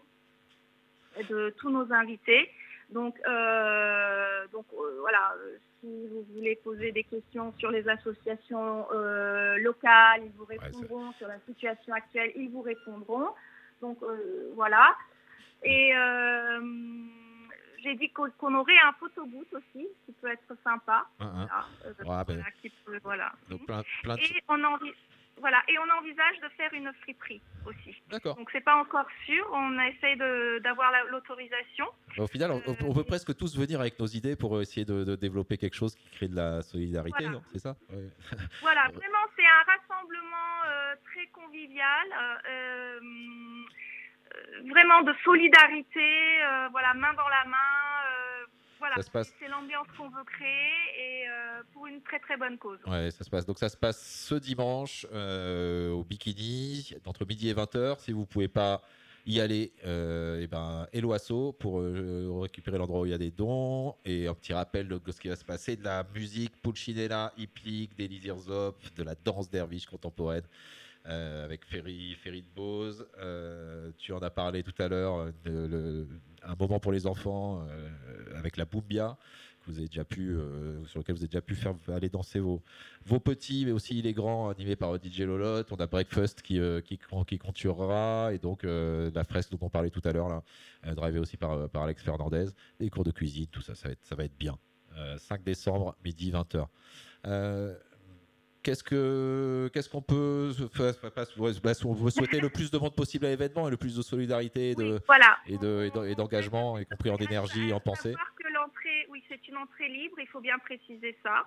de 1.29 1.53
tous 1.57 1.69
nos 1.69 1.91
invités. 1.91 2.51
Donc, 2.89 3.15
euh, 3.27 4.45
donc 4.51 4.65
euh, 4.73 4.97
voilà, 4.99 5.33
si 5.81 6.07
vous 6.07 6.23
voulez 6.35 6.55
poser 6.63 6.91
des 6.91 7.03
questions 7.03 7.53
sur 7.57 7.71
les 7.71 7.87
associations 7.89 8.85
euh, 8.93 9.57
locales, 9.57 10.21
ils 10.23 10.31
vous 10.37 10.45
répondront 10.45 11.11
sur 11.13 11.27
la 11.27 11.39
situation 11.47 11.93
actuelle, 11.93 12.31
ils 12.35 12.49
vous 12.49 12.61
répondront. 12.61 13.29
Donc 13.81 13.97
voilà. 14.55 14.95
Et 15.65 15.95
euh, 15.95 16.61
j'ai 17.83 17.95
dit 17.95 18.09
qu'on 18.11 18.53
aurait 18.55 18.77
un 18.85 18.93
photobooth 18.93 19.51
aussi, 19.53 19.87
qui 20.05 20.11
peut 20.21 20.29
être 20.31 20.55
sympa. 20.63 21.05
Hein. 21.19 21.31
Voilà, 21.33 21.65
euh, 21.85 21.89
Ouais, 21.89 22.23
ben, 22.25 22.35
voilà, 22.35 22.51
qui 22.61 22.69
peut- 22.85 22.99
voilà. 23.03 23.31
donc 23.49 23.65
plein, 23.65 23.83
plein 24.03 24.15
de 24.15 24.21
Et 24.21 24.41
on 24.47 24.63
envi- 24.63 24.93
voilà, 25.37 25.61
et 25.67 25.77
on 25.79 25.89
envisage 25.99 26.39
de 26.41 26.47
faire 26.55 26.73
une 26.73 26.91
friperie 27.01 27.41
aussi. 27.65 27.93
D'accord. 28.09 28.35
Donc 28.37 28.49
c'est 28.53 28.61
pas 28.63 28.75
encore 28.77 29.05
sûr, 29.25 29.45
on 29.51 29.77
essaie 29.79 30.15
de- 30.15 30.59
d'avoir 30.59 30.91
la- 30.91 31.03
l'autorisation. 31.05 31.85
Bah, 32.17 32.23
Au 32.23 32.27
final, 32.27 32.51
on, 32.51 32.61
on 32.87 32.93
peut 32.93 33.03
presque 33.03 33.35
tous 33.35 33.57
venir 33.57 33.81
avec 33.81 33.99
nos 33.99 34.05
idées 34.07 34.35
pour 34.37 34.61
essayer 34.61 34.85
de, 34.85 35.03
de 35.03 35.15
développer 35.17 35.57
quelque 35.57 35.75
chose 35.75 35.93
qui 35.95 36.09
crée 36.11 36.27
de 36.29 36.35
la 36.35 36.61
solidarité, 36.61 37.17
Voilà. 37.25 37.33
non 37.39 37.43
C'est 37.51 37.59
ça? 37.59 37.75
Ouais. 37.89 38.07
Voilà, 38.61 38.87
vraiment 38.93 39.25
c'est 39.35 39.45
un 39.45 39.63
rassemblement 39.73 40.63
euh, 40.67 40.95
très 41.11 41.27
convivial, 41.27 42.07
euh, 42.13 42.35
euh, 42.49 42.99
euh, 43.01 43.63
vraiment 44.69 45.01
de 45.01 45.13
solidarité, 45.23 46.43
euh, 46.43 46.67
voilà, 46.71 46.93
main 46.93 47.13
dans 47.13 47.27
la 47.27 47.45
main. 47.45 47.57
euh, 47.57 48.45
voilà, 48.79 48.95
c'est 49.01 49.47
l'ambiance 49.47 49.87
qu'on 49.97 50.09
veut 50.09 50.23
créer 50.25 50.73
et 50.99 51.29
euh, 51.29 51.61
pour 51.73 51.87
une 51.87 52.01
très 52.01 52.19
très 52.19 52.37
bonne 52.37 52.57
cause. 52.57 52.77
Ouais, 52.85 53.09
ça 53.09 53.23
se 53.23 53.29
passe. 53.29 53.45
Donc 53.45 53.57
ça 53.57 53.69
se 53.69 53.77
passe 53.77 54.27
ce 54.27 54.35
dimanche 54.35 55.05
au 55.05 56.03
Bikini, 56.03 56.93
entre 57.05 57.25
midi 57.25 57.49
et 57.49 57.53
20h. 57.53 57.99
Si 57.99 58.11
vous 58.11 58.25
pouvez 58.25 58.49
pas 58.49 58.81
y 59.25 59.39
aller, 59.39 59.73
euh, 59.85 60.41
et 60.41 60.47
ben, 60.47 60.87
hello 60.93 61.13
Asso 61.13 61.53
pour 61.59 61.79
euh, 61.79 62.39
récupérer 62.41 62.77
l'endroit 62.77 63.01
où 63.01 63.05
il 63.05 63.11
y 63.11 63.15
a 63.15 63.17
des 63.17 63.31
dons. 63.31 63.95
Et 64.05 64.27
un 64.27 64.33
petit 64.33 64.53
rappel 64.53 64.87
de 64.87 65.11
ce 65.11 65.19
qui 65.19 65.27
va 65.29 65.35
se 65.35 65.45
passer, 65.45 65.75
de 65.75 65.83
la 65.83 66.05
musique 66.13 66.61
Pulcinella, 66.61 67.33
hippique, 67.37 67.95
des 67.95 68.09
Zop, 68.37 68.77
de 68.95 69.03
la 69.03 69.15
danse 69.15 69.49
derviche 69.49 69.87
contemporaine. 69.87 70.43
Euh, 71.07 71.45
avec 71.45 71.65
Ferry, 71.65 72.15
Ferry 72.15 72.41
de 72.41 72.47
Bose. 72.55 73.05
Euh, 73.19 73.91
tu 73.97 74.13
en 74.13 74.19
as 74.19 74.29
parlé 74.29 74.63
tout 74.63 74.73
à 74.79 74.87
l'heure, 74.87 75.31
euh, 75.47 76.05
un 76.43 76.55
moment 76.59 76.79
pour 76.79 76.91
les 76.91 77.07
enfants 77.07 77.65
avec 78.35 78.57
la 78.57 78.65
Boumbia 78.65 79.17
que 79.59 79.71
vous 79.71 79.79
avez 79.79 79.87
déjà 79.87 80.05
pu, 80.05 80.37
sur 80.85 80.99
lequel 80.99 81.15
vous 81.15 81.21
avez 81.21 81.27
déjà 81.27 81.41
pu 81.41 81.55
faire 81.55 81.73
aller 81.87 82.09
danser 82.09 82.39
vos, 82.39 82.61
petits, 83.19 83.65
mais 83.65 83.71
aussi 83.71 83.99
les 84.01 84.13
grands, 84.13 84.49
animés 84.49 84.75
par 84.75 84.95
DJ 84.95 85.21
Lolotte. 85.21 85.71
On 85.71 85.75
a 85.77 85.87
Breakfast 85.87 86.43
qui, 86.43 86.59
qui, 86.83 86.99
qui 86.99 87.35
et 87.35 88.37
donc 88.37 88.63
la 88.63 89.23
fresque 89.23 89.51
dont 89.51 89.59
on 89.61 89.69
parlait 89.69 89.89
tout 89.89 90.01
à 90.03 90.11
l'heure, 90.11 90.29
là, 90.29 90.43
drivée 90.93 91.19
aussi 91.19 91.37
par, 91.37 91.67
Alex 91.73 92.03
Fernandez, 92.03 92.45
les 92.79 92.89
cours 92.91 93.03
de 93.03 93.11
cuisine, 93.11 93.47
tout 93.47 93.61
ça, 93.61 93.73
ça 93.73 93.87
va 93.87 93.93
être, 93.93 94.05
ça 94.05 94.15
va 94.15 94.23
être 94.25 94.37
bien. 94.37 94.55
Euh, 94.97 95.17
5 95.17 95.43
décembre, 95.43 95.95
midi 96.03 96.31
20h. 96.31 96.67
Qu'est-ce 98.65 98.83
que 98.83 99.69
qu'est-ce 99.71 99.87
qu'on 99.89 100.01
peut 100.01 100.51
veut 101.93 102.09
souhaiter 102.09 102.39
le 102.39 102.49
plus 102.49 102.71
de 102.71 102.79
monde 102.79 102.95
possible 102.95 103.27
à 103.27 103.29
l'événement 103.29 103.67
et 103.67 103.71
le 103.71 103.77
plus 103.77 103.95
de 103.95 104.01
solidarité 104.01 104.71
et 104.71 104.75
de 104.75 104.99
voilà. 105.05 105.37
et 105.45 105.59
de 105.59 105.83
et 105.85 105.91
d'en- 105.91 106.03
et 106.03 106.15
d'engagement 106.15 106.79
y 106.79 106.85
compris 106.87 107.11
en 107.11 107.17
énergie 107.17 107.69
et 107.69 107.73
en 107.73 107.79
pensée 107.79 108.15
oui, 109.09 109.23
c'est 109.29 109.47
une 109.47 109.57
entrée 109.57 109.87
libre, 109.87 110.15
il 110.19 110.27
faut 110.27 110.39
bien 110.41 110.57
préciser 110.59 111.17
ça. 111.23 111.45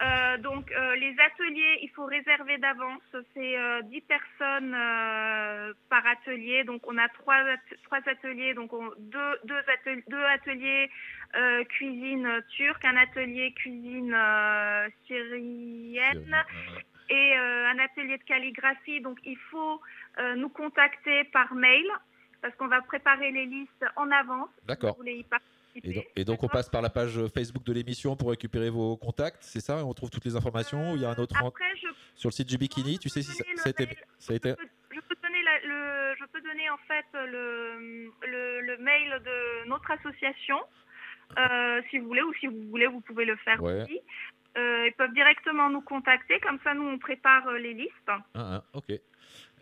Euh, 0.00 0.38
donc, 0.38 0.70
euh, 0.72 0.96
les 0.96 1.14
ateliers, 1.20 1.78
il 1.82 1.90
faut 1.90 2.04
réserver 2.06 2.58
d'avance. 2.58 3.02
C'est 3.34 3.58
euh, 3.58 3.82
10 3.82 4.00
personnes 4.02 4.74
euh, 4.74 5.72
par 5.88 6.06
atelier. 6.06 6.64
Donc, 6.64 6.82
on 6.86 6.96
a 6.98 7.08
trois, 7.08 7.34
at- 7.36 7.76
trois 7.84 8.00
ateliers. 8.06 8.54
Donc, 8.54 8.72
on- 8.72 8.92
deux, 8.98 9.38
deux, 9.44 9.58
atel- 9.68 10.02
deux 10.08 10.24
ateliers 10.24 10.90
cuisine 11.70 12.42
turque, 12.50 12.84
un 12.84 12.96
atelier 12.96 13.52
cuisine 13.54 14.14
syrienne 15.06 16.36
et 17.08 17.34
un 17.34 17.78
atelier 17.78 18.18
de 18.18 18.22
calligraphie. 18.24 19.00
Donc 19.00 19.18
il 19.24 19.38
faut 19.50 19.80
nous 20.36 20.48
contacter 20.50 21.24
par 21.24 21.54
mail 21.54 21.86
parce 22.42 22.54
qu'on 22.56 22.68
va 22.68 22.82
préparer 22.82 23.30
les 23.30 23.46
listes 23.46 23.84
en 23.96 24.10
avance. 24.10 24.50
si 24.60 24.66
D'accord. 24.66 24.90
Vous 24.92 24.98
voulez 24.98 25.14
y 25.18 25.24
participer. 25.24 25.61
Et 25.74 25.92
donc, 25.94 26.04
et 26.16 26.24
donc 26.24 26.42
on 26.42 26.48
passe 26.48 26.68
par 26.68 26.82
la 26.82 26.90
page 26.90 27.18
Facebook 27.34 27.64
de 27.64 27.72
l'émission 27.72 28.14
pour 28.16 28.30
récupérer 28.30 28.68
vos 28.70 28.96
contacts, 28.96 29.42
c'est 29.42 29.60
ça? 29.60 29.84
On 29.84 29.94
trouve 29.94 30.10
toutes 30.10 30.24
les 30.24 30.36
informations 30.36 30.94
il 30.94 31.00
y 31.02 31.04
a 31.04 31.10
un 31.10 31.14
autre 31.16 31.34
Après, 31.42 31.64
je 31.76 31.88
sur 32.14 32.28
le 32.28 32.32
site 32.32 32.48
du 32.48 32.58
Bikini 32.58 32.98
Tu 32.98 33.08
sais 33.08 33.22
si 33.22 33.32
ça, 33.32 33.44
ça 33.56 33.68
a 33.68 33.70
été, 33.70 33.88
ça 34.18 34.32
a 34.34 34.36
été- 34.36 34.54
je 34.90 35.00
peux 35.00 35.14
donner 35.22 35.42
la- 35.42 35.60
le, 35.60 36.14
je 36.18 36.24
peux 36.26 36.40
donner 36.42 36.68
en 36.70 36.76
fait 36.86 37.06
le, 37.14 38.10
le, 38.26 38.60
le 38.60 38.76
mail 38.78 39.20
de 39.24 39.68
notre 39.68 39.90
association, 39.90 40.58
euh, 41.38 41.80
si 41.90 41.98
vous 41.98 42.06
voulez, 42.08 42.22
ou 42.22 42.34
si 42.34 42.46
vous 42.48 42.68
voulez, 42.70 42.86
vous 42.86 43.00
pouvez 43.00 43.24
le 43.24 43.36
faire 43.36 43.62
Ouais. 43.62 43.82
aussi. 43.84 44.00
Euh, 44.58 44.86
ils 44.88 44.92
peuvent 44.92 45.14
directement 45.14 45.70
nous 45.70 45.80
contacter, 45.80 46.38
comme 46.40 46.58
ça 46.62 46.74
nous 46.74 46.84
on 46.86 46.98
prépare 46.98 47.46
euh, 47.48 47.58
les 47.58 47.72
listes. 47.72 47.92
Ah, 48.08 48.20
ah, 48.34 48.62
ok. 48.74 48.90
Euh, 48.90 48.98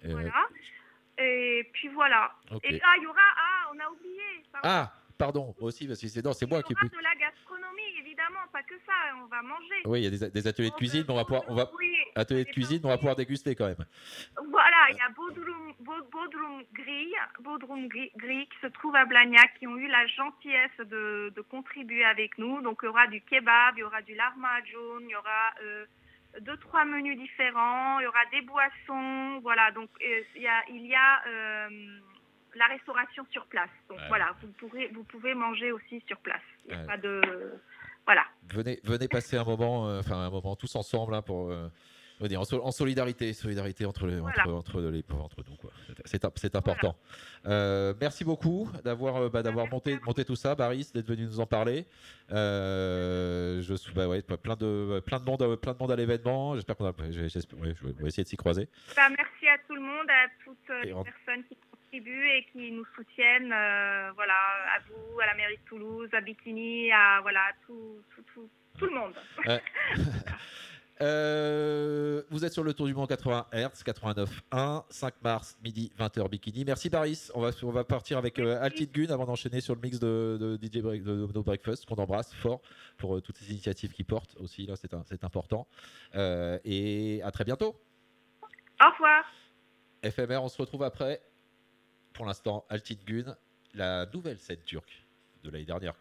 Voilà. 0.04 0.32
Et 1.18 1.68
puis 1.72 1.88
voilà. 1.88 2.32
Et 2.64 2.80
ah, 2.82 2.94
il 2.96 3.02
y 3.04 3.06
aura, 3.06 3.20
ah, 3.36 3.70
on 3.72 3.78
a 3.78 3.88
oublié. 3.90 4.22
pardon. 4.50 4.68
Ah, 4.68 4.92
pardon, 5.20 5.54
aussi, 5.60 5.86
parce 5.86 6.00
que 6.00 6.08
c'est 6.08 6.24
non, 6.24 6.32
c'est 6.32 6.46
moi 6.50 6.62
qui. 6.62 6.72
Il 6.72 6.76
y 6.76 6.80
aura 6.80 6.88
de 6.88 7.02
la 7.04 7.14
gastronomie, 7.14 7.90
évidemment, 8.00 8.40
pas 8.52 8.62
que 8.62 8.74
ça, 8.86 8.92
on 9.22 9.26
va 9.26 9.42
manger. 9.42 9.80
Oui, 9.84 10.00
il 10.00 10.04
y 10.04 10.06
a 10.06 10.10
des, 10.10 10.30
des 10.30 10.46
ateliers 10.48 10.70
de 10.70 10.74
cuisine, 10.74 11.04
mais 11.06 11.12
on 11.14 11.16
va 11.16 11.24
pouvoir, 11.24 11.44
on 11.48 11.54
va 11.54 11.70
Oui. 11.78 11.94
ateliers 12.16 12.44
de 12.44 12.50
cuisine, 12.50 12.80
on 12.84 12.88
va 12.88 12.96
pouvoir 12.98 13.14
déguster 13.16 13.54
quand 13.54 13.66
même. 13.66 13.84
Voilà, 14.50 14.80
il 14.90 14.96
y 14.96 15.00
a 15.00 15.08
Bodrum, 15.10 15.74
Bo- 15.80 16.04
Bodrum 16.10 16.62
Grill, 16.72 17.14
Bodrum 17.40 17.86
Gri- 17.88 18.10
Grill 18.16 18.46
qui 18.48 18.58
se 18.62 18.66
trouve 18.68 18.96
à 18.96 19.04
Blagnac, 19.04 19.54
qui 19.58 19.66
ont 19.66 19.76
eu 19.76 19.86
la 19.88 20.06
gentillesse 20.08 20.78
de, 20.78 21.32
de 21.36 21.40
contribuer 21.42 22.04
avec 22.04 22.38
nous. 22.38 22.60
Donc 22.62 22.80
il 22.82 22.86
y 22.86 22.88
aura 22.88 23.06
du 23.06 23.20
kebab, 23.22 23.74
il 23.76 23.80
y 23.80 23.84
aura 23.84 24.02
du 24.02 24.14
larma 24.14 24.62
jaune, 24.64 25.04
il 25.04 25.10
y 25.10 25.16
aura 25.16 25.52
euh, 25.62 25.84
deux 26.40 26.56
trois 26.58 26.84
menus 26.84 27.18
différents, 27.18 27.98
il 28.00 28.04
y 28.04 28.06
aura 28.06 28.24
des 28.32 28.42
boissons, 28.42 29.40
voilà. 29.42 29.70
Donc 29.72 29.90
euh, 30.02 30.22
il 30.36 30.42
y 30.42 30.48
a, 30.48 30.62
il 30.68 30.86
y 30.86 30.94
a 30.94 31.22
euh, 31.26 31.68
la 32.54 32.66
restauration 32.66 33.24
sur 33.30 33.46
place. 33.46 33.70
Donc 33.88 33.98
Ouais. 33.98 34.08
voilà, 34.08 34.34
vous 34.42 34.48
pourrez 34.58 34.88
vous 34.88 35.04
pouvez 35.04 35.34
manger 35.34 35.72
aussi 35.72 36.02
sur 36.06 36.18
place. 36.18 36.42
Il 36.66 36.72
n'y 36.72 36.76
a 36.76 36.80
Ouais. 36.80 36.86
pas 36.86 36.96
de 36.98 37.20
voilà. 38.06 38.24
Venez, 38.48 38.80
venez 38.84 39.08
passer 39.08 39.36
un 39.36 39.44
moment, 39.44 39.88
euh, 39.88 40.00
enfin 40.00 40.16
un 40.16 40.30
moment 40.30 40.56
tous 40.56 40.74
ensemble 40.76 41.14
hein, 41.14 41.22
pour. 41.22 41.50
euh, 41.50 41.68
on 42.18 42.24
va 42.24 42.28
dire, 42.28 42.40
en, 42.42 42.44
sol- 42.44 42.60
en 42.62 42.70
solidarité, 42.70 43.32
solidarité 43.32 43.86
entre, 43.86 44.06
les, 44.06 44.20
Voilà. 44.20 44.42
entre, 44.42 44.52
entre, 44.52 44.80
les, 44.82 45.02
entre 45.10 45.42
nous. 45.48 45.56
quoi. 45.56 45.70
C'est- 46.04 46.26
C'est 46.36 46.54
important. 46.54 46.94
Euh, 47.46 47.94
merci 47.98 48.24
beaucoup 48.24 48.68
d'avoir 48.84 49.16
euh, 49.16 49.28
bah, 49.30 49.42
d'avoir 49.42 49.66
monté, 49.70 49.98
monté 50.04 50.22
tout 50.26 50.36
ça, 50.36 50.54
Baris, 50.54 50.90
d'être 50.92 51.06
venu 51.06 51.24
nous 51.24 51.40
en 51.40 51.46
parler. 51.46 51.86
Euh, 52.54 53.62
je 53.62 53.74
suis 53.74 53.92
bah, 53.94 54.06
ouais, 54.06 54.20
plein 54.22 54.56
de 54.56 55.00
plein 55.06 55.18
de 55.18 55.24
monde, 55.24 55.42
euh, 55.42 55.56
plein 55.56 55.72
de 55.72 55.78
monde 55.78 55.92
à 55.92 55.96
l'événement. 55.96 56.54
J'espère 56.56 56.76
qu'on 56.76 56.84
a, 56.86 56.90
ouais, 56.90 57.10
je 57.10 57.20
vais 57.20 57.26
essayer 58.06 58.24
de 58.24 58.28
s'y 58.28 58.36
croiser. 58.36 58.68
Bah, 58.96 59.08
merci 59.08 59.48
à 59.48 59.56
tout 59.66 59.74
le 59.74 59.80
monde, 59.80 60.06
à 60.10 60.28
toutes 60.44 60.68
les 60.84 60.92
personnes 60.92 61.44
qui 61.48 61.56
et 61.92 62.46
qui 62.52 62.72
nous 62.72 62.84
soutiennent. 62.94 63.52
euh, 63.52 64.12
voilà, 64.14 64.34
à 64.76 64.80
vous, 64.88 65.20
à 65.20 65.26
la 65.26 65.34
mairie 65.34 65.56
de 65.56 65.68
Toulouse, 65.68 66.08
à 66.12 66.20
Bikini, 66.20 66.90
à 66.92 67.20
voilà, 67.22 67.40
tout, 67.66 68.02
tout, 68.14 68.22
tout, 68.34 68.48
tout 68.78 68.86
le 68.86 68.92
monde. 68.92 69.12
Euh, 69.46 69.58
euh, 71.02 72.22
vous 72.30 72.44
êtes 72.44 72.52
sur 72.52 72.62
le 72.62 72.74
tour 72.74 72.86
du 72.86 72.94
monde 72.94 73.08
80 73.08 73.46
Hz, 73.52 73.82
89.1, 73.84 74.84
5 74.88 75.14
mars, 75.22 75.58
midi, 75.62 75.92
20h 75.98 76.28
Bikini. 76.28 76.64
Merci 76.64 76.90
Baris. 76.90 77.30
On 77.34 77.40
va, 77.40 77.50
on 77.62 77.70
va 77.70 77.84
partir 77.84 78.18
avec 78.18 78.38
euh, 78.38 78.62
Altitude 78.62 79.08
Gun 79.08 79.12
avant 79.12 79.26
d'enchaîner 79.26 79.60
sur 79.60 79.74
le 79.74 79.80
mix 79.80 79.98
de, 79.98 80.38
de 80.40 80.58
DJ 80.64 80.82
Break, 80.82 81.02
de, 81.02 81.26
No 81.34 81.42
Breakfast, 81.42 81.86
qu'on 81.86 81.96
embrasse 81.96 82.34
fort 82.34 82.60
pour 82.98 83.16
euh, 83.16 83.20
toutes 83.20 83.36
ces 83.36 83.50
initiatives 83.50 83.92
qu'il 83.92 84.06
porte 84.06 84.36
aussi. 84.38 84.66
Là, 84.66 84.74
c'est 84.76 85.24
important. 85.24 85.66
Et 86.14 87.20
à 87.24 87.30
très 87.30 87.44
bientôt. 87.44 87.74
Au 88.80 88.90
revoir. 88.90 89.24
FMR, 90.02 90.42
on 90.42 90.48
se 90.48 90.56
retrouve 90.56 90.82
après. 90.82 91.20
Pour 92.12 92.26
l'instant, 92.26 92.64
Altitude 92.68 93.24
Gun, 93.24 93.36
la 93.74 94.06
nouvelle 94.06 94.38
scène 94.38 94.60
turque 94.64 95.04
de 95.42 95.50
l'année 95.50 95.64
dernière. 95.64 95.94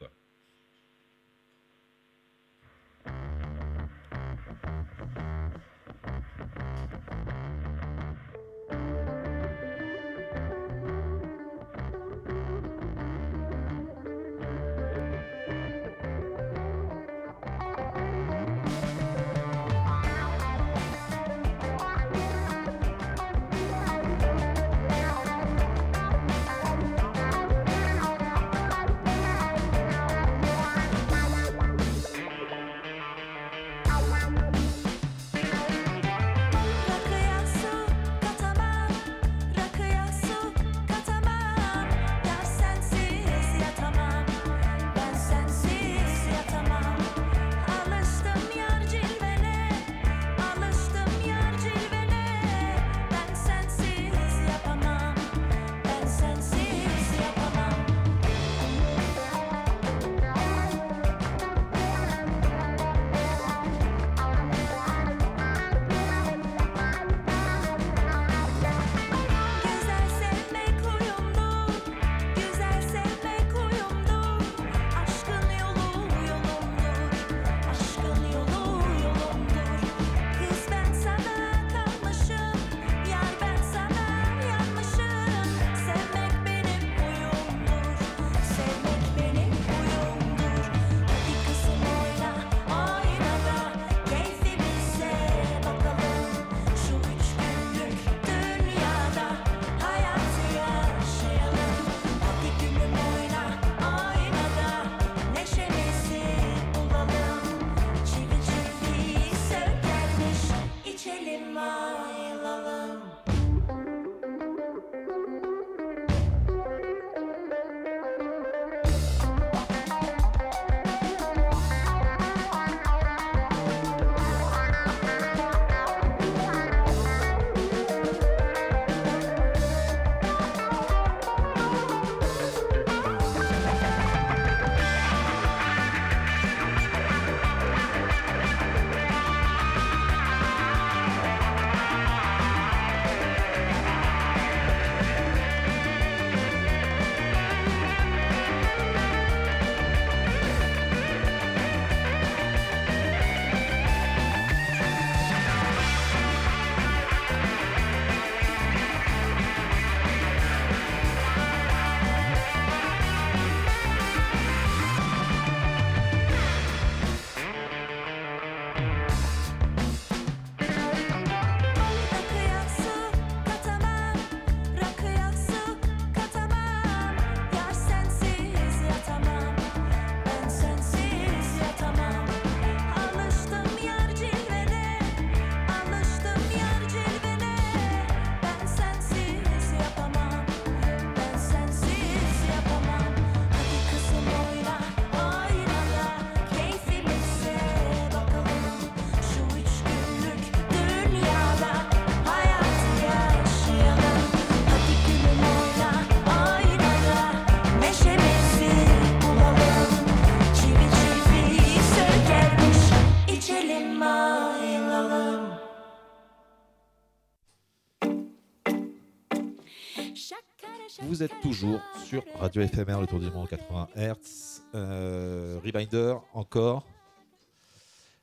Toujours 221.59 221.81
sur 222.05 222.23
Radio 222.39 222.65
FMR, 222.65 223.01
le 223.01 223.07
tour 223.07 223.19
du 223.19 223.29
monde 223.31 223.49
80 223.49 223.89
Hz. 223.97 224.61
Euh, 224.75 225.59
reminder 225.63 226.15
encore. 226.33 226.85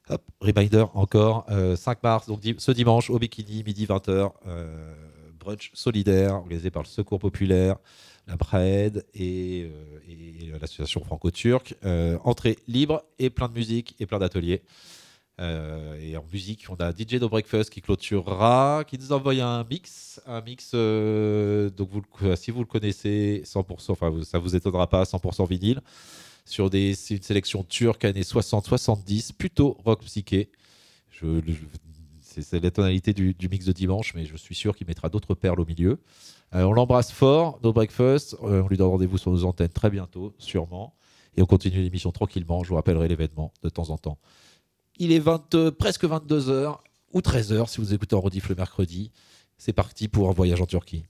Hop, 0.09 0.23
reminder 0.41 0.87
encore. 0.95 1.45
euh, 1.51 1.77
5 1.77 2.03
mars, 2.03 2.27
donc 2.27 2.41
ce 2.57 2.73
dimanche 2.73 3.11
au 3.11 3.19
Bikini, 3.19 3.63
midi 3.63 3.85
20h. 3.85 4.33
euh, 4.47 4.95
brunch 5.39 5.71
solidaire 5.75 6.37
organisé 6.37 6.71
par 6.71 6.83
le 6.83 6.89
Secours 6.89 7.19
Populaire, 7.19 7.77
la 8.27 8.39
PRAED 8.39 9.05
et, 9.15 9.71
euh, 9.71 9.99
et 10.09 10.59
l'association 10.59 11.05
franco-turque. 11.05 11.75
Euh, 11.85 12.19
entrée 12.25 12.57
libre 12.69 13.05
et 13.19 13.29
plein 13.29 13.49
de 13.49 13.55
musique 13.55 13.95
et 14.01 14.07
plein 14.07 14.19
d'ateliers. 14.19 14.63
Euh, 15.39 15.99
et 16.01 16.17
en 16.17 16.25
musique, 16.33 16.67
on 16.71 16.77
a 16.77 16.93
DJ 16.93 17.15
No 17.21 17.29
Breakfast 17.29 17.69
qui 17.71 17.83
clôturera, 17.83 18.85
qui 18.87 18.99
nous 18.99 19.13
envoie 19.13 19.35
un 19.35 19.65
mix, 19.65 20.21
un 20.27 20.41
mix. 20.41 20.73
euh, 20.75 21.69
donc 21.71 21.91
si 22.37 22.51
vous 22.51 22.61
le 22.61 22.67
connaissez, 22.67 23.43
100%, 23.45 23.93
enfin 23.93 24.13
ça 24.25 24.39
vous 24.39 24.57
étonnera 24.57 24.89
pas, 24.89 25.03
100% 25.05 25.47
vinyle, 25.49 25.83
sur 26.47 26.71
des, 26.71 26.95
une 27.11 27.23
sélection 27.23 27.63
turque 27.65 28.05
années 28.05 28.23
60-70, 28.23 29.35
plutôt 29.35 29.77
rock 29.85 30.03
psyché. 30.05 30.51
C'est, 32.23 32.63
la 32.63 32.71
tonalité 32.71 33.15
du, 33.15 33.35
mix 33.51 33.65
de 33.65 33.73
dimanche, 33.73 34.15
mais 34.15 34.27
je 34.27 34.37
suis 34.37 34.55
sûr 34.55 34.77
qu'il 34.77 34.87
mettra 34.87 35.09
d'autres 35.09 35.35
perles 35.35 35.61
au 35.61 35.65
milieu. 35.65 35.99
Euh, 36.55 36.65
on 36.65 36.73
l'embrasse 36.73 37.11
fort, 37.11 37.59
No 37.63 37.73
Breakfast. 37.73 38.37
On 38.41 38.69
lui 38.69 38.77
donne 38.77 38.89
rendez-vous 38.89 39.19
sur 39.19 39.31
nos 39.31 39.45
antennes 39.45 39.71
très 39.71 39.91
bientôt, 39.91 40.35
sûrement. 40.39 40.95
Et 41.37 41.43
on 41.43 41.47
continue 41.47 41.81
l'émission 41.81 42.13
tranquillement. 42.13 42.63
Je 42.63 42.69
vous 42.71 42.75
rappellerai 42.75 43.09
l'événement 43.09 43.53
de 43.63 43.69
temps 43.69 43.91
en 43.91 43.99
temps. 43.99 44.19
Il 44.99 45.13
est 45.13 45.19
20, 45.19 45.55
euh, 45.55 45.71
presque 45.71 46.05
22h 46.05 46.79
ou 47.13 47.21
13h 47.21 47.69
si 47.69 47.81
vous 47.81 47.93
écoutez 47.93 48.15
en 48.17 48.21
rediff 48.21 48.49
le 48.49 48.55
mercredi. 48.55 49.11
C'est 49.59 49.73
parti 49.73 50.09
pour 50.09 50.29
un 50.29 50.33
voyage 50.33 50.61
en 50.61 50.67
Turquie. 50.67 51.05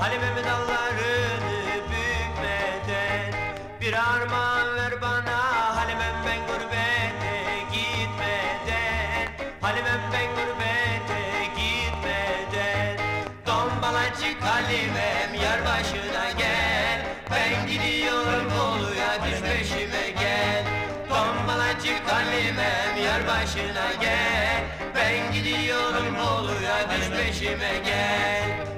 Bükmeden 0.00 0.20
Halimemi 0.20 0.44
dallarını 0.44 1.80
bükmeden 1.90 3.32
Bir 3.80 3.92
armağan 3.92 4.76
ver 4.76 5.00
bana 5.00 5.76
Halimem 5.76 6.14
ben 6.26 6.46
gurbete 6.46 7.60
gitmeden. 7.72 9.28
Halimem 9.60 10.00
ben 10.12 10.26
gurbete 10.34 11.44
gitmeden. 11.56 12.96
Tombalacık 13.44 14.42
Halimem 14.42 15.34
yar 15.42 15.64
başına 15.64 16.30
gel. 16.38 17.06
Ben 17.30 17.66
gidiyorum 17.66 18.50
Bolu'ya 18.50 19.24
düş 19.24 19.40
peşime 19.40 20.10
gel. 20.20 20.64
Tombalacık 21.08 22.12
Halimem 22.12 23.04
yar 23.04 23.26
başına 23.26 23.92
gel. 24.00 24.64
Ben 24.94 25.32
gidiyorum 25.32 26.16
Bolu'ya 26.18 26.90
düş 26.90 27.08
peşime 27.08 27.78
gel 27.84 28.69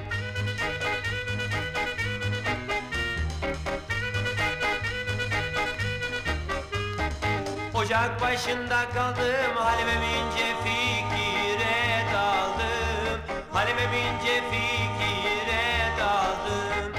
Ocak 7.92 8.20
başında 8.20 8.88
kaldım 8.94 9.56
Halime 9.56 9.92
bince 9.92 10.46
fikire 10.64 12.06
daldım 12.14 13.20
Halime 13.52 13.82
bince 13.92 14.42
fikire 14.50 15.82
daldım 16.00 16.92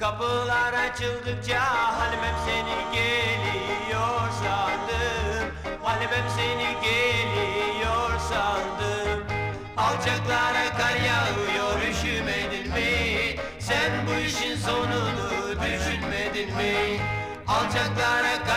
Kapılar 0.00 0.72
açıldıkça 0.72 1.60
Halimem 1.98 2.34
seni 2.46 2.94
geliyor 2.94 4.20
sandım 4.42 5.54
Halimem 5.82 6.28
seni 6.36 6.80
geliyor 6.82 8.10
sandım 8.30 9.24
Alçaklara 9.76 10.76
kar 10.78 10.96
yağıyor 10.96 11.80
üşümedin 11.90 12.72
mi? 12.72 13.36
Sen 13.58 13.90
bu 14.06 14.20
işin 14.20 14.56
sonunu 14.56 15.50
düşünmedin 15.62 16.56
mi? 16.56 17.00
Alçaklara 17.48 18.44
kar 18.46 18.49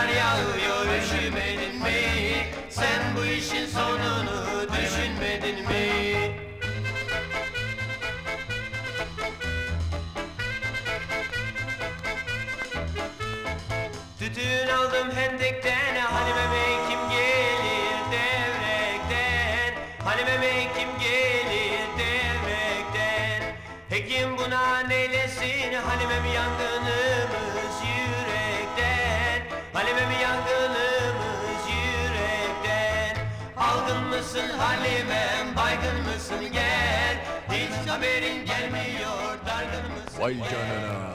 Halimem 25.94 26.26
yangınımız 26.26 27.76
yürekten? 27.98 29.41
Halimem 29.74 30.12
yangınımız 30.22 31.64
yürekten? 31.70 33.18
Algın 33.58 34.04
mısın 34.08 34.50
Halimem 34.60 35.56
baygın 35.56 36.02
mısın? 36.02 36.52
Gel. 36.54 37.18
Hiç 37.52 37.89
haberin 37.89 38.46
gelmiyor 38.46 39.38
dargın 39.46 39.91
mısın? 39.91 40.22
Vay 40.22 40.34
canına. 40.34 41.14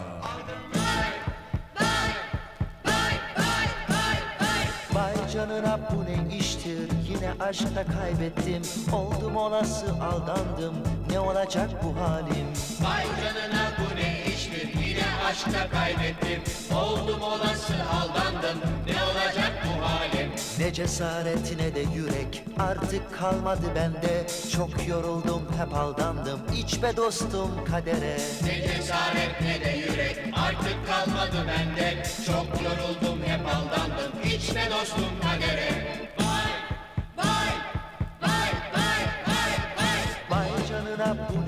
Vay 4.93 5.15
canına 5.33 5.79
bu 5.91 6.05
ne 6.05 6.37
iştir? 6.37 6.79
Yine 7.09 7.33
aşkta 7.41 7.85
kaybettim. 7.87 8.63
Oldum 8.93 9.37
olası 9.37 9.87
aldandım. 9.87 10.75
Ne 11.11 11.21
olacak 11.21 11.71
bu 11.85 12.01
halim? 12.01 12.47
Vay 12.81 13.05
canına 13.05 13.71
bu 13.79 13.88
aşkta 15.31 15.71
kaybettim 15.71 16.43
Oldum 16.77 17.23
olası 17.23 17.75
aldandım. 17.93 18.59
Ne 18.87 19.03
olacak 19.05 19.53
bu 19.65 19.87
halim 19.87 20.31
Ne 20.59 20.73
cesaret 20.73 21.57
ne 21.57 21.75
de 21.75 21.81
yürek 21.95 22.45
artık 22.59 23.19
kalmadı 23.19 23.67
bende. 23.75 24.27
Çok 24.53 24.89
yoruldum 24.89 25.43
hep 25.59 25.75
aldandım 25.75 26.41
iç 26.57 26.83
be 26.83 26.97
dostum 26.97 27.65
kadere. 27.65 28.17
Ne 28.45 28.55
cesaret 28.63 29.41
ne 29.41 29.65
de 29.65 29.79
yürek 29.79 30.19
artık 30.37 30.87
kalmadı 30.87 31.47
bende. 31.49 32.03
Çok 32.27 32.63
yoruldum 32.63 33.23
hep 33.27 33.47
aldandım 33.47 34.13
içme 34.35 34.71
dostum 34.71 35.21
kadere. 35.23 35.99
Vay 40.31 40.49
canına 40.69 41.17
bu 41.29 41.47
ne 41.47 41.48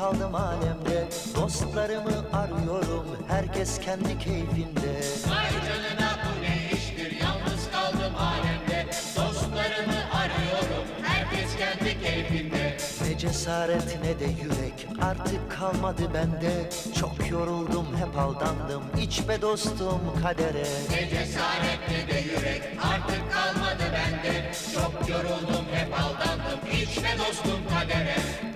kaldım 0.00 0.34
alemde. 0.34 1.08
Dostlarımı 1.36 2.12
arıyorum 2.32 3.06
herkes 3.28 3.80
kendi 3.80 4.18
keyfinde. 4.18 4.92
Vay 5.30 5.50
canına 5.50 6.10
bu 6.24 6.42
ne 6.42 6.76
iştir? 6.78 7.20
Yalnız 7.20 7.70
kaldım 7.72 8.14
alemde. 8.18 8.86
Dostlarımı 9.16 10.00
arıyorum 10.14 10.86
herkes 11.02 11.56
kendi 11.56 12.00
keyfinde. 12.02 12.76
Ne 13.08 13.18
cesaret 13.18 13.98
ne 14.04 14.20
de 14.20 14.24
yürek 14.24 14.88
artık 15.02 15.50
kalmadı 15.50 16.02
bende. 16.14 16.70
Çok 17.00 17.30
yoruldum 17.30 17.86
hep 17.96 18.18
aldandım 18.18 18.82
iç 19.02 19.28
be 19.28 19.42
dostum 19.42 20.00
kadere. 20.22 20.66
Ne 20.90 21.08
cesaret 21.10 21.80
ne 21.90 22.14
de 22.14 22.20
yürek 22.20 22.62
artık 22.82 23.32
kalmadı 23.32 23.84
bende. 23.92 24.52
Çok 24.74 25.08
yoruldum 25.08 25.66
hep 25.72 25.94
aldandım 25.94 26.60
içme 26.82 27.18
dostum 27.18 27.60
kadere 27.78 28.49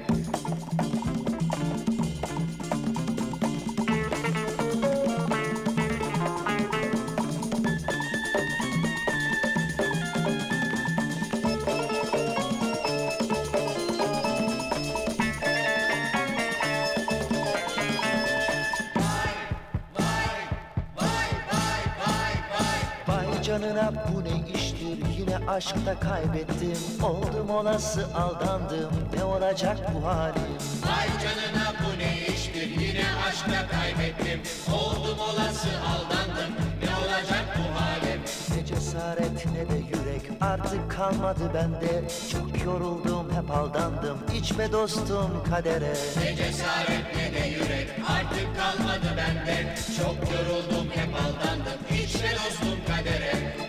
canına 23.64 23.92
bu 24.08 24.24
ne 24.24 24.58
iştir? 24.58 24.98
Yine 25.18 25.38
aşkta 25.48 26.00
kaybettim. 26.00 26.78
Oldum 27.02 27.50
olası 27.50 28.06
aldandım. 28.16 28.90
Ne 29.16 29.24
olacak 29.24 29.78
bu 29.94 30.06
halim? 30.06 30.42
Vay 30.82 31.06
canına 31.06 31.72
bu 31.80 31.98
ne 31.98 32.34
iştir? 32.34 32.80
Yine 32.80 33.04
aşkta 33.28 33.66
kaybettim. 33.68 34.40
Oldum 34.74 35.18
olası 35.18 35.68
aldandım. 35.92 36.54
Ne 36.82 37.06
olacak 37.06 37.58
bu 37.58 37.80
halim? 37.80 38.20
Cesaret 38.66 39.46
ne 39.46 39.68
de 39.68 39.78
yürek 39.78 40.03
artık 40.44 40.90
kalmadı 40.90 41.50
bende. 41.54 42.08
Çok 42.32 42.64
yoruldum 42.64 43.32
hep 43.32 43.50
aldandım. 43.50 44.18
İçme 44.38 44.72
dostum 44.72 45.44
kadere. 45.50 45.94
Ne 46.20 46.36
cesaret 46.36 47.16
ne 47.16 47.34
de 47.34 47.48
yürek. 47.48 47.88
Artık 48.08 48.48
kalmadı 48.56 49.16
bende. 49.16 49.74
Çok 49.98 50.32
yoruldum 50.32 50.90
hep 50.90 51.14
aldandım. 51.14 52.04
İçme 52.04 52.30
dostum 52.34 52.78
kadere 52.86 53.63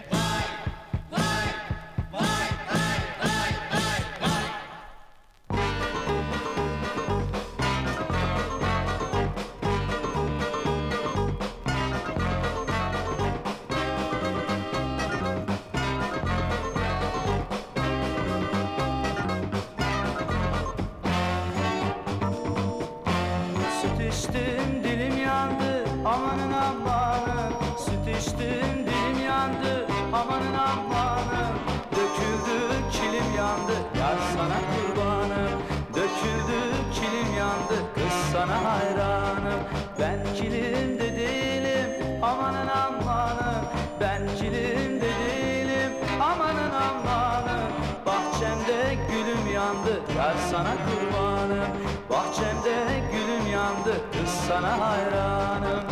sana 38.45 38.71
hayranım. 38.71 39.59
Ben 39.99 40.19
kilimde 40.35 41.15
değilim 41.15 41.89
amanın 42.21 42.67
amanın 42.67 43.65
Ben 43.99 44.21
kilimde 44.37 45.05
değilim 45.05 45.91
amanın 46.21 46.71
amanın 46.71 47.71
Bahçemde 48.05 48.97
gülüm 49.09 49.53
yandı 49.53 50.01
yar 50.17 50.35
sana 50.51 50.73
kurbanım. 50.85 51.67
Bahçemde 52.09 53.03
gülüm 53.11 53.51
yandı 53.53 53.93
kız 54.11 54.29
sana 54.29 54.71
hayranım 54.71 55.84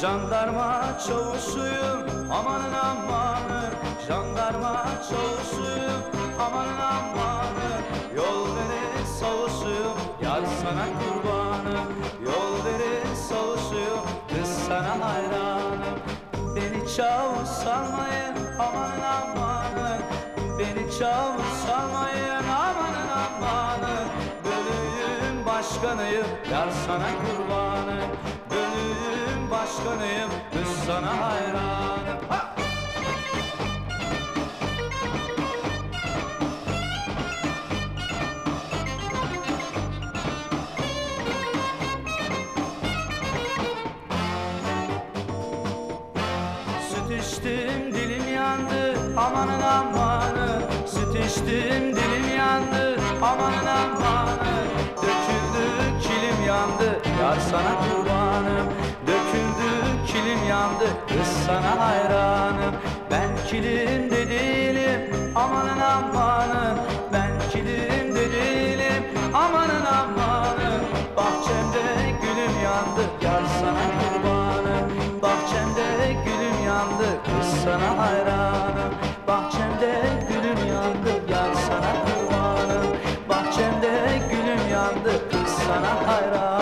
Jandarma 0.00 0.98
çavuşuyum 1.06 2.30
amanın 2.32 2.72
amanın 2.72 3.72
Jandarma 4.08 4.84
çavuşuyum 5.10 6.02
amanın 6.40 6.78
amanın 6.78 7.82
Yol 8.16 8.46
verin 8.56 9.04
savuşuyum 9.20 9.98
yar 10.22 10.42
sana 10.62 10.86
kurbanım 10.98 11.88
Yol 12.24 12.64
verin 12.64 13.14
savuşuyum 13.28 14.06
kız 14.28 14.48
sana 14.48 15.08
hayranım 15.08 15.98
Beni 16.56 16.96
çavuş 16.96 17.48
salmayın 17.48 18.36
amanın 18.58 19.02
amanın 19.02 20.00
Beni 20.58 20.98
çavuş 20.98 21.48
salmayın 21.66 22.48
amanın 22.48 23.08
amanın 23.08 24.08
Bölüğün 24.44 25.46
başkanıyım 25.46 26.26
yar 26.52 26.68
sana 26.86 27.08
kurbanım 27.08 28.17
Başkanıyım 29.68 30.30
kız 30.52 30.84
sana 30.86 31.20
hayranım. 31.20 32.28
Ha! 32.28 32.54
Süt 46.88 47.24
içtim 47.24 47.94
dilim 47.94 48.34
yandı 48.34 48.94
amanın 49.16 49.60
amanın 49.62 50.62
Süt 50.86 51.14
içtim 51.26 51.96
dilim 51.96 52.36
yandı 52.36 53.00
amanın 53.22 53.66
amanın 53.66 54.68
Döküldü 54.96 55.98
kilim 56.02 56.46
yandı 56.46 57.00
yar 57.22 57.36
sana 57.50 57.74
kurbanım 57.80 58.87
kız 61.18 61.28
sana 61.46 61.80
hayranım. 61.80 62.74
Ben 63.10 63.28
kilimde 63.50 64.28
değilim. 64.30 65.00
Amanın 65.34 65.80
amanın 65.80 66.78
Ben 67.12 67.30
kilimde 67.52 68.32
değilim. 68.32 69.04
Amanın 69.34 69.84
amanın 69.84 70.82
Bahçemde 71.16 71.84
gülüm 72.22 72.54
yandı. 72.64 73.02
Yar 73.24 73.42
sana 73.60 73.84
kurbanım. 73.98 74.90
Bahçemde 75.22 76.16
gülüm 76.24 76.66
yandı. 76.66 77.08
Kız 77.24 77.60
sana 77.64 77.98
hayranım. 77.98 78.92
Bahçemde 79.26 80.02
gülüm 80.28 80.68
yandı. 80.68 81.32
Yar 81.32 81.54
sana 81.54 81.92
kurbanım. 82.04 82.86
Bahçemde 83.28 84.22
gülüm 84.30 84.72
yandı. 84.72 85.30
Kız 85.30 85.52
sana 85.66 86.08
hayranım 86.08 86.57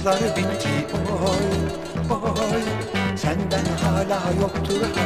geçti, 0.00 0.10
kışlar 0.16 0.36
bitti 0.36 0.86
oy 2.10 2.22
oy 2.24 2.62
Senden 3.16 3.64
hala 3.82 4.20
yoktur 4.40 4.99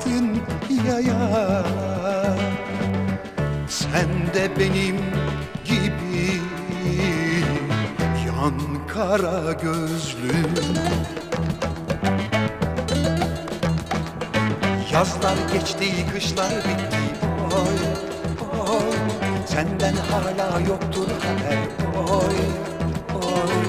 Bıraktın 0.00 0.42
yaya. 0.86 1.64
Sen 3.68 4.08
de 4.34 4.50
benim 4.58 4.96
gibi 5.64 6.40
Yan 8.26 8.86
kara 8.88 9.52
gözlü 9.52 10.32
Yazlar 14.92 15.36
geçti, 15.52 16.06
kışlar 16.14 16.50
bitti. 16.50 16.98
Oy, 17.56 17.78
oy. 18.60 18.96
Senden 19.46 19.94
hala 20.10 20.60
yoktur 20.60 21.08
haber. 21.08 21.58
Oy, 21.98 22.36
oy, 23.14 23.64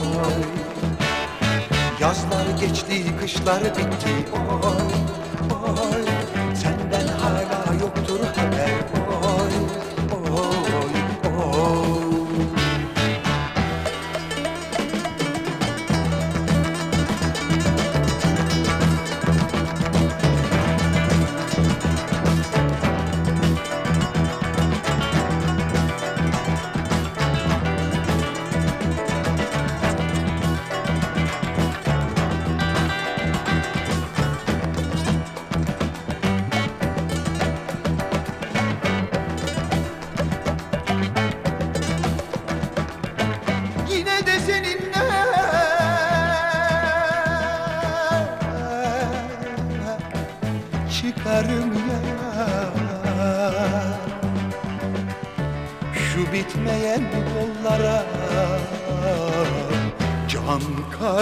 oy. 0.00 0.42
Yazlar 2.00 2.46
geçti, 2.60 3.16
kışlar 3.20 3.62
bitti. 3.62 4.30
Oy 4.32 4.51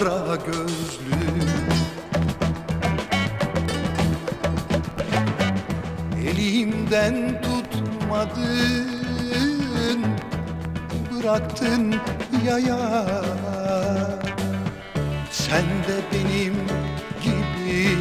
kara 0.01 0.37
gözlü. 0.37 1.21
Elimden 6.29 7.43
tutmadın 7.43 8.91
Bıraktın 11.13 11.95
yaya. 12.47 13.07
Sen 15.31 15.65
de 15.65 15.97
benim 16.13 16.55
gibi 17.23 17.99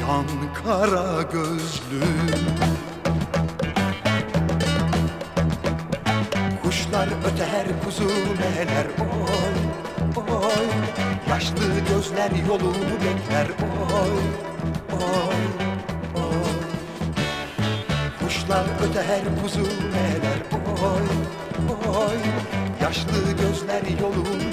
Yan 0.00 0.26
kara 0.64 1.22
gözlü 1.22 2.21
gözler 12.22 12.46
yolunu 12.48 12.94
bekler. 13.00 13.46
Oy 14.02 14.10
oy 14.92 15.42
oy. 16.14 16.52
Kuşlar 18.20 18.64
öter 18.82 19.22
kuzu 19.42 19.62
neler 19.62 20.40
oy 20.82 21.06
oy. 21.96 22.16
Yaşlı 22.82 23.32
gözler 23.32 23.82
yolunu 24.00 24.51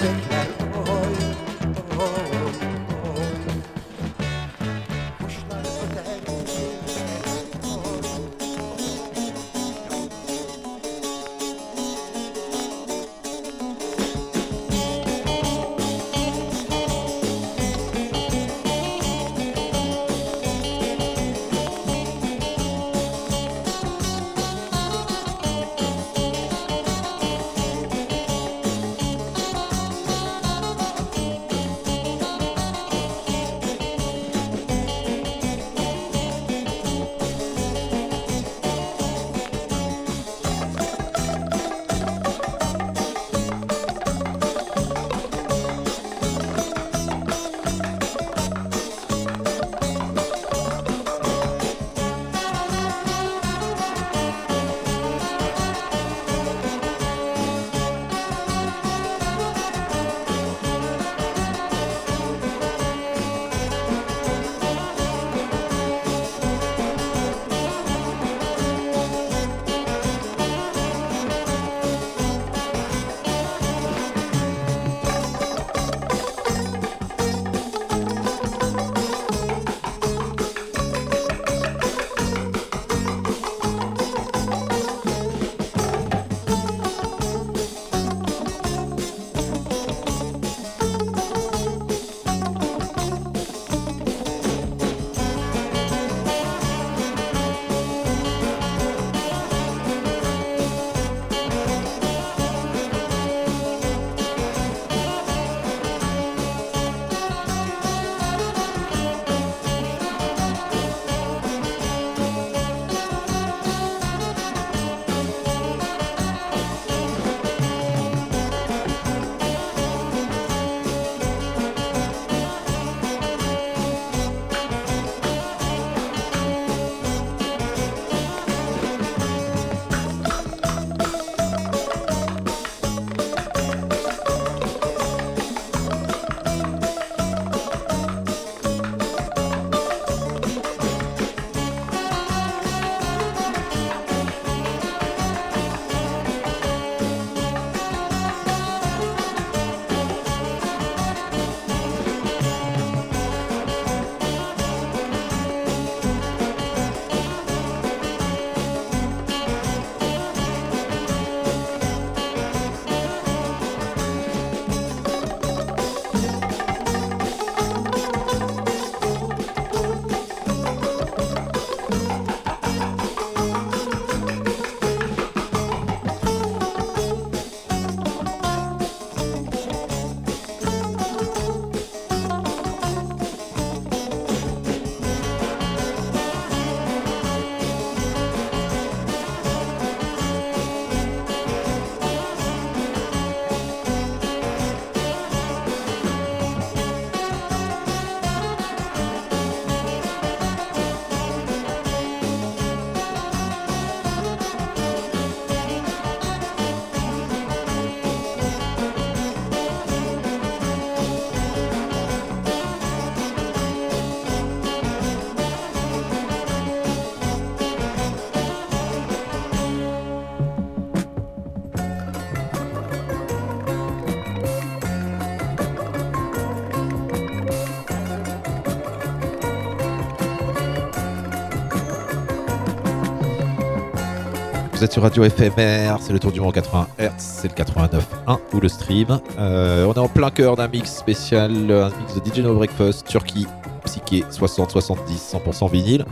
Vous 234.80 234.86
êtes 234.86 234.94
sur 234.94 235.02
Radio 235.02 235.30
FMR, 235.30 235.98
c'est 236.00 236.14
le 236.14 236.20
tour 236.20 236.32
du 236.32 236.40
monde 236.40 236.54
80 236.54 236.88
Hz, 237.00 237.12
c'est 237.18 237.50
le 237.50 237.64
89.1 237.66 238.40
ou 238.54 238.62
le 238.62 238.70
stream. 238.70 239.20
Euh, 239.38 239.84
on 239.84 239.92
est 239.94 240.00
en 240.00 240.08
plein 240.08 240.32
cœur 240.32 240.56
d'un 240.56 240.70
mix 240.70 240.96
spécial, 240.96 241.52
un 241.70 241.90
mix 242.00 242.16
de 242.16 242.22
DJ 242.26 242.46
No 242.46 242.56
Breakfast, 242.56 243.06
Turquie, 243.06 243.46
Psyché, 243.84 244.24
60-70, 244.32 245.34
100% 245.34 245.70
vinyle. 245.70 246.06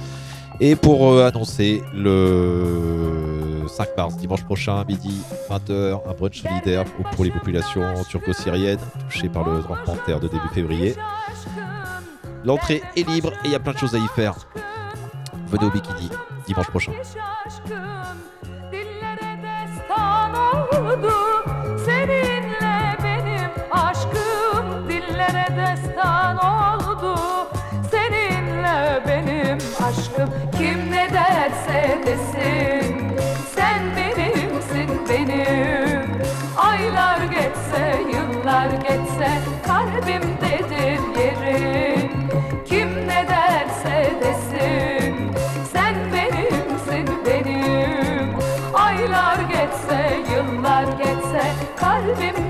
Et 0.60 0.76
pour 0.76 1.14
euh, 1.14 1.30
annoncer 1.30 1.82
le 1.94 3.64
5 3.70 3.88
mars, 3.96 4.18
dimanche 4.18 4.44
prochain, 4.44 4.84
midi, 4.86 5.22
20h, 5.50 6.02
un 6.06 6.14
brunch 6.14 6.42
solidaire 6.42 6.84
pour- 7.16 7.24
les 7.24 7.32
populations 7.32 7.86
turco-syriennes 8.10 8.80
touchées 9.10 9.30
par 9.30 9.48
le 9.48 9.60
de 9.62 10.06
terre 10.06 10.20
de 10.20 10.28
début 10.28 10.50
février. 10.54 10.94
L'entrée 12.44 12.84
est 12.98 13.08
libre 13.08 13.32
et 13.46 13.48
il 13.48 13.52
y 13.52 13.56
a 13.56 13.60
plein 13.60 13.72
de 13.72 13.78
choses 13.78 13.96
à 13.96 13.98
y 13.98 14.08
faire. 14.14 14.36
Venez 15.48 15.66
au 15.66 15.72
bikini 15.72 16.10
dimanche 16.48 16.68
prochain. 16.68 16.92
Derse 32.08 32.38
desin 32.38 33.18
Sen 33.56 33.82
benimsin 33.96 34.90
benim. 35.10 36.22
Aylar 36.58 37.20
geçse 37.22 38.02
yıllar 38.14 38.70
geçse 38.70 39.30
Kalbimdedir 39.68 41.20
yerin 41.20 42.12
Kim 42.66 43.08
ne 43.08 43.28
derse 43.30 44.14
desin 44.22 45.16
Sen 45.74 45.96
benimsin 46.14 47.10
benim. 47.26 48.36
Aylar 48.74 49.40
geçse 49.40 50.18
yıllar 50.32 50.84
geçse 50.84 51.42
Kalbimdedir 51.80 52.47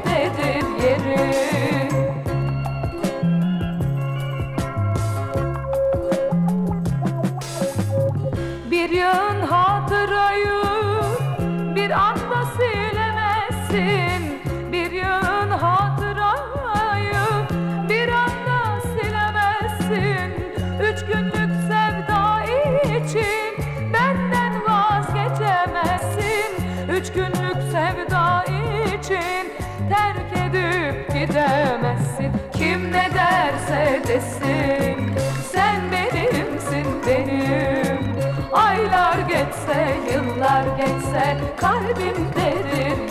sen 41.17 41.37
kalbimdedir. 41.57 43.06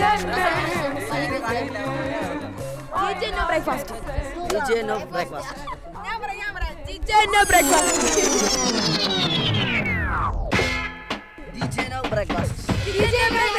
DJ 0.00 0.16
no 3.36 3.46
breakfast. 3.46 3.86
DJ 4.48 4.86
no 4.86 4.96
breakfast. 5.06 5.48
DJ 6.86 7.10
no 7.32 7.44
breakfast. 7.44 7.90
DJ 11.52 11.90
no 11.90 12.00
breakfast. 12.08 12.50
DJ 12.72 12.90
no 13.20 13.28
breakfast. 13.28 13.49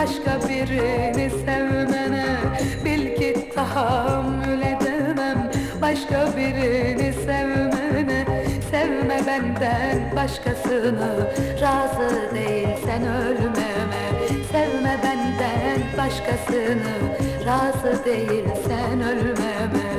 başka 0.00 0.48
birini 0.48 1.30
sevmene 1.30 2.36
Bil 2.84 3.16
ki 3.16 3.50
tahammül 3.54 4.62
edemem. 4.62 5.50
Başka 5.82 6.36
birini 6.36 7.12
sevmene 7.12 8.26
Sevme 8.70 9.20
benden 9.26 10.16
başkasını. 10.16 11.30
Razı 11.60 12.34
değil 12.34 12.68
sen 12.84 13.02
ölmeme 13.02 14.04
Sevme 14.52 14.98
benden 15.02 15.80
başkasını. 15.98 16.94
Razı 17.46 18.04
değil 18.04 18.44
sen 18.68 19.00
ölmeme. 19.00 19.89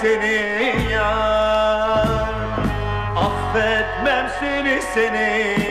seni 0.00 0.92
yar. 0.92 2.28
Affetmem 3.16 4.26
seni 4.40 4.82
seni 4.94 5.67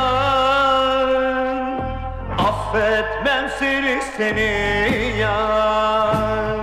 yar. 0.00 1.80
Affetmem 2.38 3.50
seni 3.58 4.00
seni 4.16 4.52
yar. 5.18 6.58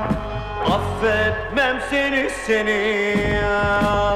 Affetmem 0.76 1.78
seni 1.90 2.30
seni 2.30 2.82
yar. 3.34 4.07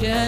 attention. 0.00 0.27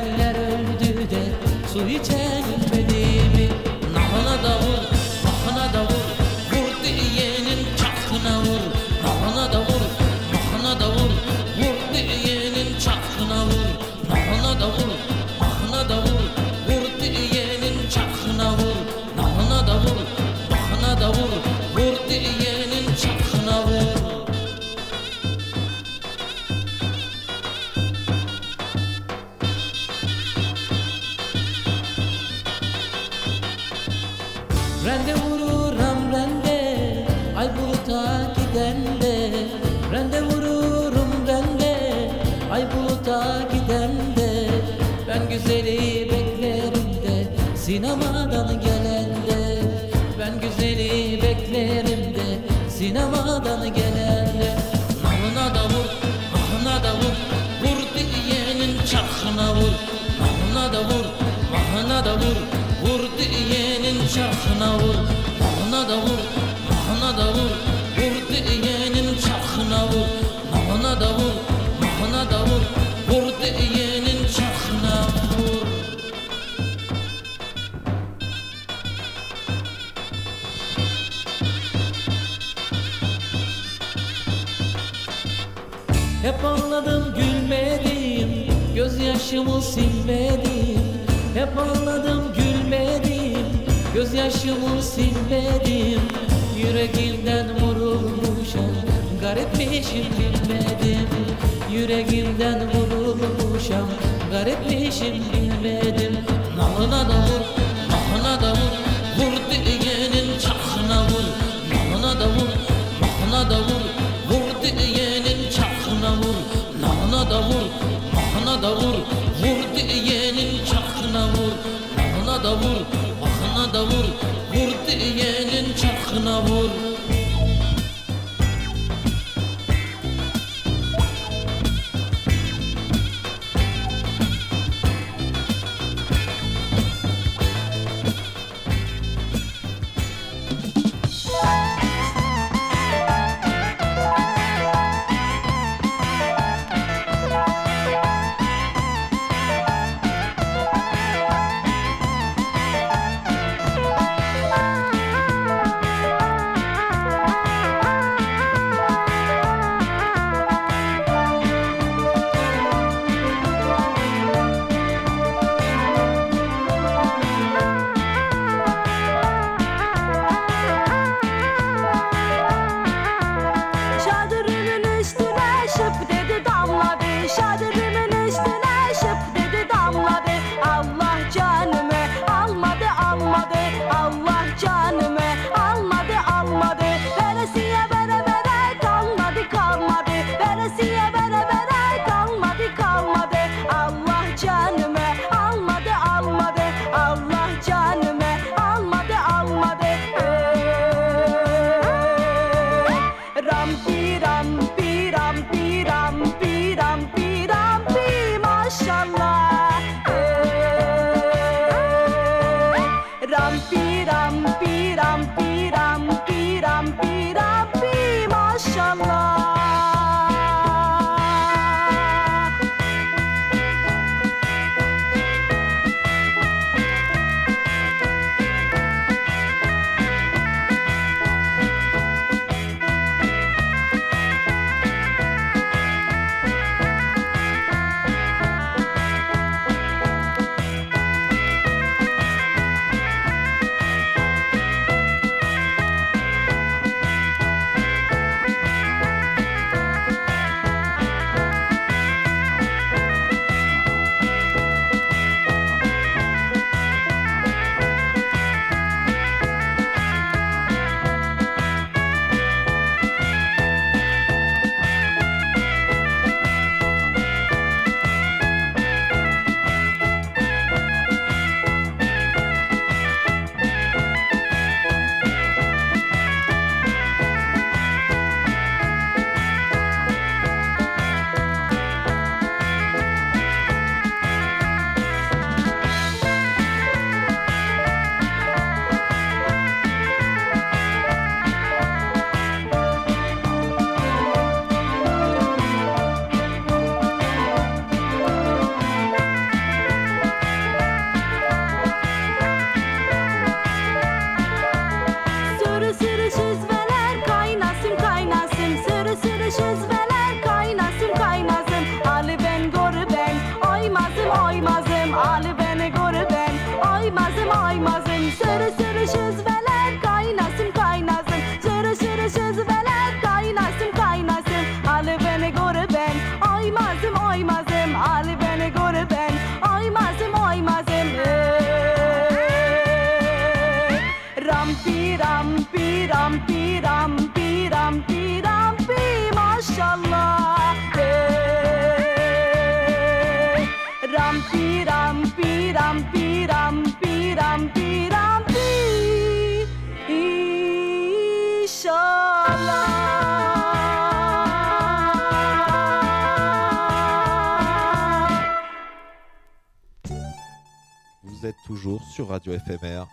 Toujours 361.67 362.03
sur 362.05 362.29
Radio 362.29 362.53
FMR. 362.59 363.07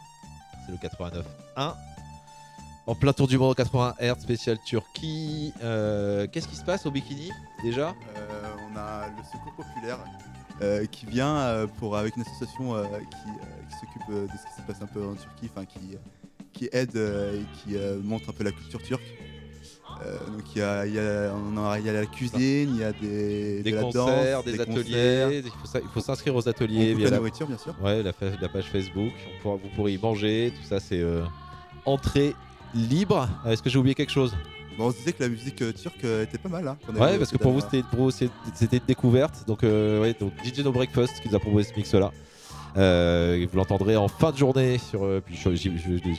C'est 0.65 0.71
le 0.71 0.77
89.1. 0.77 1.73
En 2.85 2.95
plein 2.95 3.11
tour 3.11 3.27
du 3.27 3.37
monde 3.37 3.51
au 3.51 3.53
80 3.53 3.95
Hz, 3.99 4.21
spécial 4.21 4.57
Turquie. 4.65 5.53
Euh, 5.61 6.25
Qu'est-ce 6.31 6.47
qui 6.47 6.55
se 6.55 6.63
passe 6.63 6.85
au 6.85 6.91
bikini 6.91 7.31
déjà? 7.61 7.89
Euh, 7.89 8.55
on 8.71 8.77
a 8.77 9.07
le 9.07 9.23
Secours 9.23 9.53
Populaire 9.55 9.99
euh, 10.61 10.85
qui 10.85 11.05
vient 11.05 11.67
pour, 11.79 11.97
avec 11.97 12.15
une 12.15 12.21
association 12.21 12.81
qui, 12.99 13.29
qui 13.69 13.79
s'occupe 13.79 14.09
de 14.09 14.37
ce 14.37 14.55
qui 14.55 14.61
se 14.61 14.65
passe 14.65 14.81
un 14.81 14.87
peu 14.87 15.05
en 15.05 15.15
Turquie, 15.15 15.49
enfin 15.53 15.65
qui, 15.65 15.97
qui 16.53 16.69
aide 16.71 16.95
et 16.95 17.43
qui 17.59 17.75
montre 18.03 18.29
un 18.29 18.33
peu 18.33 18.45
la 18.45 18.51
culture 18.51 18.81
turque. 18.81 19.03
Euh, 20.05 20.11
donc 20.31 20.43
il 20.55 20.59
y 20.59 20.61
a, 20.61 20.85
y, 20.85 20.99
a, 20.99 21.33
on 21.33 21.75
y 21.75 21.89
a 21.89 21.93
la 21.93 22.05
cuisine, 22.05 22.69
il 22.73 22.77
y 22.77 22.83
a 22.83 22.91
des, 22.91 23.63
Des 23.63 23.71
de 23.71 23.75
la 23.77 23.81
concerts, 23.81 24.43
danse, 24.43 24.45
des, 24.45 24.59
ateliers. 24.61 25.43
concerts. 25.61 25.81
Il 25.83 25.89
faut 25.93 25.99
s'inscrire 26.01 26.35
aux 26.35 26.47
On 26.47 26.49
ateliers. 26.51 26.89
coupe 26.91 26.97
via 26.99 27.05
la 27.05 27.11
la 27.11 27.17
nourriture, 27.17 27.47
bien 27.47 27.57
sûr. 27.57 27.73
Ouais, 27.81 28.03
la, 28.03 28.13
page 28.13 28.65
Facebook. 28.65 29.11
On 29.39 29.41
pourra- 29.41 29.55
vous 29.55 29.69
pourrez 29.75 29.93
y 29.93 29.97
manger. 29.97 30.53
Tout 30.55 30.67
ça, 30.67 30.79
c'est 30.79 30.99
euh, 31.01 31.23
entrée 31.85 32.35
libre. 32.75 33.27
Euh, 33.45 33.51
Est-ce 33.51 33.63
que 33.63 33.69
j'ai 33.69 33.79
oublié 33.79 33.95
quelque 33.95 34.11
chose? 34.11 34.35
Bon, 34.77 34.85
on 34.87 34.91
se 34.91 34.97
disait 34.97 35.13
que 35.13 35.23
la 35.23 35.29
musique 35.29 35.59
euh, 35.63 35.73
turque 35.73 36.03
euh, 36.03 36.23
était 36.23 36.37
pas 36.37 36.49
mal. 36.49 36.67
Hein, 36.67 36.77
avait 36.89 36.99
Ouais, 36.99 37.17
parce 37.17 37.31
que 37.31 37.37
pour 37.37 37.53
vous, 37.53 37.61
c'était 37.61 37.81
une 38.77 38.81
découverte. 38.87 39.45
Donc, 39.47 39.63
euh, 39.63 39.99
ouais, 40.01 40.13
donc 40.19 40.31
DJ 40.43 40.59
No 40.63 40.71
Breakfast 40.71 41.19
qui 41.21 41.29
nous 41.29 41.35
a 41.35 41.39
proposé 41.39 41.71
ce 41.71 41.75
mix-là. 41.75 42.11
Vous 42.75 43.57
l'entendrez 43.57 43.95
en 43.97 44.07
fin 44.07 44.31
de 44.31 44.37
journée. 44.37 44.77
Sur, 44.77 45.07
puis 45.25 45.35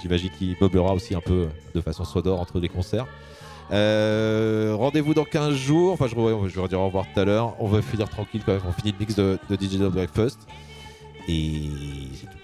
j'imagine 0.03 0.31
qu'il 0.37 0.57
meublera 0.61 0.93
aussi 0.95 1.15
un 1.15 1.21
peu 1.21 1.47
de 1.75 1.81
façon 1.81 2.05
sonore 2.05 2.41
entre 2.41 2.59
les 2.59 2.69
concerts. 2.69 3.07
Euh, 3.71 4.75
Rendez-vous 4.77 5.15
dans 5.15 5.25
15 5.25 5.55
jours. 5.55 5.93
Enfin, 5.93 6.07
je, 6.07 6.15
je 6.49 6.61
vais 6.61 6.75
au 6.77 6.87
revoir 6.87 7.07
tout 7.13 7.21
à 7.21 7.25
l'heure. 7.25 7.55
On 7.61 7.69
va 7.69 7.83
finir 7.83 8.09
tranquille 8.09 8.43
quand 8.45 8.53
même. 8.53 8.63
On 8.67 8.73
finit 8.73 8.93
le 8.93 8.99
mix 8.99 9.15
de, 9.15 9.39
de 9.49 9.57
DJ 9.57 9.79
Breakfast. 9.91 10.39
Et 11.29 11.69
c'est 12.15 12.27
tout. 12.27 12.38